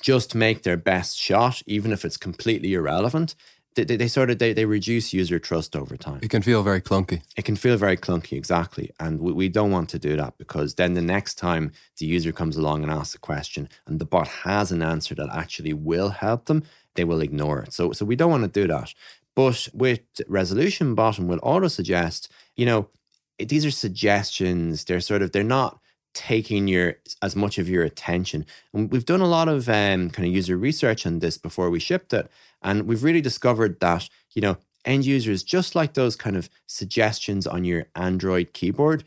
just 0.01 0.36
make 0.36 0.63
their 0.63 0.78
best 0.78 1.17
shot, 1.17 1.61
even 1.65 1.91
if 1.91 2.05
it's 2.05 2.17
completely 2.17 2.74
irrelevant, 2.74 3.36
they, 3.76 3.84
they, 3.84 4.07
sort 4.07 4.30
of 4.30 4.39
they, 4.39 4.53
they 4.53 4.65
reduce 4.65 5.13
user 5.13 5.39
trust 5.39 5.76
over 5.76 5.95
time. 5.95 6.20
It 6.22 6.30
can 6.30 6.41
feel 6.41 6.63
very 6.63 6.82
clunky. 6.82 7.22
It 7.36 7.45
can 7.45 7.55
feel 7.55 7.78
very 7.78 7.97
clunky, 7.97 8.38
exactly. 8.38 8.91
And 8.99 9.20
we, 9.20 9.32
we 9.32 9.49
don't 9.49 9.72
want 9.72 9.89
to 9.89 9.99
do 9.99 10.15
that 10.17 10.38
because 10.38 10.76
then 10.76 10.93
the 10.93 11.01
next 11.01 11.36
time 11.36 11.72
the 11.97 12.05
user 12.05 12.32
comes 12.32 12.57
along 12.57 12.84
and 12.84 12.91
asks 12.91 13.15
a 13.15 13.20
question 13.20 13.70
and 13.86 13.99
the 13.99 14.05
bot 14.05 14.28
has 14.28 14.72
an 14.72 14.82
answer 14.82 15.15
that 15.15 15.30
actually 15.34 15.74
will 15.74 16.09
help 16.09 16.45
them, 16.45 16.63
they 16.95 17.03
will 17.03 17.22
ignore 17.22 17.61
it. 17.61 17.74
So 17.74 17.91
so 17.91 18.05
we 18.05 18.15
don't 18.15 18.32
want 18.32 18.43
to 18.43 18.61
do 18.61 18.67
that. 18.67 18.93
But 19.36 19.70
with 19.74 20.01
resolution 20.28 20.95
bot 20.95 21.17
and 21.17 21.30
will 21.30 21.39
auto 21.43 21.67
suggest, 21.67 22.32
you 22.55 22.65
know, 22.65 22.89
these 23.38 23.65
are 23.65 23.72
suggestions. 23.72 24.84
They're 24.84 24.99
sort 24.99 25.22
of 25.22 25.32
they're 25.32 25.43
not 25.43 25.80
taking 26.14 26.68
your 26.68 26.95
as 27.22 27.36
much 27.36 27.57
of 27.57 27.70
your 27.70 27.84
attention. 27.84 28.45
And 28.74 28.91
we've 28.91 29.05
done 29.05 29.22
a 29.22 29.28
lot 29.28 29.47
of 29.47 29.70
um, 29.70 30.10
kind 30.10 30.28
of 30.28 30.34
user 30.34 30.57
research 30.57 31.05
on 31.05 31.20
this 31.20 31.38
before 31.38 31.70
we 31.70 31.80
shipped 31.80 32.14
it, 32.14 32.30
and 32.62 32.88
we've 32.88 33.03
really 33.03 33.22
discovered 33.22 33.80
that 33.80 34.10
you 34.32 34.41
know 34.41 34.57
end 34.86 35.05
users 35.05 35.43
just 35.43 35.76
like 35.76 35.93
those 35.93 36.16
kind 36.16 36.36
of 36.36 36.49
suggestions 36.66 37.45
on 37.45 37.64
your 37.64 37.88
Android 37.95 38.53
keyboard. 38.53 39.03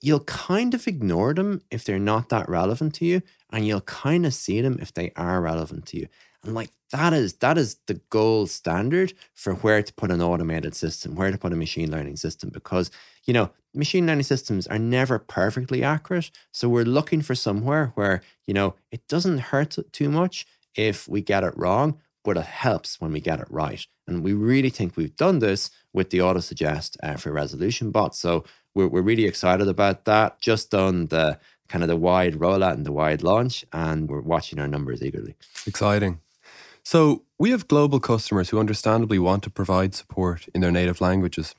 You'll 0.00 0.20
kind 0.20 0.74
of 0.74 0.86
ignore 0.86 1.34
them 1.34 1.62
if 1.70 1.84
they're 1.84 1.98
not 1.98 2.28
that 2.28 2.48
relevant 2.48 2.94
to 2.96 3.06
you, 3.06 3.22
and 3.50 3.66
you'll 3.66 3.80
kind 3.80 4.26
of 4.26 4.34
see 4.34 4.60
them 4.60 4.78
if 4.80 4.92
they 4.92 5.12
are 5.16 5.40
relevant 5.40 5.86
to 5.86 5.98
you. 5.98 6.08
And 6.46 6.54
like 6.54 6.70
that 6.92 7.12
is 7.12 7.34
that 7.34 7.58
is 7.58 7.76
the 7.86 8.00
gold 8.10 8.50
standard 8.50 9.12
for 9.34 9.54
where 9.54 9.82
to 9.82 9.92
put 9.94 10.10
an 10.10 10.22
automated 10.22 10.74
system, 10.74 11.14
where 11.14 11.30
to 11.30 11.38
put 11.38 11.52
a 11.52 11.56
machine 11.56 11.90
learning 11.90 12.16
system, 12.16 12.50
because 12.50 12.90
you 13.24 13.34
know 13.34 13.50
machine 13.74 14.06
learning 14.06 14.24
systems 14.24 14.66
are 14.68 14.78
never 14.78 15.18
perfectly 15.18 15.82
accurate. 15.82 16.30
So 16.52 16.68
we're 16.68 16.84
looking 16.84 17.22
for 17.22 17.34
somewhere 17.34 17.92
where 17.94 18.22
you 18.46 18.54
know 18.54 18.74
it 18.90 19.06
doesn't 19.08 19.38
hurt 19.38 19.76
too 19.92 20.08
much 20.08 20.46
if 20.74 21.08
we 21.08 21.20
get 21.20 21.44
it 21.44 21.56
wrong, 21.56 22.00
but 22.24 22.36
it 22.36 22.46
helps 22.46 23.00
when 23.00 23.12
we 23.12 23.20
get 23.20 23.40
it 23.40 23.48
right. 23.50 23.84
And 24.06 24.22
we 24.22 24.32
really 24.32 24.70
think 24.70 24.96
we've 24.96 25.16
done 25.16 25.40
this 25.40 25.70
with 25.92 26.10
the 26.10 26.20
auto 26.20 26.40
suggest 26.40 26.96
uh, 27.02 27.16
for 27.16 27.32
resolution 27.32 27.90
bot. 27.90 28.14
So 28.14 28.44
we're 28.74 28.88
we're 28.88 29.02
really 29.02 29.24
excited 29.24 29.68
about 29.68 30.04
that. 30.04 30.40
Just 30.40 30.70
done 30.70 31.06
the 31.06 31.40
kind 31.68 31.82
of 31.82 31.88
the 31.88 31.96
wide 31.96 32.34
rollout 32.34 32.74
and 32.74 32.86
the 32.86 32.92
wide 32.92 33.22
launch, 33.22 33.64
and 33.72 34.08
we're 34.08 34.20
watching 34.20 34.60
our 34.60 34.68
numbers 34.68 35.02
eagerly. 35.02 35.34
Exciting. 35.66 36.20
So, 36.86 37.24
we 37.36 37.50
have 37.50 37.66
global 37.66 37.98
customers 37.98 38.50
who 38.50 38.60
understandably 38.60 39.18
want 39.18 39.42
to 39.42 39.50
provide 39.50 39.92
support 39.92 40.46
in 40.54 40.60
their 40.60 40.70
native 40.70 41.00
languages. 41.00 41.52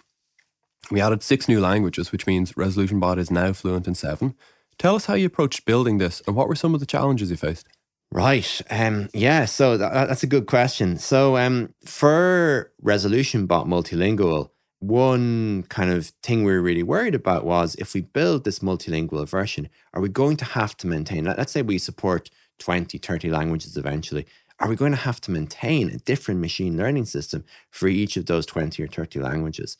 We 0.89 1.01
added 1.01 1.21
six 1.21 1.49
new 1.49 1.59
languages, 1.59 2.13
which 2.13 2.25
means 2.25 2.55
Resolution 2.55 3.01
Bot 3.01 3.19
is 3.19 3.29
now 3.29 3.51
fluent 3.51 3.89
in 3.89 3.93
seven. 3.93 4.35
Tell 4.77 4.95
us 4.95 5.07
how 5.07 5.15
you 5.15 5.25
approached 5.25 5.65
building 5.65 5.97
this 5.97 6.21
and 6.25 6.33
what 6.33 6.47
were 6.47 6.55
some 6.55 6.73
of 6.73 6.79
the 6.79 6.85
challenges 6.85 7.29
you 7.29 7.35
faced? 7.35 7.67
Right. 8.09 8.61
Um, 8.69 9.09
yeah. 9.13 9.43
So 9.43 9.75
that, 9.75 10.07
that's 10.07 10.23
a 10.23 10.27
good 10.27 10.47
question. 10.47 10.97
So 10.97 11.35
um, 11.35 11.73
for 11.83 12.71
Resolution 12.81 13.47
Bot 13.47 13.67
Multilingual, 13.67 14.51
one 14.79 15.63
kind 15.63 15.91
of 15.91 16.05
thing 16.23 16.45
we 16.45 16.53
were 16.53 16.61
really 16.61 16.83
worried 16.83 17.15
about 17.15 17.43
was 17.43 17.75
if 17.75 17.93
we 17.93 17.99
build 17.99 18.45
this 18.45 18.59
multilingual 18.59 19.27
version, 19.27 19.67
are 19.93 20.01
we 20.01 20.07
going 20.07 20.37
to 20.37 20.45
have 20.45 20.77
to 20.77 20.87
maintain, 20.87 21.25
let's 21.25 21.51
say 21.51 21.61
we 21.61 21.79
support 21.79 22.29
20, 22.59 22.97
30 22.97 23.29
languages 23.29 23.75
eventually 23.75 24.25
are 24.59 24.67
we 24.67 24.75
going 24.75 24.91
to 24.91 24.97
have 24.97 25.21
to 25.21 25.31
maintain 25.31 25.89
a 25.89 25.97
different 25.97 26.39
machine 26.39 26.77
learning 26.77 27.05
system 27.05 27.43
for 27.69 27.87
each 27.87 28.17
of 28.17 28.25
those 28.25 28.45
20 28.45 28.81
or 28.83 28.87
30 28.87 29.19
languages? 29.19 29.77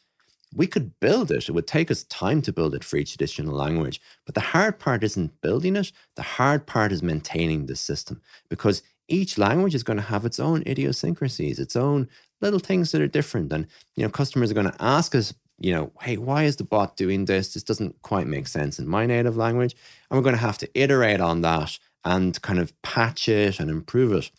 We 0.56 0.68
could 0.68 1.00
build 1.00 1.32
it. 1.32 1.50
It 1.50 1.52
would 1.52 1.68
take 1.68 1.92
us 1.92 2.04
time 2.04 2.42
to 2.44 2.54
build 2.54 2.74
it 2.74 2.84
for 2.84 2.98
each 2.98 3.14
additional 3.14 3.56
language. 3.56 4.00
But 4.26 4.36
the 4.36 4.42
hard 4.42 4.80
part 4.80 5.04
isn't 5.04 5.42
building 5.42 5.76
it. 5.76 5.92
The 6.16 6.22
hard 6.22 6.66
part 6.66 6.92
is 6.92 7.04
maintaining 7.04 7.66
the 7.66 7.76
system 7.76 8.22
because 8.50 8.82
each 9.08 9.38
language 9.38 9.76
is 9.76 9.84
going 9.84 9.98
to 9.98 10.04
have 10.04 10.26
its 10.26 10.40
own 10.40 10.64
idiosyncrasies, 10.66 11.60
its 11.60 11.76
own 11.76 12.08
little 12.40 12.60
things 12.60 12.92
that 12.92 13.02
are 13.02 13.08
different. 13.08 13.52
And, 13.52 13.68
you 13.96 14.04
know, 14.04 14.10
customers 14.10 14.52
are 14.52 14.56
going 14.56 14.72
to 14.72 14.84
ask 14.84 15.16
us, 15.16 15.34
you 15.60 15.74
know, 15.74 15.92
hey, 16.02 16.18
why 16.18 16.44
is 16.44 16.58
the 16.58 16.64
bot 16.64 16.96
doing 16.96 17.26
this? 17.26 17.54
This 17.54 17.64
doesn't 17.64 18.02
quite 18.04 18.28
make 18.28 18.48
sense 18.48 18.80
in 18.80 18.88
my 18.88 19.06
native 19.06 19.36
language. 19.36 19.76
And 20.10 20.18
we're 20.18 20.24
going 20.24 20.36
to 20.36 20.42
have 20.42 20.58
to 20.60 20.70
iterate 20.80 21.20
on 21.20 21.42
that 21.42 21.80
and 22.06 22.40
kind 22.42 22.60
of 22.60 22.80
patch 22.84 23.28
it 23.28 23.60
and 23.60 23.70
improve 23.70 24.14
it. 24.14 24.32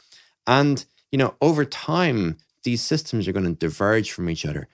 And, 0.48 0.84
you 1.12 1.18
know, 1.18 1.36
over 1.42 1.64
time, 1.66 2.38
these 2.64 2.82
systems 2.82 3.28
are 3.28 3.32
going 3.32 3.46
to 3.46 3.52
diverge 3.54 4.12
from 4.12 4.30
each 4.30 4.46
other. 4.46 4.68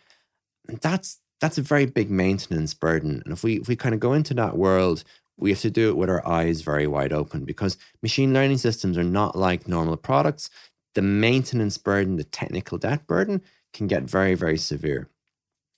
And 0.69 0.79
that's 0.81 1.19
that's 1.41 1.59
a 1.59 1.63
very 1.63 1.87
big 1.87 2.11
maintenance 2.11 2.75
burden. 2.75 3.23
And 3.25 3.33
if 3.33 3.43
we 3.45 3.57
if 3.61 3.69
we 3.69 3.77
kind 3.77 3.95
of 3.95 4.01
go 4.01 4.13
into 4.13 4.35
that 4.35 4.57
world, 4.57 5.05
we 5.39 5.51
have 5.51 5.61
to 5.61 5.71
do 5.71 5.91
it 5.91 5.97
with 5.97 6.11
our 6.11 6.27
eyes 6.27 6.63
very 6.63 6.87
wide 6.87 7.13
open 7.13 7.45
because 7.45 7.77
machine 8.03 8.33
learning 8.33 8.59
systems 8.59 8.97
are 8.99 9.05
not 9.05 9.37
like 9.37 9.69
normal 9.69 9.97
products. 9.97 10.51
The 10.95 11.03
maintenance 11.03 11.79
burden, 11.79 12.17
the 12.17 12.25
technical 12.25 12.79
debt 12.79 13.07
burden 13.07 13.43
can 13.73 13.89
get 13.89 14.05
very, 14.05 14.35
very 14.35 14.59
severe. 14.59 15.09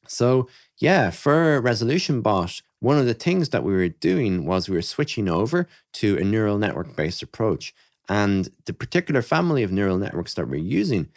So, 0.09 0.49
yeah, 0.79 1.11
for 1.11 1.61
Resolution 1.61 2.21
Bot, 2.23 2.63
one 2.81 2.99
of 2.99 3.07
the 3.07 3.15
things 3.15 3.49
that 3.51 3.65
we 3.65 3.73
were 3.75 3.89
doing 3.89 4.45
was 4.45 4.69
we 4.69 4.77
were 4.77 4.83
switching 4.83 5.29
over 5.29 5.69
to 5.95 6.17
a 6.19 6.25
neural 6.25 6.59
network 6.59 6.95
based 6.97 7.23
approach. 7.23 7.75
And 8.09 8.51
the 8.67 8.73
particular 8.73 9.23
family 9.23 9.63
of 9.63 9.73
neural 9.73 9.99
networks 9.99 10.35
that 10.35 10.49
we're 10.49 10.57
using 10.57 11.09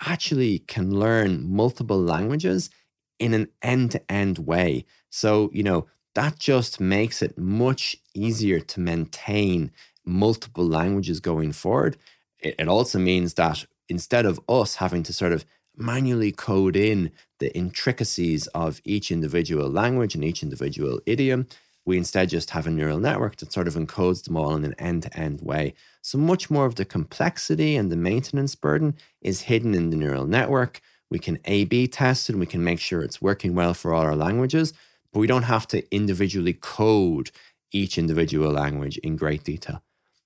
actually 0.00 0.60
can 0.60 0.90
learn 0.90 1.48
multiple 1.50 2.00
languages 2.00 2.70
in 3.18 3.34
an 3.34 3.48
end 3.62 3.92
to 3.92 4.12
end 4.12 4.38
way. 4.38 4.84
So, 5.10 5.50
you 5.52 5.62
know, 5.62 5.86
that 6.14 6.38
just 6.38 6.80
makes 6.80 7.22
it 7.22 7.36
much 7.36 7.96
easier 8.14 8.60
to 8.60 8.80
maintain 8.80 9.70
multiple 10.04 10.66
languages 10.66 11.20
going 11.20 11.52
forward. 11.52 11.96
It, 12.38 12.68
also 12.68 12.98
means 12.98 13.34
that 13.34 13.64
instead 13.88 14.24
of 14.24 14.40
us 14.48 14.76
having 14.76 15.02
to 15.04 15.12
sort 15.12 15.32
of 15.32 15.44
manually 15.76 16.32
code 16.32 16.76
in 16.76 17.10
the 17.38 17.54
intricacies 17.54 18.46
of 18.48 18.80
each 18.84 19.10
individual 19.10 19.68
language 19.68 20.14
and 20.14 20.24
each 20.24 20.42
individual 20.42 21.00
idiom, 21.06 21.46
we 21.86 21.96
instead 21.96 22.28
just 22.28 22.50
have 22.50 22.66
a 22.66 22.70
neural 22.70 22.98
network 22.98 23.36
that 23.36 23.52
sort 23.52 23.68
of 23.68 23.74
encodes 23.74 24.24
them 24.24 24.36
all 24.36 24.54
in 24.56 24.64
an 24.64 24.74
end 24.74 25.04
to 25.04 25.16
end 25.18 25.40
way. 25.40 25.72
So 26.02 26.18
much 26.18 26.50
more 26.50 26.66
of 26.66 26.74
the 26.74 26.84
complexity 26.84 27.76
and 27.76 27.90
the 27.90 27.96
maintenance 27.96 28.56
burden 28.56 28.96
is 29.22 29.42
hidden 29.42 29.74
in 29.74 29.90
the 29.90 29.96
neural 29.96 30.26
network. 30.26 30.80
We 31.10 31.20
can 31.20 31.38
A 31.44 31.64
B 31.64 31.86
test 31.86 32.28
it 32.28 32.32
and 32.32 32.40
we 32.40 32.46
can 32.46 32.64
make 32.64 32.80
sure 32.80 33.02
it's 33.02 33.22
working 33.22 33.54
well 33.54 33.72
for 33.72 33.94
all 33.94 34.02
our 34.02 34.16
languages, 34.16 34.74
but 35.12 35.20
we 35.20 35.28
don't 35.28 35.44
have 35.44 35.68
to 35.68 35.94
individually 35.94 36.52
code 36.52 37.30
each 37.72 37.96
individual 37.96 38.50
language 38.50 38.98
in 38.98 39.14
great 39.16 39.44
detail. 39.44 39.82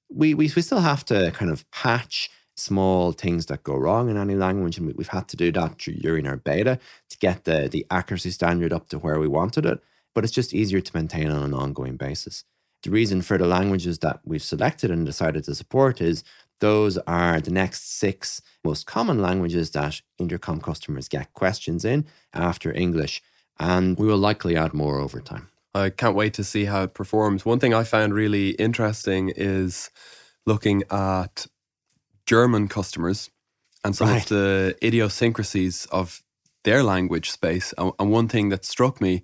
We, 0.09 0.33
we, 0.35 0.51
we 0.57 0.63
still 0.63 0.81
have 0.81 1.05
to 1.07 1.31
kind 1.33 1.51
of 1.51 1.71
patch 1.71 2.31
small 2.57 3.13
things 3.13 3.47
that 3.47 3.63
go 3.63 3.77
wrong 3.77 4.11
in 4.11 4.17
any 4.17 4.35
language, 4.35 4.79
and 4.79 4.87
we, 4.87 4.95
we've 4.95 5.09
had 5.09 5.29
to 5.29 5.37
do 5.37 5.53
that 5.53 5.79
during 5.79 6.27
our 6.27 6.37
beta 6.37 6.79
to 7.11 7.19
get 7.19 7.45
the, 7.45 7.69
the 7.71 7.87
accuracy 7.91 8.31
standard 8.31 8.73
up 8.73 8.89
to 8.89 8.99
where 8.99 9.21
we 9.21 9.29
wanted 9.29 9.67
it 9.67 9.81
but 10.15 10.25
it's 10.25 10.33
just 10.33 10.55
easier 10.55 10.81
to 10.81 10.97
maintain 10.97 11.31
on 11.31 11.43
an 11.43 11.55
ongoing 11.55 11.97
basis. 11.97 12.45
The 12.83 12.91
reason 12.91 13.23
for 13.23 13.37
the 13.37 13.47
languages 13.47 13.99
that 13.99 14.21
we've 14.25 14.43
selected 14.43 14.91
and 14.91 15.05
decided 15.05 15.45
to 15.45 15.55
support 15.55 16.01
is 16.01 16.25
those 16.61 16.99
are 16.99 17.41
the 17.41 17.51
next 17.51 17.99
six 17.99 18.41
most 18.65 18.87
common 18.87 19.21
languages 19.21 19.71
that 19.71 20.01
Intercom 20.19 20.61
customers 20.61 21.09
get 21.09 21.33
questions 21.33 21.85
in 21.85 22.07
after 22.33 22.73
English, 22.75 23.23
and 23.59 23.99
we 23.99 24.07
will 24.07 24.19
likely 24.19 24.57
add 24.57 24.75
more 24.75 24.99
over 24.99 25.21
time. 25.21 25.49
I 25.75 25.91
can't 25.91 26.17
wait 26.17 26.35
to 26.35 26.45
see 26.45 26.65
how 26.65 26.83
it 26.85 26.95
performs. 26.95 27.45
One 27.45 27.61
thing 27.61 27.73
I 27.73 27.85
found 27.85 28.15
really 28.15 28.51
interesting 28.51 29.33
is 29.37 29.91
looking 30.45 30.83
at 30.91 31.47
German 32.27 32.69
customers 32.69 33.31
and 33.85 33.95
some 33.95 34.09
right. 34.09 34.23
of 34.23 34.29
the 34.29 34.77
idiosyncrasies 34.83 35.87
of 35.87 36.23
their 36.65 36.83
language 36.83 37.31
space. 37.31 37.73
And 37.79 38.11
one 38.11 38.29
thing 38.29 38.49
that 38.51 38.65
struck 38.65 39.01
me 39.01 39.23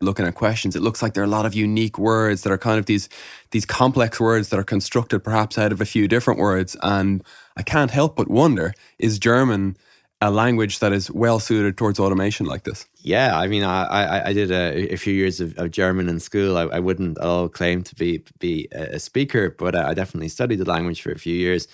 looking 0.00 0.26
at 0.26 0.34
questions, 0.34 0.76
it 0.76 0.82
looks 0.82 1.02
like 1.02 1.14
there 1.14 1.22
are 1.22 1.26
a 1.26 1.30
lot 1.30 1.46
of 1.46 1.54
unique 1.54 1.98
words 1.98 2.42
that 2.42 2.52
are 2.52 2.58
kind 2.58 2.78
of 2.78 2.86
these 2.86 3.08
these 3.50 3.66
complex 3.66 4.20
words 4.20 4.48
that 4.48 4.58
are 4.58 4.64
constructed 4.64 5.20
perhaps 5.20 5.58
out 5.58 5.72
of 5.72 5.80
a 5.80 5.86
few 5.86 6.08
different 6.08 6.40
words. 6.40 6.76
And 6.82 7.22
I 7.56 7.62
can't 7.62 7.90
help 7.90 8.16
but 8.16 8.28
wonder: 8.28 8.74
is 8.98 9.18
German 9.18 9.76
a 10.20 10.30
language 10.30 10.78
that 10.78 10.92
is 10.92 11.10
well 11.10 11.38
suited 11.38 11.76
towards 11.76 12.00
automation 12.00 12.46
like 12.46 12.64
this? 12.64 12.86
Yeah, 12.98 13.38
I 13.38 13.46
mean, 13.46 13.62
I 13.62 13.84
I, 13.84 14.28
I 14.28 14.32
did 14.32 14.50
a, 14.50 14.94
a, 14.94 14.96
few 14.96 15.12
years 15.12 15.40
of, 15.40 15.56
of, 15.58 15.70
German 15.70 16.08
in 16.08 16.20
school. 16.20 16.56
I, 16.56 16.62
I 16.62 16.78
wouldn't 16.78 17.18
all 17.18 17.48
claim 17.48 17.82
to 17.82 17.94
be 17.94 18.22
be 18.38 18.68
a 18.72 18.98
speaker, 18.98 19.50
but 19.50 19.74
I 19.76 19.92
definitely 19.94 20.28
studied 20.28 20.56
the 20.56 20.64
language 20.64 21.02
for 21.02 21.12
a 21.12 21.18
few 21.18 21.34
years. 21.34 21.68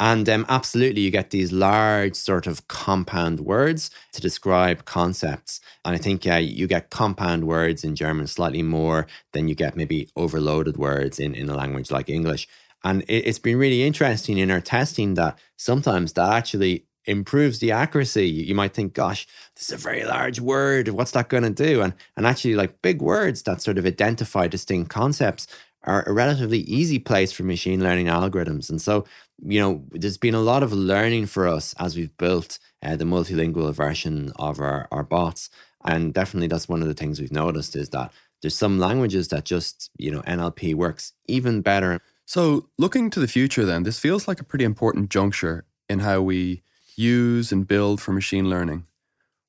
And 0.00 0.26
um, 0.30 0.46
absolutely, 0.48 1.02
you 1.02 1.10
get 1.10 1.28
these 1.28 1.52
large 1.52 2.16
sort 2.16 2.46
of 2.46 2.66
compound 2.68 3.40
words 3.40 3.90
to 4.12 4.22
describe 4.22 4.86
concepts. 4.86 5.60
And 5.84 5.94
I 5.94 5.98
think 5.98 6.26
uh, 6.26 6.36
you 6.36 6.66
get 6.66 6.88
compound 6.88 7.44
words 7.44 7.84
in 7.84 7.94
German 7.94 8.26
slightly 8.26 8.62
more 8.62 9.06
than 9.32 9.46
you 9.46 9.54
get 9.54 9.76
maybe 9.76 10.08
overloaded 10.16 10.78
words 10.78 11.20
in, 11.20 11.34
in 11.34 11.50
a 11.50 11.54
language 11.54 11.90
like 11.90 12.08
English. 12.08 12.48
And 12.82 13.02
it, 13.02 13.26
it's 13.26 13.38
been 13.38 13.58
really 13.58 13.82
interesting 13.82 14.38
in 14.38 14.50
our 14.50 14.62
testing 14.62 15.14
that 15.14 15.38
sometimes 15.58 16.14
that 16.14 16.32
actually 16.32 16.86
improves 17.04 17.58
the 17.58 17.72
accuracy. 17.72 18.26
You 18.26 18.54
might 18.54 18.72
think, 18.72 18.94
gosh, 18.94 19.26
this 19.54 19.68
is 19.68 19.74
a 19.74 19.76
very 19.76 20.04
large 20.04 20.40
word. 20.40 20.88
What's 20.88 21.10
that 21.10 21.28
going 21.28 21.42
to 21.42 21.50
do? 21.50 21.82
And, 21.82 21.92
and 22.16 22.26
actually, 22.26 22.54
like 22.54 22.80
big 22.80 23.02
words 23.02 23.42
that 23.42 23.60
sort 23.60 23.76
of 23.76 23.84
identify 23.84 24.48
distinct 24.48 24.90
concepts 24.90 25.46
are 25.84 26.04
a 26.06 26.12
relatively 26.12 26.60
easy 26.60 26.98
place 26.98 27.32
for 27.32 27.42
machine 27.42 27.82
learning 27.82 28.06
algorithms. 28.06 28.68
And 28.68 28.80
so 28.80 29.04
you 29.42 29.60
know, 29.60 29.84
there's 29.90 30.18
been 30.18 30.34
a 30.34 30.40
lot 30.40 30.62
of 30.62 30.72
learning 30.72 31.26
for 31.26 31.48
us 31.48 31.74
as 31.78 31.96
we've 31.96 32.16
built 32.18 32.58
uh, 32.82 32.96
the 32.96 33.04
multilingual 33.04 33.72
version 33.72 34.32
of 34.36 34.60
our, 34.60 34.86
our 34.90 35.02
bots. 35.02 35.50
And 35.84 36.12
definitely 36.12 36.48
that's 36.48 36.68
one 36.68 36.82
of 36.82 36.88
the 36.88 36.94
things 36.94 37.20
we've 37.20 37.32
noticed 37.32 37.74
is 37.74 37.88
that 37.90 38.12
there's 38.42 38.56
some 38.56 38.78
languages 38.78 39.28
that 39.28 39.44
just, 39.44 39.90
you 39.98 40.10
know, 40.10 40.22
NLP 40.22 40.74
works 40.74 41.12
even 41.26 41.62
better. 41.62 42.00
So 42.26 42.68
looking 42.78 43.10
to 43.10 43.20
the 43.20 43.28
future 43.28 43.64
then, 43.64 43.82
this 43.82 43.98
feels 43.98 44.28
like 44.28 44.40
a 44.40 44.44
pretty 44.44 44.64
important 44.64 45.10
juncture 45.10 45.64
in 45.88 46.00
how 46.00 46.20
we 46.20 46.62
use 46.96 47.50
and 47.50 47.66
build 47.66 48.00
for 48.00 48.12
machine 48.12 48.48
learning. 48.48 48.86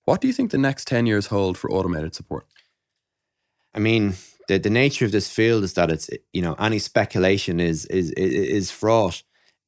What 0.05 0.21
do 0.21 0.27
you 0.27 0.33
think 0.33 0.51
the 0.51 0.57
next 0.57 0.87
10 0.87 1.05
years 1.05 1.27
hold 1.27 1.57
for 1.57 1.71
automated 1.71 2.15
support? 2.15 2.45
I 3.73 3.79
mean, 3.79 4.15
the, 4.47 4.57
the 4.57 4.69
nature 4.69 5.05
of 5.05 5.11
this 5.11 5.29
field 5.29 5.63
is 5.63 5.73
that 5.73 5.91
it's, 5.91 6.09
you 6.33 6.41
know, 6.41 6.55
any 6.55 6.79
speculation 6.79 7.59
is 7.59 7.85
is 7.85 8.11
is 8.11 8.71
fraught 8.71 9.23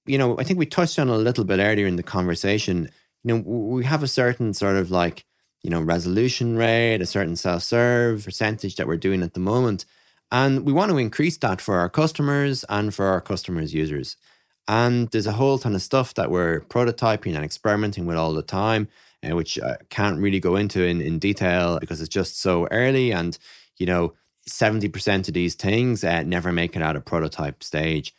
you 0.05 0.17
know, 0.17 0.37
I 0.37 0.43
think 0.43 0.59
we 0.59 0.65
touched 0.65 0.99
on 0.99 1.09
a 1.09 1.17
little 1.17 1.43
bit 1.43 1.59
earlier 1.59 1.87
in 1.87 1.95
the 1.95 2.03
conversation. 2.03 2.89
You 3.23 3.35
know, 3.35 3.43
we 3.45 3.85
have 3.85 4.03
a 4.03 4.07
certain 4.07 4.53
sort 4.53 4.75
of 4.75 4.91
like, 4.91 5.25
you 5.61 5.69
know, 5.69 5.81
resolution 5.81 6.57
rate, 6.57 7.01
a 7.01 7.05
certain 7.05 7.35
self 7.35 7.63
serve 7.63 8.25
percentage 8.25 8.75
that 8.75 8.87
we're 8.87 8.97
doing 8.97 9.23
at 9.23 9.33
the 9.33 9.39
moment. 9.39 9.85
And 10.31 10.65
we 10.65 10.73
want 10.73 10.91
to 10.91 10.97
increase 10.97 11.37
that 11.37 11.61
for 11.61 11.77
our 11.77 11.89
customers 11.89 12.65
and 12.67 12.93
for 12.93 13.05
our 13.05 13.21
customers' 13.21 13.73
users. 13.73 14.17
And 14.67 15.09
there's 15.09 15.27
a 15.27 15.33
whole 15.33 15.59
ton 15.59 15.75
of 15.75 15.81
stuff 15.81 16.13
that 16.15 16.31
we're 16.31 16.61
prototyping 16.61 17.35
and 17.35 17.43
experimenting 17.45 18.05
with 18.05 18.17
all 18.17 18.33
the 18.33 18.41
time, 18.41 18.87
uh, 19.23 19.35
which 19.35 19.59
I 19.59 19.77
can't 19.89 20.19
really 20.19 20.39
go 20.39 20.55
into 20.55 20.83
in, 20.83 21.01
in 21.01 21.19
detail 21.19 21.79
because 21.79 22.01
it's 22.01 22.09
just 22.09 22.39
so 22.41 22.67
early. 22.71 23.11
And, 23.11 23.37
you 23.77 23.85
know, 23.85 24.13
70% 24.49 25.27
of 25.27 25.33
these 25.33 25.55
things 25.55 26.03
uh, 26.03 26.23
never 26.23 26.51
make 26.51 26.75
it 26.75 26.81
out 26.81 26.95
of 26.95 27.05
prototype 27.05 27.63
stage. 27.63 28.13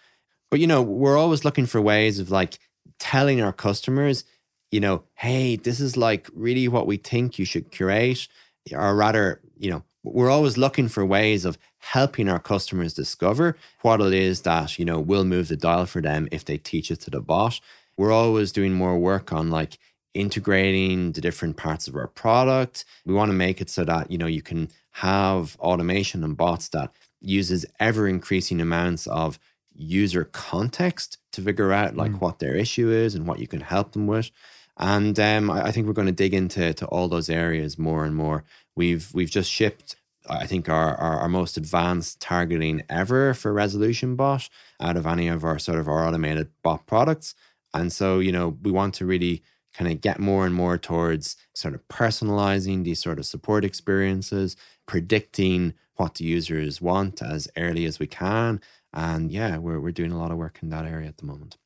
But 0.51 0.61
you 0.61 0.67
know, 0.67 0.83
we're 0.83 1.19
always 1.19 1.45
looking 1.45 1.67
for 1.67 1.81
ways 1.81 2.19
of 2.19 2.31
like 2.31 2.59
telling 2.99 3.41
our 3.43 3.53
customers, 3.53 4.25
you 4.71 4.81
know, 4.81 5.05
hey, 5.15 5.57
this 5.57 5.81
is 5.81 5.97
like 5.97 6.29
really 6.35 6.69
what 6.69 6.87
we 6.87 6.97
think 6.97 7.39
you 7.39 7.45
should 7.45 7.71
curate, 7.71 8.29
or 8.73 8.95
rather, 8.95 9.41
you 9.57 9.71
know, 9.71 9.83
we're 10.03 10.31
always 10.31 10.59
looking 10.59 10.89
for 10.89 11.05
ways 11.05 11.45
of 11.45 11.59
helping 11.79 12.29
our 12.29 12.39
customers 12.39 12.93
discover 12.93 13.57
what 13.81 14.01
it 14.01 14.13
is 14.13 14.43
that, 14.43 14.79
you 14.79 14.85
know, 14.85 15.01
will 15.01 15.25
move 15.25 15.49
the 15.49 15.57
dial 15.57 15.87
for 15.87 16.01
them 16.01 16.29
if 16.31 16.45
they 16.45 16.59
teach 16.59 16.91
it 16.91 17.01
to 17.01 17.11
the 17.11 17.21
bot. 17.21 17.61
We're 17.97 18.13
always 18.13 18.53
doing 18.53 18.75
more 18.75 18.99
work 18.99 19.33
on 19.33 19.51
like 19.51 19.79
integrating 20.15 21.13
the 21.13 21.21
different 21.21 21.57
parts 21.57 21.89
of 21.89 21.97
our 21.97 22.07
product. 22.07 22.85
We 23.05 23.15
want 23.15 23.31
to 23.31 23.37
make 23.37 23.61
it 23.61 23.69
so 23.69 23.85
that, 23.85 24.11
you 24.11 24.17
know, 24.17 24.27
you 24.27 24.43
can 24.43 24.71
have 24.93 25.57
automation 25.59 26.23
and 26.23 26.37
bots 26.37 26.69
that 26.69 26.93
uses 27.21 27.67
ever 27.81 28.07
increasing 28.07 28.61
amounts 28.61 29.07
of 29.09 29.39
user 29.75 30.25
context 30.25 31.19
to 31.33 31.43
figure 31.43 31.73
out 31.73 31.97
like 31.97 32.13
mm. 32.13 32.21
what 32.21 32.39
their 32.39 32.55
issue 32.55 32.91
is 32.91 33.15
and 33.15 33.27
what 33.27 33.41
you 33.41 33.49
can 33.49 33.61
help 33.61 33.93
them 33.93 34.07
with. 34.07 34.31
And 34.77 35.19
um, 35.19 35.51
I, 35.51 35.67
I, 35.67 35.71
think 35.73 35.87
we're 35.87 35.93
going 35.93 36.07
to 36.07 36.13
dig 36.13 36.35
into 36.35 36.73
to 36.75 36.87
all 36.87 37.09
those 37.09 37.31
areas 37.31 37.79
more 37.79 38.05
and 38.05 38.15
more. 38.15 38.45
We've 38.77 39.09
we've 39.15 39.31
just 39.31 39.51
shipped, 39.51 39.97
I 40.29 40.47
think, 40.47 40.69
our, 40.69 40.95
our, 40.97 41.21
our 41.21 41.29
most 41.29 41.57
advanced 41.57 42.21
targeting 42.21 42.83
ever 42.89 43.35
for 43.35 43.53
Resolution 43.53 44.17
Bot 44.17 44.49
out 44.81 44.97
of 44.97 45.07
any 45.07 45.29
of 45.29 45.45
our 45.45 45.59
sort 45.59 45.79
of 45.79 45.89
our 45.89 46.07
automated 46.07 46.49
bot 46.63 46.87
products. 46.87 47.35
And 47.73 47.93
so, 47.93 48.21
you 48.21 48.33
know, 48.33 48.57
we 48.63 48.71
want 48.71 48.95
to 48.95 49.07
really 49.07 49.43
kind 49.75 49.91
of 49.91 50.01
get 50.01 50.19
more 50.19 50.47
and 50.47 50.55
more 50.55 50.79
towards 50.79 51.37
sort 51.53 51.75
of 51.75 51.87
personalizing 51.89 52.85
these 52.85 53.03
sort 53.03 53.19
of 53.19 53.27
support 53.27 53.65
experiences, 53.65 54.57
predicting 54.87 55.75
what 55.97 56.15
the 56.15 56.25
users 56.25 56.81
want 56.81 57.23
as 57.23 57.49
early 57.57 57.85
as 57.85 57.99
we 57.99 58.07
can, 58.07 58.61
and 58.93 59.33
yeah, 59.33 59.59
we're 59.59 59.81
we're 59.81 59.93
doing 59.93 60.13
a 60.13 60.19
lot 60.19 60.31
of 60.31 60.39
work 60.39 60.59
in 60.63 60.71
that 60.71 60.87
area 60.87 61.09
at 61.09 61.19
the 61.19 61.27
moment. 61.27 61.57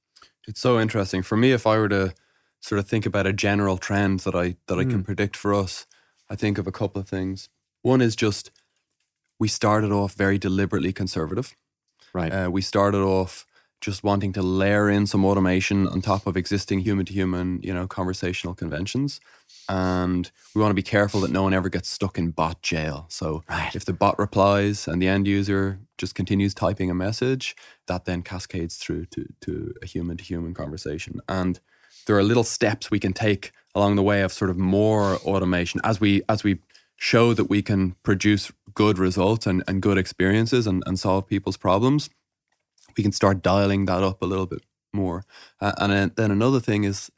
It's 0.47 0.61
so 0.61 0.81
interesting 0.81 1.23
for 1.23 1.37
me. 1.37 1.53
If 1.53 1.67
I 1.67 1.77
were 1.77 1.89
to 1.91 2.15
sort 2.61 2.79
of 2.79 2.89
think 2.89 3.07
about 3.07 3.27
a 3.27 3.33
general 3.33 3.77
trend 3.77 4.21
that 4.21 4.35
I 4.35 4.57
that 4.67 4.79
I 4.79 4.85
can 4.85 5.01
hmm. 5.01 5.03
predict 5.03 5.37
for 5.37 5.55
us, 5.55 5.87
I 6.31 6.37
think 6.37 6.59
of 6.59 6.67
a 6.67 6.73
couple 6.73 7.01
of 7.01 7.09
things. 7.09 7.49
One 7.83 8.01
is 8.01 8.17
just 8.17 8.51
we 9.39 9.49
started 9.49 9.93
off 9.93 10.15
very 10.15 10.39
deliberately 10.39 10.93
conservative. 10.93 11.55
Right. 12.13 12.33
Uh, 12.33 12.51
we 12.51 12.63
started 12.63 13.03
off 13.03 13.47
just 13.81 14.03
wanting 14.03 14.33
to 14.33 14.43
layer 14.43 14.91
in 14.91 15.07
some 15.07 15.25
automation 15.25 15.87
on 15.87 16.01
top 16.01 16.27
of 16.27 16.37
existing 16.37 16.81
human 16.81 17.07
to 17.07 17.13
human, 17.13 17.61
you 17.63 17.73
know, 17.73 17.87
conversational 17.87 18.55
conventions. 18.55 19.21
And 19.69 20.31
we 20.55 20.61
want 20.61 20.71
to 20.71 20.75
be 20.75 20.83
careful 20.83 21.21
that 21.21 21.31
no 21.31 21.43
one 21.43 21.55
ever 21.55 21.69
gets 21.69 21.89
stuck 21.89 22.19
in 22.19 22.31
bot 22.31 22.63
jail. 22.63 23.07
So 23.09 23.45
right. 23.49 23.75
if 23.75 23.85
the 23.85 23.93
bot 23.93 24.19
replies 24.19 24.89
and 24.89 25.01
the 25.01 25.09
end 25.09 25.27
user 25.27 25.81
just 25.97 26.15
continues 26.15 26.55
typing 26.55 26.91
a 26.91 26.95
message, 26.95 27.55
that 27.87 28.05
then 28.05 28.23
cascades 28.23 28.77
through 28.77 29.07
to, 29.07 29.27
to 29.43 29.75
a 29.83 29.87
human 29.87 30.17
to 30.17 30.25
human 30.25 30.55
conversation. 30.55 31.21
And 31.29 31.61
there 32.07 32.17
are 32.17 32.23
little 32.23 32.45
steps 32.45 32.91
we 32.91 32.99
can 32.99 33.13
take 33.13 33.53
along 33.75 33.97
the 33.97 34.03
way 34.03 34.23
of 34.23 34.33
sort 34.33 34.51
of 34.51 34.57
more 34.57 35.17
automation 35.19 35.81
as 35.85 36.01
we 36.01 36.23
as 36.29 36.43
we 36.43 36.59
show 36.97 37.33
that 37.33 37.45
we 37.45 37.63
can 37.63 37.95
produce 38.03 38.51
good 38.75 38.99
results 38.99 39.47
and, 39.47 39.63
and 39.69 39.81
good 39.81 39.97
experiences 39.97 40.67
and, 40.67 40.83
and 40.85 40.99
solve 40.99 41.29
people's 41.29 41.57
problems, 41.57 42.11
we 42.99 43.05
can 43.05 43.13
start 43.13 43.43
dialing 43.43 43.87
that 43.87 44.03
up 44.03 44.21
a 44.21 44.27
little 44.27 44.47
bit 44.47 44.63
more. 44.93 45.25
Uh, 45.61 45.73
and 45.79 46.15
then 46.17 46.31
another 46.31 46.61
thing 46.61 46.85
is, 46.85 47.11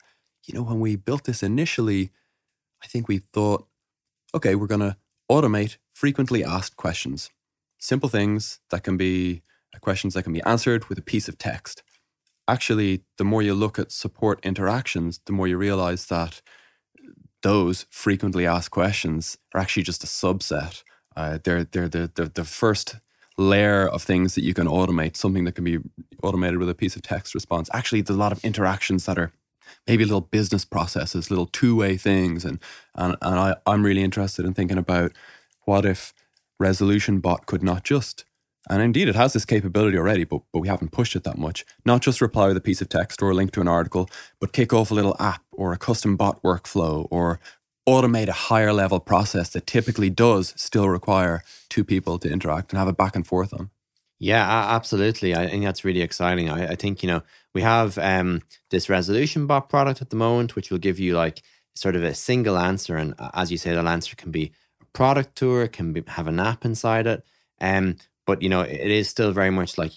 you 0.47 0.55
know, 0.55 0.62
when 0.62 0.78
we 0.78 0.95
built 0.95 1.24
this 1.24 1.43
initially, 1.43 2.11
I 2.85 2.87
think 2.87 3.09
we 3.09 3.22
thought, 3.33 3.66
okay, 4.35 4.55
we're 4.55 4.66
going 4.66 4.81
to 4.81 4.97
automate 5.31 5.78
frequently 5.95 6.45
asked 6.45 6.76
questions, 6.76 7.31
simple 7.78 8.09
things 8.09 8.61
that 8.70 8.83
can 8.83 8.97
be 8.97 9.43
uh, 9.74 9.78
questions 9.78 10.14
that 10.14 10.24
can 10.24 10.33
be 10.33 10.43
answered 10.43 10.89
with 10.89 10.99
a 10.99 11.03
piece 11.03 11.28
of 11.28 11.39
text. 11.39 11.83
Actually, 12.47 13.05
the 13.16 13.24
more 13.24 13.43
you 13.43 13.55
look 13.55 13.78
at 13.78 13.93
support 13.93 14.41
interactions, 14.45 15.20
the 15.24 15.33
more 15.33 15.49
you 15.49 15.57
realize 15.57 16.07
that 16.07 16.43
those 17.43 17.87
frequently 17.91 18.47
asked 18.47 18.70
questions 18.70 19.39
are 19.55 19.61
actually 19.61 19.85
just 19.85 20.05
a 20.05 20.07
subset. 20.07 20.83
Uh, 21.16 21.39
they're 21.43 21.64
they're 21.64 21.89
the, 21.89 22.11
the 22.14 22.26
the 22.26 22.45
first 22.45 22.97
layer 23.41 23.88
of 23.88 24.03
things 24.03 24.34
that 24.34 24.45
you 24.45 24.55
can 24.55 24.66
automate, 24.66 25.16
something 25.16 25.45
that 25.45 25.55
can 25.55 25.64
be 25.64 25.78
automated 26.22 26.59
with 26.59 26.68
a 26.68 26.74
piece 26.74 26.97
of 26.97 27.03
text 27.03 27.34
response. 27.34 27.70
Actually, 27.72 28.03
there's 28.03 28.16
a 28.16 28.20
lot 28.20 28.32
of 28.32 28.45
interactions 28.45 29.07
that 29.07 29.18
are 29.18 29.32
maybe 29.86 30.05
little 30.05 30.20
business 30.20 30.64
processes, 30.64 31.30
little 31.30 31.47
two-way 31.47 31.97
things. 31.97 32.45
And 32.45 32.59
and, 32.95 33.16
and 33.22 33.38
I, 33.38 33.57
I'm 33.66 33.84
really 33.84 34.03
interested 34.03 34.45
in 34.45 34.55
thinking 34.55 34.78
about 34.78 35.12
what 35.64 35.84
if 35.84 36.12
resolution 36.59 37.20
bot 37.20 37.47
could 37.47 37.62
not 37.62 37.84
just 37.84 38.24
and 38.68 38.82
indeed 38.82 39.09
it 39.09 39.14
has 39.14 39.32
this 39.32 39.47
capability 39.47 39.97
already, 39.97 40.24
but, 40.24 40.43
but 40.53 40.61
we 40.61 40.68
haven't 40.68 40.93
pushed 40.93 41.16
it 41.16 41.24
that 41.24 41.38
much. 41.38 41.64
Not 41.86 42.03
just 42.03 42.20
reply 42.20 42.49
with 42.49 42.57
a 42.57 42.61
piece 42.61 42.82
of 42.82 42.88
text 42.88 43.22
or 43.22 43.30
a 43.30 43.34
link 43.34 43.53
to 43.53 43.61
an 43.61 43.68
article, 43.68 44.09
but 44.38 44.53
kick 44.53 44.72
off 44.72 44.91
a 44.91 44.95
little 44.95 45.16
app 45.18 45.43
or 45.53 45.72
a 45.72 45.78
custom 45.78 46.16
bot 46.16 46.43
workflow 46.43 47.07
or 47.11 47.41
automate 47.93 48.28
a 48.28 48.32
higher 48.49 48.72
level 48.72 49.01
process 49.01 49.51
that 49.51 49.66
typically 49.66 50.11
does 50.11 50.55
still 50.57 50.88
require 50.88 51.43
two 51.68 51.84
people 51.84 52.18
to 52.18 52.30
interact 52.30 52.72
and 52.72 52.78
have 52.78 52.88
a 52.88 52.93
back 52.93 53.16
and 53.16 53.26
forth 53.26 53.53
on. 53.53 53.70
Yeah, 54.18 54.45
absolutely. 54.76 55.34
I 55.34 55.49
think 55.49 55.64
that's 55.64 55.84
really 55.84 56.03
exciting. 56.03 56.51
I, 56.51 56.72
I 56.72 56.76
think, 56.76 57.03
you 57.03 57.09
know, 57.09 57.22
we 57.55 57.62
have 57.62 57.97
um, 57.99 58.43
this 58.70 58.88
resolution 58.88 59.47
bot 59.47 59.68
product 59.68 60.03
at 60.03 60.11
the 60.11 60.16
moment, 60.16 60.55
which 60.55 60.70
will 60.70 60.78
give 60.78 60.99
you 60.99 61.16
like 61.16 61.43
sort 61.74 61.97
of 61.97 62.05
a 62.05 62.14
single 62.14 62.59
answer. 62.59 62.97
And 62.97 63.14
uh, 63.18 63.30
as 63.32 63.51
you 63.51 63.59
say, 63.59 63.74
that 63.74 63.86
answer 63.86 64.14
can 64.16 64.30
be 64.30 64.53
a 64.82 64.84
product 64.93 65.36
tour, 65.36 65.66
can 65.68 65.93
be, 65.95 66.03
have 66.07 66.28
an 66.28 66.38
app 66.38 66.64
inside 66.64 67.07
it. 67.07 67.24
Um, 67.61 67.97
but, 68.26 68.43
you 68.43 68.51
know, 68.51 68.61
it 68.61 68.91
is 68.91 69.09
still 69.09 69.32
very 69.32 69.51
much 69.51 69.78
like 69.78 69.93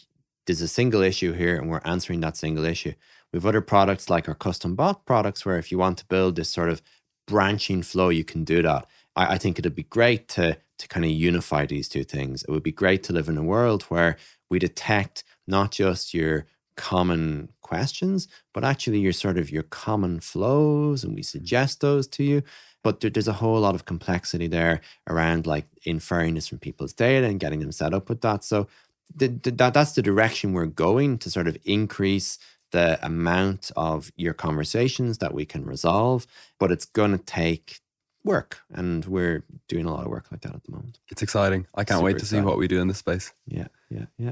there's 0.45 0.61
a 0.61 0.67
single 0.67 1.01
issue 1.01 1.33
here 1.33 1.57
and 1.57 1.69
we're 1.69 1.81
answering 1.83 2.21
that 2.21 2.37
single 2.37 2.65
issue. 2.65 2.93
We 3.31 3.37
have 3.37 3.45
other 3.45 3.61
products 3.61 4.09
like 4.09 4.29
our 4.29 4.35
custom 4.35 4.75
bot 4.75 5.05
products, 5.05 5.45
where 5.45 5.57
if 5.57 5.71
you 5.71 5.77
want 5.79 5.97
to 5.97 6.05
build 6.05 6.35
this 6.35 6.49
sort 6.49 6.69
of 6.69 6.81
branching 7.25 7.83
flow, 7.83 8.09
you 8.09 8.23
can 8.23 8.43
do 8.43 8.61
that. 8.61 8.85
I, 9.15 9.33
I 9.33 9.37
think 9.37 9.59
it'd 9.59 9.75
be 9.75 9.83
great 9.83 10.27
to 10.29 10.57
to 10.79 10.87
kind 10.87 11.05
of 11.05 11.11
unify 11.11 11.65
these 11.65 11.87
two 11.87 12.03
things. 12.03 12.43
It 12.43 12.51
would 12.51 12.63
be 12.63 12.71
great 12.71 13.03
to 13.03 13.13
live 13.13 13.29
in 13.29 13.37
a 13.37 13.43
world 13.43 13.83
where 13.83 14.17
we 14.49 14.59
detect 14.59 15.23
not 15.47 15.71
just 15.71 16.13
your 16.13 16.45
common 16.75 17.49
questions, 17.61 18.27
but 18.53 18.63
actually 18.63 18.99
your 18.99 19.13
sort 19.13 19.37
of 19.37 19.51
your 19.51 19.63
common 19.63 20.19
flows, 20.19 21.03
and 21.03 21.13
we 21.13 21.21
mm-hmm. 21.21 21.25
suggest 21.25 21.81
those 21.81 22.07
to 22.07 22.23
you. 22.23 22.43
But 22.83 22.99
there, 22.99 23.09
there's 23.09 23.27
a 23.27 23.33
whole 23.33 23.59
lot 23.59 23.75
of 23.75 23.85
complexity 23.85 24.47
there 24.47 24.81
around 25.07 25.47
like 25.47 25.67
inferring 25.83 26.33
this 26.33 26.47
from 26.47 26.59
people's 26.59 26.93
data 26.93 27.27
and 27.27 27.39
getting 27.39 27.59
them 27.59 27.71
set 27.71 27.93
up 27.93 28.09
with 28.09 28.21
that. 28.21 28.43
So 28.43 28.67
the, 29.15 29.27
the, 29.27 29.51
that 29.51 29.73
that's 29.73 29.93
the 29.93 30.01
direction 30.01 30.53
we're 30.53 30.65
going 30.65 31.17
to 31.19 31.29
sort 31.29 31.47
of 31.47 31.57
increase 31.63 32.39
the 32.73 32.99
amount 33.05 33.71
of 33.77 34.11
your 34.17 34.33
conversations 34.33 35.19
that 35.19 35.33
we 35.33 35.45
can 35.45 35.65
resolve, 35.65 36.27
but 36.59 36.71
it's 36.71 36.85
going 36.85 37.11
to 37.11 37.23
take 37.23 37.79
work. 38.25 38.61
And 38.73 39.05
we're 39.05 39.45
doing 39.67 39.85
a 39.85 39.93
lot 39.93 40.05
of 40.05 40.11
work 40.11 40.25
like 40.31 40.41
that 40.41 40.53
at 40.53 40.63
the 40.65 40.71
moment. 40.71 40.99
It's 41.09 41.21
exciting. 41.21 41.67
I 41.75 41.83
can't 41.85 41.99
Super 41.99 42.05
wait 42.05 42.11
to 42.13 42.17
exciting. 42.17 42.43
see 42.43 42.45
what 42.45 42.57
we 42.57 42.67
do 42.67 42.81
in 42.81 42.87
this 42.89 42.97
space. 42.97 43.31
Yeah, 43.47 43.67
yeah, 43.89 44.05
yeah. 44.17 44.31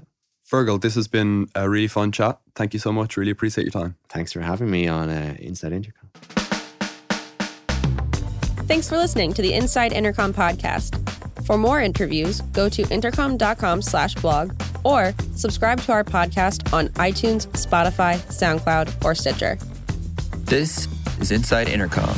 Fergal, 0.52 0.82
this 0.82 0.96
has 0.96 1.08
been 1.08 1.48
a 1.56 1.70
really 1.70 1.88
fun 1.88 2.12
chat. 2.12 2.42
Thank 2.56 2.74
you 2.74 2.80
so 2.80 2.92
much. 2.92 3.16
Really 3.16 3.32
appreciate 3.32 3.64
your 3.64 3.72
time. 3.72 3.96
Thanks 4.10 4.34
for 4.34 4.42
having 4.42 4.70
me 4.70 4.88
on 4.88 5.10
uh, 5.10 5.36
Inside 5.40 5.72
Intercom. 5.72 6.10
Thanks 8.68 8.90
for 8.90 8.98
listening 8.98 9.34
to 9.34 9.42
the 9.42 9.54
Inside 9.54 9.94
Intercom 9.94 10.34
podcast. 10.34 10.98
For 11.46 11.58
more 11.58 11.82
interviews, 11.82 12.42
go 12.54 12.70
to 12.70 12.84
intercom.com 12.90 13.82
slash 13.82 14.16
blog 14.16 14.54
or 14.84 15.14
subscribe 15.36 15.82
to 15.82 15.92
our 15.92 16.04
podcast 16.04 16.74
on 16.74 16.90
iTunes, 16.90 17.48
Spotify, 17.48 18.18
SoundCloud, 18.30 19.04
or 19.04 19.16
Stitcher. 19.16 19.58
This 20.46 20.88
is 21.20 21.32
Inside 21.32 21.70
Intercom. 21.70 22.18